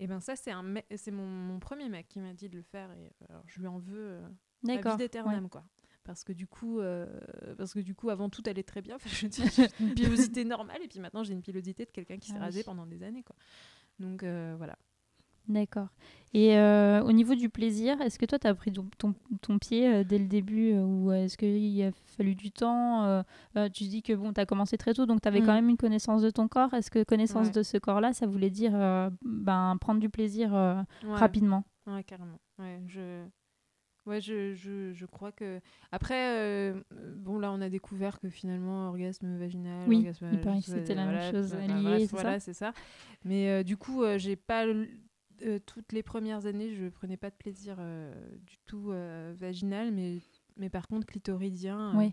et 0.00 0.08
ben 0.08 0.18
ça 0.18 0.34
c'est 0.34 0.50
un 0.50 0.74
c'est 0.96 1.12
mon, 1.12 1.24
mon 1.28 1.60
premier 1.60 1.88
mec 1.88 2.08
qui 2.08 2.18
m'a 2.18 2.34
dit 2.34 2.48
de 2.48 2.56
le 2.56 2.62
faire 2.64 2.90
et 2.94 3.12
alors, 3.28 3.44
je 3.46 3.60
lui 3.60 3.68
en 3.68 3.78
veux 3.78 4.20
D'accord. 4.64 4.96
vie 4.96 5.04
ouais. 5.04 5.48
quoi 5.48 5.64
parce 6.02 6.24
que 6.24 6.32
du 6.32 6.48
coup 6.48 6.80
parce 7.58 7.74
que 7.74 7.78
du 7.80 7.94
coup 7.94 8.10
avant 8.10 8.28
tout 8.28 8.42
allait 8.46 8.64
très 8.64 8.82
bien 8.82 8.96
Enfin, 8.96 9.08
je 9.08 9.28
j'ai 9.30 9.68
une 9.84 9.94
pilosité 9.94 10.44
normale 10.44 10.82
et 10.82 10.88
puis 10.88 10.98
maintenant 10.98 11.22
j'ai 11.22 11.32
une 11.32 11.42
pilosité 11.42 11.84
de 11.84 11.92
quelqu'un 11.92 12.18
qui 12.18 12.30
s'est 12.30 12.38
Ah 12.38 12.46
rasé 12.46 12.58
oui. 12.58 12.64
pendant 12.64 12.86
des 12.86 13.04
années 13.04 13.22
quoi 13.22 13.36
donc 14.00 14.24
voilà 14.24 14.76
D'accord. 15.48 15.88
Et 16.34 16.56
euh, 16.58 17.00
au 17.02 17.12
niveau 17.12 17.34
du 17.34 17.48
plaisir, 17.48 18.00
est-ce 18.02 18.18
que 18.18 18.26
toi, 18.26 18.38
tu 18.38 18.46
as 18.46 18.54
pris 18.54 18.70
ton, 18.72 18.86
ton, 18.98 19.14
ton 19.40 19.58
pied 19.58 19.88
euh, 19.88 20.04
dès 20.04 20.18
le 20.18 20.26
début 20.26 20.72
euh, 20.72 20.82
ou 20.84 21.10
est-ce 21.12 21.38
qu'il 21.38 21.82
a 21.82 21.92
fallu 22.16 22.34
du 22.34 22.50
temps 22.50 23.22
Tu 23.72 23.84
dis 23.84 24.02
que 24.02 24.12
bon, 24.12 24.32
tu 24.32 24.40
as 24.40 24.46
commencé 24.46 24.76
très 24.76 24.92
tôt, 24.92 25.06
donc 25.06 25.22
tu 25.22 25.28
avais 25.28 25.40
Mm. 25.40 25.46
quand 25.46 25.54
même 25.54 25.68
une 25.70 25.76
connaissance 25.76 26.22
de 26.22 26.30
ton 26.30 26.48
corps. 26.48 26.74
Est-ce 26.74 26.90
que 26.90 27.04
connaissance 27.04 27.46
Ouais. 27.46 27.52
de 27.52 27.62
ce 27.62 27.78
corps-là, 27.78 28.12
ça 28.12 28.26
voulait 28.26 28.50
dire 28.50 28.72
ben, 29.22 29.76
prendre 29.80 30.00
du 30.00 30.10
plaisir 30.10 30.52
Ouais. 30.52 31.14
rapidement? 31.14 31.64
Ouais, 31.86 32.02
carrément. 32.04 32.38
Ouais, 32.58 32.82
je... 32.86 33.22
Ouais, 34.06 34.20
je, 34.20 34.54
je, 34.54 34.92
je 34.92 35.04
crois 35.04 35.32
que. 35.32 35.58
Après, 35.90 36.38
euh, 36.38 36.80
bon, 37.16 37.40
là, 37.40 37.50
on 37.50 37.60
a 37.60 37.68
découvert 37.68 38.20
que 38.20 38.28
finalement, 38.28 38.86
orgasme 38.88 39.36
vaginal. 39.36 39.88
Oui, 39.88 39.96
orgasme, 39.96 40.28
il 40.32 40.40
paraît 40.40 40.60
que 40.60 40.64
c'était 40.66 40.94
la 40.94 41.06
même 41.06 41.32
chose 41.32 41.52
liée, 41.56 42.06
c'est 42.06 42.06
ça 42.16 42.22
voilà, 42.22 42.38
c'est 42.38 42.52
ça. 42.52 42.72
Mais 43.24 43.48
euh, 43.50 43.62
du 43.64 43.76
coup, 43.76 44.04
euh, 44.04 44.16
j'ai 44.16 44.36
pas. 44.36 44.64
Euh, 45.42 45.58
toutes 45.58 45.92
les 45.92 46.02
premières 46.02 46.46
années, 46.46 46.74
je 46.74 46.88
prenais 46.88 47.16
pas 47.16 47.30
de 47.30 47.34
plaisir 47.36 47.76
euh, 47.78 48.12
du 48.38 48.58
tout 48.66 48.90
euh, 48.90 49.34
vaginal, 49.36 49.92
mais, 49.92 50.18
mais 50.56 50.70
par 50.70 50.86
contre, 50.88 51.06
clitoridien. 51.06 51.92
Oui. 51.96 52.12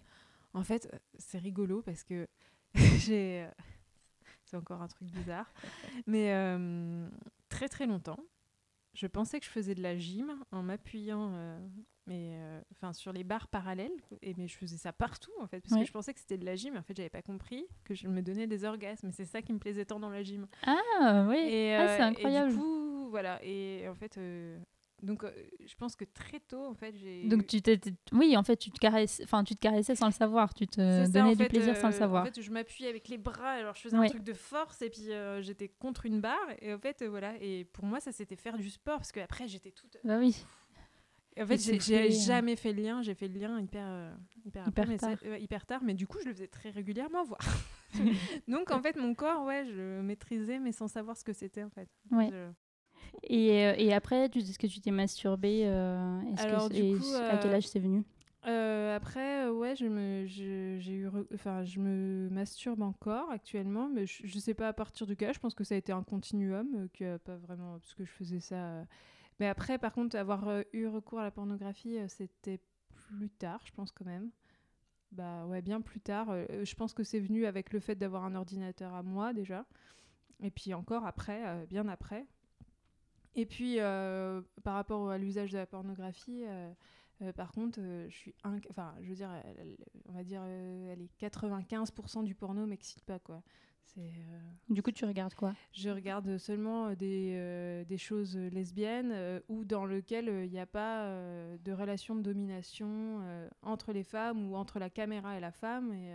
En 0.53 0.63
fait, 0.63 0.89
c'est 1.17 1.39
rigolo 1.39 1.81
parce 1.81 2.03
que 2.03 2.27
j'ai. 2.73 3.47
C'est 4.45 4.57
encore 4.57 4.81
un 4.81 4.88
truc 4.88 5.09
bizarre. 5.09 5.51
Mais 6.05 6.31
très 7.49 7.67
très 7.69 7.88
longtemps, 7.88 8.19
je 8.93 9.07
pensais 9.07 9.39
que 9.39 9.45
je 9.45 9.51
faisais 9.51 9.73
de 9.73 9.81
la 9.81 9.97
gym 9.97 10.31
en 10.51 10.62
m'appuyant 10.62 11.31
mais, 12.07 12.33
euh, 12.36 12.93
sur 12.93 13.13
les 13.13 13.23
barres 13.23 13.47
parallèles. 13.47 13.91
Et, 14.21 14.33
mais 14.38 14.47
je 14.47 14.57
faisais 14.57 14.77
ça 14.77 14.91
partout 14.93 15.31
en 15.39 15.47
fait, 15.47 15.62
parce 15.62 15.79
que 15.79 15.86
je 15.86 15.91
pensais 15.91 16.13
que 16.13 16.19
c'était 16.19 16.38
de 16.38 16.45
la 16.45 16.55
gym. 16.55 16.75
En 16.77 16.83
fait, 16.83 16.95
j'avais 16.95 17.09
pas 17.09 17.21
compris 17.21 17.65
que 17.83 17.93
je 17.93 18.07
me 18.07 18.21
donnais 18.21 18.47
des 18.47 18.65
orgasmes. 18.65 19.07
Et 19.07 19.12
c'est 19.12 19.25
ça 19.25 19.41
qui 19.41 19.53
me 19.53 19.59
plaisait 19.59 19.86
tant 19.86 19.99
dans 19.99 20.09
la 20.09 20.23
gym. 20.23 20.47
Ah 20.65 21.25
oui, 21.29 21.38
Et, 21.38 21.75
Ah, 21.75 21.88
c'est 21.88 21.99
et 21.99 22.01
incroyable. 22.01 22.51
du 22.51 22.57
coup, 22.57 22.83
voilà. 23.13 23.39
Et 23.43 23.88
en 23.88 23.93
fait, 23.95 24.17
euh, 24.17 24.58
Donc, 25.04 25.23
euh, 25.23 25.32
je 25.65 25.76
pense 25.76 25.95
que 25.95 26.06
très 26.06 26.39
tôt, 26.39 26.65
en 26.65 26.73
fait, 26.73 26.95
j'ai. 26.95 27.28
Donc 27.28 27.45
tu 27.45 27.62
t'es, 27.62 27.80
oui, 28.12 28.36
en 28.38 28.43
fait, 28.43 28.56
tu 28.58 28.71
te 28.71 28.80
caressais, 28.80 29.23
enfin, 29.23 29.43
tu 29.43 29.54
te 29.56 29.60
caressais 29.60 29.95
sans 29.95 30.08
le 30.08 30.13
savoir, 30.13 30.54
tu 30.54 30.65
te 30.65 30.80
ça, 30.82 31.08
donnais 31.08 31.36
du 31.36 31.43
fait, 31.43 31.49
plaisir 31.49 31.76
sans 31.78 31.89
le 31.89 31.93
euh, 31.93 31.97
savoir. 31.99 32.23
En 32.23 32.26
fait, 32.26 32.41
je 32.41 32.49
m'appuyais 32.52 32.89
avec 32.89 33.08
les 33.10 33.17
bras, 33.17 33.52
alors 33.52 33.76
je 33.76 33.82
faisais 33.82 33.97
Ouais. 33.97 34.08
un 34.08 34.10
truc 34.10 34.23
de 34.23 34.34
force 34.34 34.82
et 34.82 34.89
puis 34.89 35.12
euh, 35.12 35.41
j'étais 35.41 35.67
contre 35.67 36.06
une 36.06 36.21
barre. 36.21 36.47
Et 36.62 36.73
en 36.73 36.80
fait, 36.80 37.04
voilà. 37.04 37.34
Et 37.41 37.65
pour 37.65 37.86
moi, 37.86 37.99
ça 37.99 38.12
c'était 38.12 38.36
faire 38.38 38.58
du 38.58 38.69
sport 38.69 38.97
parce 38.97 39.12
qu'après, 39.12 39.47
j'étais 39.47 39.71
toute. 39.71 39.97
Bah 40.04 40.17
oui. 40.19 40.43
Et 41.36 41.41
en 41.41 41.47
fait, 41.47 41.58
j'ai 41.58 41.97
euh. 42.08 42.12
jamais 42.12 42.56
fait 42.56 42.71
le 42.73 42.84
lien. 42.84 43.02
J'ai 43.02 43.15
fait 43.15 43.28
le 43.28 43.39
lien 43.39 43.60
hyper, 43.60 44.13
hyper, 44.45 44.67
Hyper 44.67 44.84
après, 44.84 44.86
mais 44.86 44.97
tard. 44.99 45.17
ouais, 45.23 45.41
hyper 45.41 45.65
tard. 45.65 45.82
Mais 45.84 45.95
du 45.95 46.06
coup, 46.08 46.19
je 46.21 46.28
le 46.30 46.34
faisais 46.34 46.47
très 46.47 46.69
régulièrement, 46.69 47.23
voire. 47.23 47.41
Donc, 48.47 48.69
en 48.71 48.80
fait, 48.82 48.95
mon 48.95 49.13
corps, 49.15 49.43
ouais, 49.45 49.65
je 49.65 49.73
le 49.73 50.04
maîtrisais, 50.04 50.60
mais 50.60 50.71
sans 50.71 50.88
savoir 50.88 51.17
ce 51.17 51.23
que 51.23 51.34
c'était, 51.34 51.63
en 51.63 51.69
fait. 51.71 51.89
Ouais. 52.12 52.30
Je- 52.32 52.52
Et, 53.23 53.65
euh, 53.65 53.73
et 53.78 53.93
après, 53.93 54.30
tu 54.30 54.39
est-ce 54.39 54.60
que 54.60 54.67
tu 54.67 54.82
t'es 54.82 54.91
masturbée 54.91 55.63
euh, 55.65 56.21
est-ce 56.34 56.45
que 56.47 56.56
Alors, 56.56 56.67
c'est- 56.67 56.73
du 56.73 56.84
et 56.84 56.97
coup, 56.97 57.13
à 57.28 57.38
quel 57.38 57.54
euh, 57.54 57.54
âge 57.54 57.67
c'est 57.67 57.80
venu? 57.80 58.04
Euh, 58.45 58.95
après, 58.95 59.47
ouais, 59.49 59.76
je 59.76 59.86
me, 59.86 60.26
je- 60.28 60.78
j'ai 60.80 60.93
eu, 60.95 61.08
enfin, 61.34 61.63
je 61.63 61.80
me 61.80 62.30
masturbe 62.30 62.82
encore 62.82 63.32
actuellement, 63.32 63.88
mais 63.89 64.06
je, 64.06 64.28
je 64.28 64.39
sais 64.39 64.54
pas 64.54 64.67
à 64.69 64.73
partir 64.73 65.08
du 65.08 65.15
cas. 65.15 65.32
Je 65.34 65.39
pense 65.39 65.54
que 65.56 65.63
ça 65.63 65.76
a 65.76 65.78
été 65.78 65.93
un 65.93 66.04
continuum, 66.04 66.67
euh, 66.76 66.88
que 66.93 67.17
pas 67.17 67.38
vraiment, 67.38 67.80
parce 67.80 67.93
que 67.95 68.04
je 68.06 68.12
faisais 68.12 68.39
ça. 68.41 68.56
euh. 68.56 68.84
Mais 69.39 69.47
après, 69.47 69.78
par 69.80 69.93
contre, 69.93 70.17
avoir 70.17 70.45
eu 70.73 70.88
recours 70.88 71.19
à 71.19 71.23
la 71.23 71.32
pornographie, 71.32 71.97
c'était 72.10 72.60
plus 73.10 73.30
tard, 73.30 73.62
je 73.65 73.71
pense 73.73 73.91
quand 73.91 74.06
même. 74.06 74.30
Bah 75.12 75.45
ouais, 75.47 75.62
bien 75.62 75.82
plus 75.82 75.99
tard. 76.02 76.30
Je 76.63 76.76
pense 76.76 76.93
que 76.93 77.04
c'est 77.04 77.19
venu 77.19 77.45
avec 77.45 77.73
le 77.73 77.80
fait 77.80 77.95
d'avoir 77.95 78.26
un 78.26 78.36
ordinateur 78.36 78.93
à 78.95 79.04
moi 79.04 79.34
déjà, 79.34 79.65
et 80.41 80.52
puis 80.52 80.73
encore 80.73 81.06
après, 81.06 81.65
bien 81.69 81.88
après. 81.88 82.26
Et 83.36 83.46
puis, 83.46 83.80
euh, 83.80 84.41
par 84.63 84.76
rapport 84.76 85.10
à 85.10 85.17
l'usage 85.17 85.52
de 85.52 85.58
la 85.58 85.65
pornographie. 85.65 86.43
euh, 86.46 86.72
euh, 87.22 87.32
par 87.32 87.52
contre, 87.52 87.80
je 88.10 88.15
suis, 88.15 88.36
inc- 88.43 88.65
enfin, 88.69 88.96
je 89.02 89.10
veux 89.10 89.15
dire, 89.15 89.30
on 90.10 90.13
va 90.13 90.24
dire, 90.24 90.43
est 90.46 90.98
95% 91.19 92.24
du 92.24 92.36
porno 92.36 92.65
m'excite 92.65 93.04
pas 93.06 93.19
quoi. 93.19 93.43
Euh, 93.98 94.02
Du 94.69 94.82
coup, 94.82 94.91
tu 94.91 95.06
regardes 95.06 95.36
quoi? 95.36 95.54
je 95.74 95.89
regarde 95.91 96.38
seulement 96.38 96.93
des, 96.96 97.34
euh, 97.36 97.86
des 97.86 97.98
choses 97.98 98.36
lesbiennes 98.36 99.12
euh, 99.13 99.39
ou 99.48 99.63
dans 99.65 99.86
lequel 99.86 100.28
il 100.46 100.50
n'y 100.50 100.60
a 100.60 100.65
pas 100.65 101.08
de 101.08 101.72
relation 101.72 102.15
de 102.15 102.22
domination 102.22 103.22
entre 103.62 103.93
les 103.93 104.04
femmes 104.04 104.50
ou 104.52 104.56
entre 104.56 104.80
la 104.80 104.89
caméra 104.89 105.38
et 105.38 105.39
la 105.39 105.52
femme. 105.52 105.93
Et, 105.93 106.13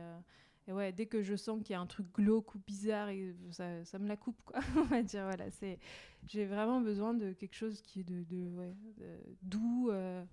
et 0.68 0.72
ouais, 0.72 0.92
dès 0.92 1.06
que 1.06 1.22
je 1.22 1.34
sens 1.34 1.60
qu'il 1.64 1.72
y 1.72 1.76
a 1.76 1.80
un 1.80 1.86
truc 1.86 2.06
glauque 2.14 2.54
ou 2.54 2.58
bizarre, 2.60 3.08
et 3.08 3.34
ça, 3.50 3.84
ça 3.84 3.98
me 3.98 4.06
la 4.06 4.16
coupe, 4.16 4.40
quoi. 4.44 4.60
On 4.76 4.82
va 4.84 5.02
dire, 5.02 5.24
voilà, 5.24 5.50
c'est, 5.50 5.78
j'ai 6.26 6.44
vraiment 6.44 6.80
besoin 6.80 7.14
de 7.14 7.32
quelque 7.32 7.56
chose 7.56 7.80
qui 7.82 8.00
est 8.00 8.04
de, 8.04 8.22
de, 8.24 8.48
ouais, 8.56 8.76
de- 8.98 9.36
doux. 9.42 9.88
euh, 9.90 10.24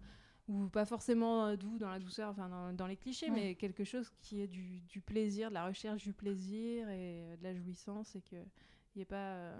ou 0.47 0.67
pas 0.67 0.85
forcément 0.85 1.47
euh, 1.47 1.55
doux 1.55 1.79
dans 1.79 1.89
la 1.89 1.97
douceur, 1.97 2.29
enfin 2.29 2.47
dans, 2.49 2.71
dans 2.71 2.85
les 2.85 2.97
clichés, 2.97 3.31
Ouais. 3.31 3.35
mais 3.35 3.55
quelque 3.55 3.83
chose 3.83 4.11
qui 4.21 4.41
est 4.41 4.47
du, 4.47 4.79
du 4.81 5.01
plaisir, 5.01 5.49
de 5.49 5.55
la 5.55 5.65
recherche 5.65 6.03
du 6.03 6.13
plaisir 6.13 6.87
et 6.89 7.23
euh, 7.23 7.35
de 7.37 7.43
la 7.43 7.55
jouissance, 7.55 8.15
et 8.15 8.21
que 8.21 8.35
il 8.35 8.97
n'y 8.97 9.01
ait 9.01 9.05
pas 9.05 9.53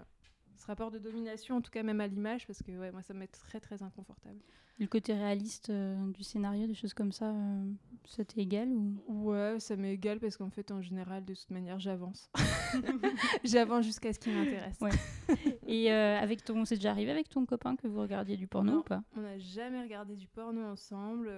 ce 0.56 0.66
rapport 0.66 0.90
de 0.90 0.98
domination, 0.98 1.56
en 1.56 1.60
tout 1.60 1.70
cas 1.70 1.82
même 1.82 2.00
à 2.00 2.06
l'image, 2.06 2.46
parce 2.46 2.62
que 2.62 2.72
ouais, 2.72 2.90
moi 2.92 3.02
ça 3.02 3.14
me 3.14 3.20
met 3.20 3.26
très 3.28 3.60
très 3.60 3.82
inconfortable. 3.82 4.40
Le 4.78 4.86
côté 4.86 5.14
réaliste 5.14 5.70
euh, 5.70 5.96
du 6.12 6.22
scénario, 6.22 6.66
des 6.66 6.74
choses 6.74 6.92
comme 6.92 7.10
ça, 7.12 7.30
euh, 7.30 7.70
ça 8.04 8.24
t'est 8.26 8.42
égal 8.42 8.68
ou? 8.70 9.00
Ouais, 9.08 9.58
ça 9.58 9.74
m'est 9.76 9.94
égal 9.94 10.20
parce 10.20 10.36
qu'en 10.36 10.50
fait 10.50 10.70
en 10.70 10.82
général 10.82 11.24
de 11.24 11.34
toute 11.34 11.50
manière 11.50 11.78
j'avance. 11.80 12.30
j'avance 13.44 13.84
jusqu'à 13.84 14.12
ce 14.12 14.18
qui 14.18 14.30
m'intéresse. 14.30 14.78
Ouais. 14.80 14.90
Et 15.66 15.90
euh, 15.92 16.18
avec 16.18 16.44
ton, 16.44 16.64
c'est 16.64 16.74
déjà 16.76 16.90
arrivé 16.90 17.10
avec 17.10 17.28
ton 17.28 17.46
copain 17.46 17.76
que 17.76 17.86
vous 17.86 18.00
regardiez 18.00 18.36
du 18.36 18.46
porno 18.46 18.72
Non. 18.72 18.78
ou 18.80 18.82
pas? 18.82 19.02
On 19.16 19.20
n'a 19.22 19.38
jamais 19.38 19.80
regardé 19.82 20.14
du 20.16 20.28
porno 20.28 20.62
ensemble. 20.62 21.28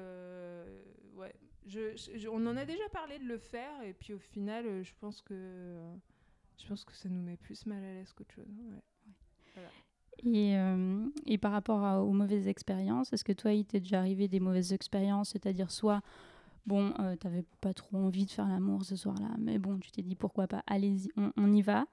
ouais, 1.14 1.32
je, 1.66 1.94
je- 1.96 2.28
on 2.28 2.44
en 2.46 2.56
a 2.56 2.64
déjà 2.64 2.88
parlé 2.90 3.18
de 3.18 3.24
le 3.24 3.38
faire 3.38 3.82
et 3.84 3.92
puis 3.92 4.14
au 4.14 4.18
final, 4.18 4.82
je 4.82 4.92
pense 5.00 5.22
que 5.22 5.76
je 6.60 6.66
pense 6.66 6.84
que 6.84 6.92
ça 6.92 7.08
nous 7.08 7.22
met 7.22 7.36
plus 7.36 7.66
mal 7.66 7.84
à 7.84 7.92
l'aise 7.94 8.12
qu'autre 8.14 8.34
chose. 8.34 8.48
ouais. 8.48 8.82
Et, 10.24 10.56
euh, 10.56 11.06
et 11.26 11.38
par 11.38 11.52
rapport 11.52 12.04
aux 12.04 12.12
mauvaises 12.12 12.48
expériences, 12.48 13.12
est-ce 13.12 13.24
que 13.24 13.32
toi, 13.32 13.52
il 13.52 13.64
t'est 13.64 13.80
déjà 13.80 14.00
arrivé 14.00 14.26
des 14.28 14.40
mauvaises 14.40 14.72
expériences 14.72 15.30
C'est-à-dire, 15.30 15.70
soit, 15.70 16.00
bon, 16.66 16.92
euh, 16.98 17.14
t'avais 17.16 17.44
pas 17.60 17.72
trop 17.72 17.98
envie 17.98 18.26
de 18.26 18.30
faire 18.30 18.48
l'amour 18.48 18.84
ce 18.84 18.96
soir-là, 18.96 19.30
mais 19.38 19.58
bon, 19.58 19.78
tu 19.78 19.90
t'es 19.90 20.02
dit 20.02 20.16
pourquoi 20.16 20.48
pas, 20.48 20.62
allez-y, 20.66 21.10
on, 21.16 21.52
y 21.52 21.62
va. 21.62 21.86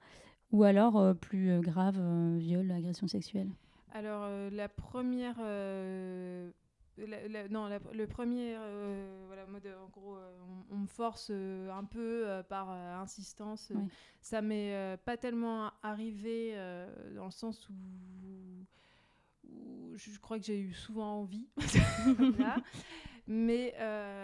Ou 0.52 0.64
alors, 0.64 0.98
euh, 0.98 1.14
plus 1.14 1.50
euh, 1.50 1.60
grave, 1.60 2.00
viol, 2.36 2.70
agression 2.70 3.06
sexuelle? 3.06 3.50
Alors 3.92 4.28
la 4.52 4.68
première, 4.68 5.36
la- 6.98 7.28
la- 7.28 7.48
non, 7.48 7.66
la- 7.66 7.78
le 7.92 8.06
premier, 8.06 8.54
euh, 8.56 9.24
voilà, 9.26 9.46
mode 9.46 9.66
en 9.84 9.88
gros, 9.88 10.16
euh, 10.16 10.38
on, 10.70 10.74
on 10.74 10.78
me 10.78 10.86
force 10.86 11.28
euh, 11.30 11.70
un 11.70 11.84
peu 11.84 12.42
par 12.48 12.70
insistance. 12.70 13.70
Ouais. 13.74 13.82
Ça 14.20 14.42
m'est 14.42 14.96
pas 15.04 15.16
tellement 15.16 15.72
arrivé 15.82 16.54
dans 17.14 17.26
le 17.26 17.30
sens 17.30 17.68
où, 17.68 17.74
où 19.48 19.96
je, 19.96 20.10
je 20.10 20.18
crois 20.18 20.38
que 20.38 20.44
j'ai 20.44 20.58
eu 20.60 20.72
souvent 20.72 21.20
envie. 21.20 21.48
Voilà. 22.18 22.56
Mais, 23.28 23.74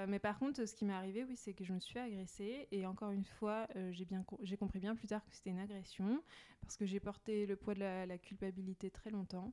mais 0.06 0.18
par 0.20 0.38
contre, 0.38 0.64
ce 0.64 0.74
qui 0.74 0.84
m'est 0.84 0.92
arrivé, 0.92 1.24
oui, 1.24 1.36
c'est 1.36 1.54
que 1.54 1.64
je 1.64 1.72
me 1.72 1.80
suis 1.80 1.92
fait 1.92 2.00
agresser. 2.00 2.68
Et 2.70 2.86
encore 2.86 3.10
une 3.10 3.24
fois, 3.24 3.66
j'ai 3.90 4.04
bien 4.04 4.24
j'ai 4.42 4.56
compris 4.56 4.78
bien 4.78 4.94
plus 4.94 5.08
tard 5.08 5.24
que 5.26 5.34
c'était 5.34 5.50
une 5.50 5.58
agression. 5.58 6.22
Parce 6.60 6.76
que 6.76 6.86
j'ai 6.86 7.00
porté 7.00 7.44
le 7.46 7.56
poids 7.56 7.74
de 7.74 7.80
la 7.80 8.18
culpabilité 8.18 8.90
très 8.90 9.10
longtemps. 9.10 9.52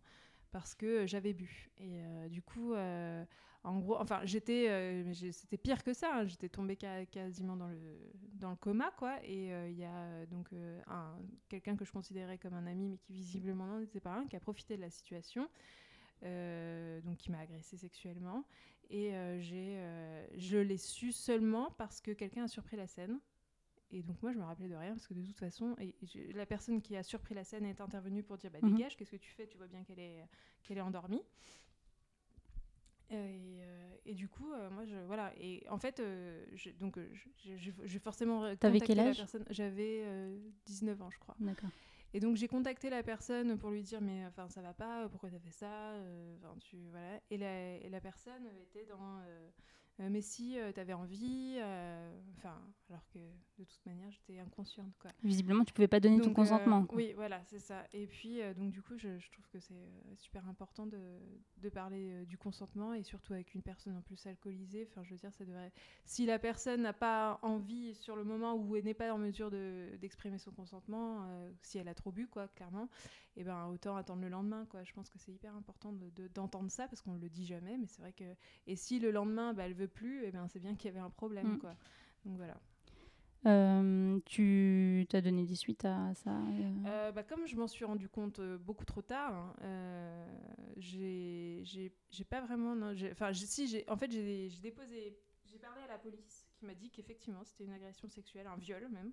Parce 0.52 0.74
que 0.76 0.86
euh, 1.04 1.08
j'avais 1.08 1.34
bu. 1.34 1.70
Et 1.78 2.02
euh, 2.02 2.30
du 2.30 2.42
coup, 2.42 2.74
euh, 2.74 3.24
en 3.64 3.80
gros, 3.80 3.98
enfin, 4.00 4.22
j'étais. 4.24 5.04
c'était 5.32 5.58
pire 5.58 5.84
que 5.84 5.94
ça. 5.94 6.10
hein. 6.16 6.26
J'étais 6.26 6.50
tombée 6.50 6.76
quasiment 6.78 7.56
dans 7.56 7.68
le, 7.68 7.78
dans 8.34 8.50
le 8.52 8.56
coma, 8.56 8.92
quoi. 8.98 9.18
Et 9.24 9.48
il 9.70 9.78
y 9.78 9.84
a 9.86 10.26
donc 10.28 10.48
un- 10.88 11.18
quelqu'un 11.50 11.76
que 11.76 11.86
je 11.86 11.92
considérais 11.92 12.38
comme 12.38 12.54
un 12.54 12.66
ami, 12.68 12.88
mais 12.90 12.98
qui 12.98 13.14
visiblement 13.14 13.66
n'en 13.68 13.80
était 13.82 14.00
pas 14.00 14.14
un, 14.14 14.28
qui 14.28 14.36
a 14.36 14.40
profité 14.40 14.76
de 14.78 14.82
la 14.82 14.90
situation. 14.90 15.50
donc 16.24 17.18
qui 17.18 17.32
m'a 17.32 17.40
agressée 17.40 17.78
sexuellement 17.78 18.46
et 18.90 19.12
j'ai, 19.40 19.80
je 20.38 20.58
l'ai 20.58 20.78
su 20.78 21.12
seulement 21.12 21.72
parce 21.78 22.02
que 22.02 22.12
quelqu'un 22.12 22.46
a 22.46 22.48
surpris 22.48 22.78
la 22.78 22.88
scène. 22.88 23.20
Et 23.92 24.04
donc 24.04 24.22
moi 24.22 24.32
je 24.32 24.38
me 24.38 24.44
rappelais 24.44 24.68
de 24.70 24.76
rien 24.76 24.92
parce 24.94 25.08
que 25.08 25.14
de 25.16 25.24
toute 25.24 25.40
façon 25.40 25.76
et 25.80 25.96
je- 26.04 26.32
la 26.38 26.46
personne 26.46 26.80
qui 26.82 26.96
a 26.96 27.02
surpris 27.04 27.34
la 27.34 27.44
scène 27.44 27.66
est 27.66 27.82
intervenue 27.82 28.22
pour 28.24 28.38
dire 28.38 28.52
bah 28.52 28.60
Mhm. 28.62 28.76
dégage 28.76 28.96
qu'est-ce 28.96 29.12
que 29.12 29.18
tu 29.18 29.32
fais? 29.32 29.48
Tu 29.48 29.58
vois 29.58 29.68
bien 29.68 29.84
qu'elle 29.84 30.00
est 30.00 30.24
qu'elle 30.64 30.78
est 30.78 30.82
endormie. 30.82 31.24
Et, 33.12 33.16
euh, 33.64 33.96
et 34.06 34.14
du 34.14 34.28
coup 34.28 34.54
euh, 34.54 34.70
moi 34.70 34.86
je 34.86 34.96
voilà 35.08 35.34
et 35.38 35.66
en 35.70 35.80
fait 35.80 36.00
euh, 36.00 36.46
je- 36.54 36.70
donc 36.70 37.00
euh, 37.00 37.10
j'ai 37.44 37.98
forcément 38.00 38.56
T'avais 38.58 38.80
quel 38.80 39.00
âge? 39.00 39.26
j'avais 39.50 40.04
euh, 40.06 40.38
19 40.68 41.02
ans 41.02 41.10
je 41.10 41.18
crois. 41.18 41.36
D'accord. 41.40 41.72
Et 42.14 42.20
donc 42.20 42.36
j'ai 42.36 42.48
contacté 42.48 42.92
la 42.92 43.02
personne 43.02 43.58
pour 43.58 43.72
lui 43.72 43.82
dire 43.82 44.00
mais 44.00 44.24
enfin 44.28 44.48
ça 44.50 44.62
va 44.62 44.74
pas, 44.76 45.10
pourquoi 45.10 45.32
t'as 45.32 45.40
fait 45.40 45.52
ça, 45.52 45.94
enfin, 46.38 46.56
tu 46.60 46.78
voilà. 46.92 47.20
Et 47.32 47.38
la, 47.38 47.78
et 47.78 47.90
la 47.90 48.00
personne 48.02 48.46
était 48.62 48.86
dans 48.86 49.22
mais 50.10 50.22
si 50.22 50.58
euh, 50.60 50.72
t'avais 50.72 50.94
envie, 50.94 51.56
euh, 51.60 52.18
enfin 52.38 52.56
alors 52.90 53.06
que 53.14 53.20
de 53.58 53.64
toute 53.66 53.86
manière 53.86 54.10
j'étais 54.12 54.40
inconsciente 54.40 54.94
quoi. 55.00 55.12
Visiblement, 55.24 55.66
tu 55.66 55.74
pouvais 55.74 55.88
pas 55.90 56.00
donner 56.00 56.18
ton 56.20 56.28
Donc, 56.28 56.32
euh, 56.32 56.36
consentement. 56.36 56.86
quoi. 56.86 56.96
oui, 56.96 57.12
voilà, 57.14 57.42
c'est 57.46 57.60
ça. 57.60 57.84
Et 57.92 58.08
puis, 58.08 58.42
euh, 58.42 58.54
donc, 58.54 58.72
du 58.72 58.82
coup, 58.82 58.98
je, 58.98 59.18
je 59.20 59.32
trouve 59.32 59.48
que 59.50 59.60
c'est 59.60 59.74
euh, 59.74 60.16
super 60.16 60.48
important 60.48 60.86
de, 60.88 60.98
de 61.58 61.70
parler 61.70 62.12
euh, 62.12 62.26
du 62.26 62.38
consentement 62.38 62.94
et 62.94 63.04
surtout 63.04 63.34
avec 63.34 63.54
une 63.54 63.62
personne 63.62 63.98
en 63.98 64.02
plus 64.02 64.26
alcoolisée. 64.26 64.88
Enfin, 64.90 65.04
je 65.04 65.12
veux 65.12 65.18
dire, 65.18 65.34
ça 65.34 65.44
devrait. 65.44 65.72
Si 66.06 66.26
la 66.26 66.40
personne 66.40 66.82
n'a 66.84 66.94
pas 66.94 67.40
envie 67.42 67.94
sur 67.96 68.16
le 68.16 68.24
moment 68.24 68.56
où 68.56 68.76
elle 68.76 68.86
n'est 68.86 68.94
pas 68.94 69.14
en 69.14 69.18
mesure 69.18 69.52
de- 69.52 69.98
d'exprimer 70.00 70.38
son 70.38 70.52
consentement, 70.52 71.24
euh, 71.26 71.52
si 71.62 71.78
elle 71.78 71.88
a 71.90 71.94
trop 71.94 72.12
bu, 72.12 72.28
quoi, 72.28 72.48
clairement, 72.50 72.88
et 73.40 73.44
ben 73.46 73.68
autant 73.68 73.96
attendre 73.96 74.22
le 74.22 74.28
lendemain, 74.30 74.66
quoi. 74.70 74.84
Je 74.84 74.92
pense 74.94 75.10
que 75.10 75.18
c'est 75.18 75.32
hyper 75.32 75.56
important 75.56 75.94
d'entendre 75.94 76.12
de, 76.16 76.28
d'entendre 76.28 76.70
ça 76.70 76.88
parce 76.90 77.02
qu'on 77.02 77.16
le 77.16 77.30
dit 77.30 77.46
jamais, 77.46 77.78
mais 77.78 77.88
c'est 77.88 78.02
vrai 78.02 78.12
que. 78.12 78.26
Et 78.68 78.76
si 78.76 79.00
le 79.00 79.12
lendemain, 79.12 79.54
bah, 79.54 79.64
elle 79.66 79.74
veut 79.74 79.88
plus, 79.88 80.26
et 80.26 80.32
ben 80.32 80.48
c'est 80.50 80.60
bien 80.60 80.76
qu'il 80.76 80.88
y 80.88 80.90
avait 80.90 81.00
un 81.00 81.10
problème, 81.10 81.54
Mm. 81.54 81.60
quoi. 81.60 81.76
Donc 82.26 82.36
voilà. 82.36 82.58
Euh, 83.46 84.20
tu 84.26 85.06
t'as 85.10 85.22
donné 85.22 85.46
des 85.46 85.56
suites 85.56 85.86
à 85.86 86.14
ça 86.14 86.32
euh, 86.32 86.74
Euh, 86.88 87.12
bah, 87.14 87.24
comme 87.24 87.48
je 87.48 87.56
m'en 87.56 87.68
suis 87.68 87.86
rendu 87.86 88.10
compte 88.10 88.42
beaucoup 88.42 88.84
trop 88.84 89.02
tard, 89.02 89.56
hein, 89.64 90.26
j'ai 90.76 91.64
pas 92.30 92.42
vraiment. 92.42 92.76
Enfin, 93.12 93.32
si, 93.34 93.84
en 93.88 93.96
fait, 93.96 94.12
j'ai 94.12 94.50
déposé. 94.62 95.18
J'ai 95.46 95.58
parlé 95.60 95.82
à 95.82 95.88
la 95.88 95.98
police 95.98 96.46
qui 96.54 96.66
m'a 96.66 96.76
dit 96.76 96.92
qu'effectivement 96.92 97.44
c'était 97.44 97.64
une 97.64 97.74
agression 97.74 98.08
sexuelle, 98.08 98.46
un 98.46 98.58
viol 98.58 98.88
même. 98.90 99.12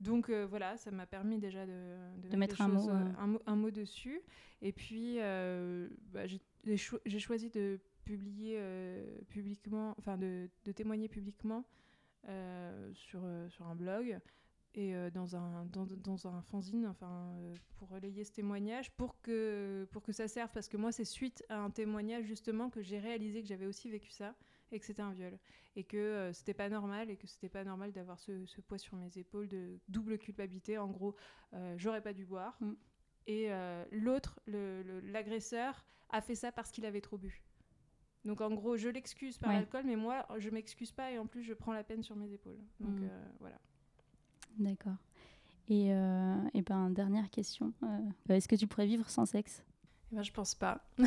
Donc 0.00 0.30
euh, 0.30 0.46
voilà, 0.46 0.76
ça 0.78 0.90
m'a 0.90 1.06
permis 1.06 1.38
déjà 1.38 1.66
de, 1.66 1.96
De 2.30 2.36
mettre 2.36 2.56
les 2.56 2.62
un 2.62 2.68
choses, 2.68 2.88
mot, 2.88 2.94
euh, 2.94 3.12
un, 3.18 3.26
mot, 3.26 3.42
un 3.46 3.56
mot 3.56 3.70
dessus. 3.70 4.22
Et 4.62 4.72
puis, 4.72 5.16
euh, 5.18 5.88
bah, 6.12 6.26
j'ai 6.26 6.40
j'ai 6.64 6.76
cho- 6.76 7.00
j'ai 7.06 7.18
choisi 7.18 7.50
de 7.50 7.78
publier 8.04 8.60
publiquement, 9.28 9.94
enfin 9.98 10.16
de, 10.18 10.48
de 10.64 10.72
témoigner 10.72 11.08
publiquement 11.08 11.64
sur, 12.92 13.20
sur 13.48 13.66
un 13.66 13.74
blog 13.74 14.18
et 14.74 14.94
dans, 15.12 15.34
un, 15.36 15.64
dans, 15.66 15.84
dans, 15.86 16.26
un 16.28 16.42
fanzine, 16.42 16.86
enfin, 16.86 17.32
pour 17.78 17.88
relayer 17.88 18.24
ce 18.24 18.32
témoignage, 18.32 18.90
pour 18.92 19.20
que, 19.20 19.86
pour 19.90 20.02
que 20.02 20.12
ça 20.12 20.28
serve, 20.28 20.50
parce 20.52 20.68
que 20.68 20.76
moi, 20.76 20.92
c'est 20.92 21.04
suite 21.04 21.44
à 21.48 21.58
un 21.60 21.70
témoignage, 21.70 22.24
justement, 22.24 22.70
que 22.70 22.80
j'ai 22.82 22.98
réalisé 22.98 23.42
que 23.42 23.48
j'avais 23.48 23.66
aussi 23.66 23.90
vécu 23.90 24.10
ça, 24.10 24.34
et 24.72 24.78
que 24.78 24.86
c'était 24.86 25.02
un 25.02 25.12
viol, 25.12 25.38
et 25.76 25.84
que 25.84 25.96
euh, 25.96 26.32
c'était 26.32 26.54
pas 26.54 26.68
normal, 26.68 27.10
et 27.10 27.16
que 27.16 27.26
c'était 27.26 27.48
pas 27.48 27.64
normal 27.64 27.92
d'avoir 27.92 28.18
ce, 28.18 28.44
ce, 28.46 28.60
poids 28.60 28.78
sur 28.78 28.96
mes 28.96 29.18
épaules 29.18 29.48
de 29.48 29.78
double 29.88 30.18
culpabilité. 30.18 30.78
En 30.78 30.88
gros, 30.88 31.16
j'aurais 31.76 32.02
pas 32.02 32.12
dû 32.12 32.24
boire, 32.24 32.56
mm. 32.60 32.72
et 33.26 33.50
l'autre, 33.90 34.40
l'agresseur, 34.46 35.84
a 36.10 36.20
fait 36.20 36.34
ça 36.34 36.50
parce 36.50 36.72
qu'il 36.72 36.84
avait 36.86 37.00
trop 37.00 37.18
bu. 37.18 37.42
Donc 38.24 38.40
en 38.40 38.50
gros, 38.50 38.76
je 38.76 38.88
l'excuse 38.88 39.38
par 39.38 39.52
l'alcool, 39.52 39.84
mais 39.86 39.96
moi, 39.96 40.26
je 40.38 40.50
m'excuse 40.50 40.92
pas 40.92 41.10
et 41.10 41.18
en 41.18 41.26
plus, 41.26 41.42
je 41.42 41.54
prends 41.54 41.72
la 41.72 41.84
peine 41.84 42.02
sur 42.02 42.16
mes 42.16 42.32
épaules. 42.32 42.60
Donc 42.80 43.00
mm. 43.00 43.08
voilà. 43.38 43.58
D'accord. 44.58 44.96
Et, 45.70 45.92
euh, 45.92 46.36
et, 46.52 46.62
ben, 46.62 46.90
dernière 46.90 47.30
question. 47.30 47.72
Euh, 47.84 48.34
est-ce 48.34 48.48
que 48.48 48.56
tu 48.56 48.66
pourrais 48.66 48.86
vivre 48.86 49.08
sans 49.08 49.24
sexe? 49.24 49.64
Eh 50.12 50.16
ben, 50.16 50.22
Je 50.22 50.32
pense 50.32 50.54
pas. 50.54 50.80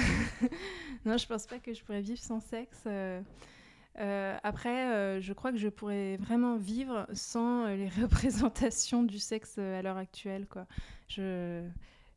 non, 1.06 1.18
je 1.18 1.28
pense 1.28 1.46
pas 1.46 1.60
que 1.60 1.74
je 1.74 1.84
pourrais 1.84 2.02
vivre 2.02 2.20
sans 2.20 2.40
sexe. 2.40 2.84
Euh, 2.86 4.38
après, 4.42 5.22
je 5.22 5.34
crois 5.34 5.52
que 5.52 5.58
je 5.58 5.70
pourrais 5.70 6.18
vraiment 6.18 6.58
vivre 6.58 7.08
sans 7.14 7.68
les 7.68 7.90
représentations 8.02 9.04
du 9.04 9.20
sexe 9.20 9.58
à 9.58 9.82
l'heure 9.82 9.98
actuelle. 9.98 10.48
Je, 11.08 11.68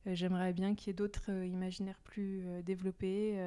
j'aimerais 0.06 0.52
bien 0.52 0.74
qu'il 0.74 0.88
y 0.88 0.90
ait 0.90 0.94
d'autres 0.94 1.30
imaginaires 1.44 2.00
plus 2.04 2.44
développés. 2.64 3.38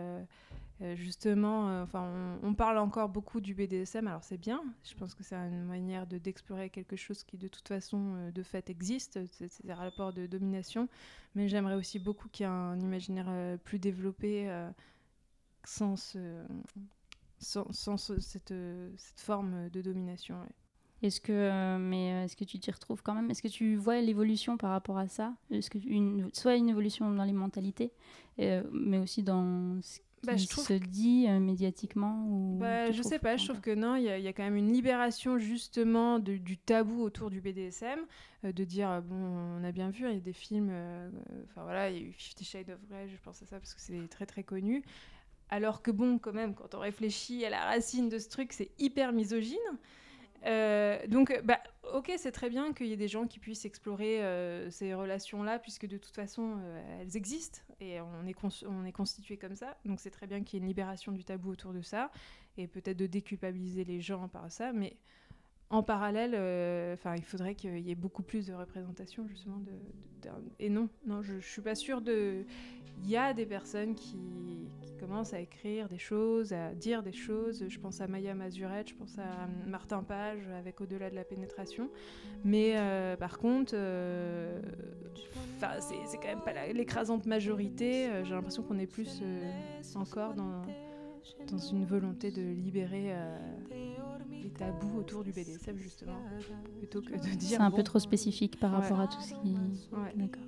Euh, 0.81 0.95
justement, 0.95 1.69
euh, 1.69 1.83
enfin, 1.83 2.39
on, 2.41 2.53
parle 2.53 2.77
encore 2.77 3.09
beaucoup 3.09 3.41
du 3.41 3.53
BDSM, 3.53 4.07
alors 4.07 4.23
c'est 4.23 4.37
bien. 4.37 4.63
Je 4.85 4.95
pense 4.95 5.13
que 5.13 5.23
c'est 5.23 5.35
une 5.35 5.65
manière 5.65 6.07
de 6.07 6.17
d'explorer 6.17 6.69
quelque 6.69 6.95
chose 6.95 7.23
qui, 7.23 7.37
de 7.37 7.49
toute 7.49 7.67
façon, 7.67 8.13
euh, 8.15 8.31
de 8.31 8.43
fait 8.43 8.69
existe. 8.69 9.19
C'est 9.31 9.65
des 9.65 9.73
rapports 9.73 10.13
de 10.13 10.25
domination. 10.25 10.87
Mais 11.35 11.49
j'aimerais 11.49 11.75
aussi 11.75 11.99
beaucoup 11.99 12.29
qu'il 12.29 12.45
y 12.45 12.49
ait 12.49 12.51
un 12.51 12.79
imaginaire 12.79 13.57
plus 13.59 13.77
développé 13.77 14.49
sans, 15.63 15.95
cette, 17.37 18.53
forme 19.17 19.69
de 19.69 19.81
domination. 19.81 20.37
Est-ce 21.01 21.21
que, 21.21 21.77
mais 21.77 22.23
est-ce 22.25 22.35
que 22.35 22.45
tu 22.45 22.57
t'y 22.57 22.71
retrouves 22.71 23.03
quand 23.03 23.13
même? 23.13 23.29
Est-ce 23.29 23.43
que 23.43 23.47
tu 23.47 23.75
vois 23.75 24.01
l'évolution 24.01 24.57
par 24.57 24.71
rapport 24.71 24.97
à 24.97 25.07
ça? 25.07 25.35
Est-ce 25.51 25.69
que 25.69 25.77
soit 26.33 26.55
une 26.55 26.69
évolution 26.69 27.11
dans 27.11 27.25
les 27.25 27.33
mentalités, 27.33 27.91
mais 28.37 28.97
aussi 28.97 29.21
dans 29.23 29.79
ce 29.83 29.99
bah, 30.23 30.35
je 30.35 30.47
trouve... 30.47 30.65
se 30.65 30.73
dit 30.73 31.25
euh, 31.27 31.39
médiatiquement 31.39 32.25
ou 32.27 32.57
bah, 32.59 32.91
Je 32.91 33.01
sais 33.01 33.19
pas, 33.19 33.37
je 33.37 33.45
trouve 33.45 33.61
que 33.61 33.73
non, 33.73 33.95
il 33.95 34.03
y, 34.03 34.21
y, 34.21 34.27
a 34.27 34.33
quand 34.33 34.43
même 34.43 34.55
une 34.55 34.71
libération 34.71 35.37
justement 35.37 36.19
de, 36.19 36.37
du 36.37 36.57
tabou 36.57 37.01
autour 37.01 37.29
du 37.29 37.41
BDSM, 37.41 37.99
euh, 38.45 38.51
de 38.51 38.63
dire, 38.63 39.01
bon, 39.01 39.15
on 39.15 39.63
a 39.63 39.71
bien 39.71 39.89
vu, 39.89 40.05
il 40.07 40.13
y 40.13 40.17
a 40.17 40.19
des 40.19 40.33
films, 40.33 40.69
euh, 40.71 41.09
enfin 41.45 41.63
voilà, 41.63 41.89
il 41.89 41.97
y 41.97 41.99
a 41.99 42.07
eu 42.07 42.11
Fifty 42.11 42.43
Shades 42.43 42.69
of 42.69 42.79
Grey, 42.89 43.07
je 43.07 43.17
pense 43.21 43.41
à 43.41 43.45
ça 43.45 43.59
parce 43.59 43.73
que 43.73 43.81
c'est 43.81 44.07
très 44.09 44.25
très 44.25 44.43
connu. 44.43 44.83
Alors 45.49 45.81
que 45.81 45.89
bon, 45.91 46.19
quand 46.19 46.33
même, 46.33 46.53
quand 46.53 46.75
on 46.75 46.79
réfléchit 46.79 47.43
à 47.45 47.49
la 47.49 47.63
racine 47.63 48.07
de 48.09 48.19
ce 48.19 48.29
truc, 48.29 48.53
c'est 48.53 48.71
hyper 48.77 49.11
misogyne. 49.13 49.57
Euh, 50.45 51.05
donc, 51.07 51.37
bah, 51.43 51.59
ok, 51.93 52.11
c'est 52.17 52.31
très 52.31 52.49
bien 52.49 52.73
qu'il 52.73 52.87
y 52.87 52.93
ait 52.93 52.97
des 52.97 53.07
gens 53.07 53.27
qui 53.27 53.39
puissent 53.39 53.65
explorer 53.65 54.23
euh, 54.23 54.69
ces 54.69 54.93
relations-là, 54.93 55.59
puisque 55.59 55.87
de 55.87 55.97
toute 55.97 56.15
façon, 56.15 56.57
euh, 56.59 57.01
elles 57.01 57.17
existent 57.17 57.59
et 57.79 57.99
on 58.01 58.25
est, 58.25 58.35
on 58.65 58.85
est 58.85 58.91
constitué 58.91 59.37
comme 59.37 59.55
ça. 59.55 59.77
Donc, 59.85 59.99
c'est 59.99 60.11
très 60.11 60.27
bien 60.27 60.43
qu'il 60.43 60.57
y 60.57 60.59
ait 60.59 60.63
une 60.63 60.67
libération 60.67 61.11
du 61.11 61.23
tabou 61.23 61.51
autour 61.51 61.73
de 61.73 61.81
ça 61.81 62.11
et 62.57 62.67
peut-être 62.67 62.97
de 62.97 63.07
déculpabiliser 63.07 63.83
les 63.83 64.01
gens 64.01 64.27
par 64.27 64.51
ça. 64.51 64.73
Mais 64.73 64.97
en 65.69 65.83
parallèle, 65.83 66.31
enfin, 66.93 67.15
il 67.15 67.23
faudrait 67.23 67.55
qu'il 67.55 67.79
y 67.79 67.91
ait 67.91 67.95
beaucoup 67.95 68.23
plus 68.23 68.47
de 68.47 68.53
représentation 68.53 69.27
justement 69.27 69.61
et 70.59 70.69
non, 70.69 70.89
non, 71.05 71.21
je, 71.21 71.39
je 71.39 71.47
suis 71.47 71.61
pas 71.61 71.75
sûre 71.75 72.01
de 72.01 72.43
il 73.03 73.09
y 73.09 73.17
a 73.17 73.33
des 73.33 73.45
personnes 73.45 73.95
qui, 73.95 74.17
commencent 74.99 75.33
à 75.33 75.39
écrire 75.39 75.87
des 75.87 75.97
choses, 75.97 76.51
à 76.51 76.73
dire 76.73 77.01
des 77.01 77.13
choses. 77.13 77.63
Je 77.69 77.79
pense 77.79 78.01
à 78.01 78.07
Maya 78.07 78.35
Mazurette, 78.35 78.89
je 78.89 78.95
pense 78.95 79.17
à 79.17 79.47
Martin 79.65 80.03
Page 80.03 80.45
avec 80.57 80.81
Au-delà 80.81 81.09
de 81.09 81.15
la 81.15 81.23
pénétration. 81.23 81.89
Mais 82.43 82.73
euh, 82.75 83.15
par 83.15 83.37
contre, 83.37 83.71
euh, 83.75 84.61
c'est 85.79 86.17
quand 86.17 86.27
même 86.27 86.41
pas 86.41 86.67
l'écrasante 86.73 87.25
majorité. 87.27 88.09
Euh, 88.09 88.25
j'ai 88.25 88.33
l'impression 88.33 88.61
qu'on 88.61 88.77
est 88.77 88.87
plus 88.87 89.23
encore 89.95 90.33
dans, 90.33 90.63
dans 91.49 91.57
une 91.57 91.85
volonté 91.85 92.31
de 92.31 92.41
libérer 92.41 93.13
euh, 93.13 93.37
les 94.31 94.49
tabous 94.49 94.99
autour 94.99 95.23
du 95.23 95.31
BDSM, 95.31 95.77
justement, 95.77 96.21
plutôt 96.77 97.01
que 97.01 97.13
de 97.13 97.35
dire. 97.35 97.57
C'est 97.57 97.57
un 97.57 97.71
peu 97.71 97.83
trop 97.83 97.99
spécifique 97.99 98.59
par 98.59 98.71
rapport 98.71 98.99
à 98.99 99.07
tout 99.07 99.21
ce 99.21 99.33
qui. 99.41 99.57
D'accord. 100.15 100.43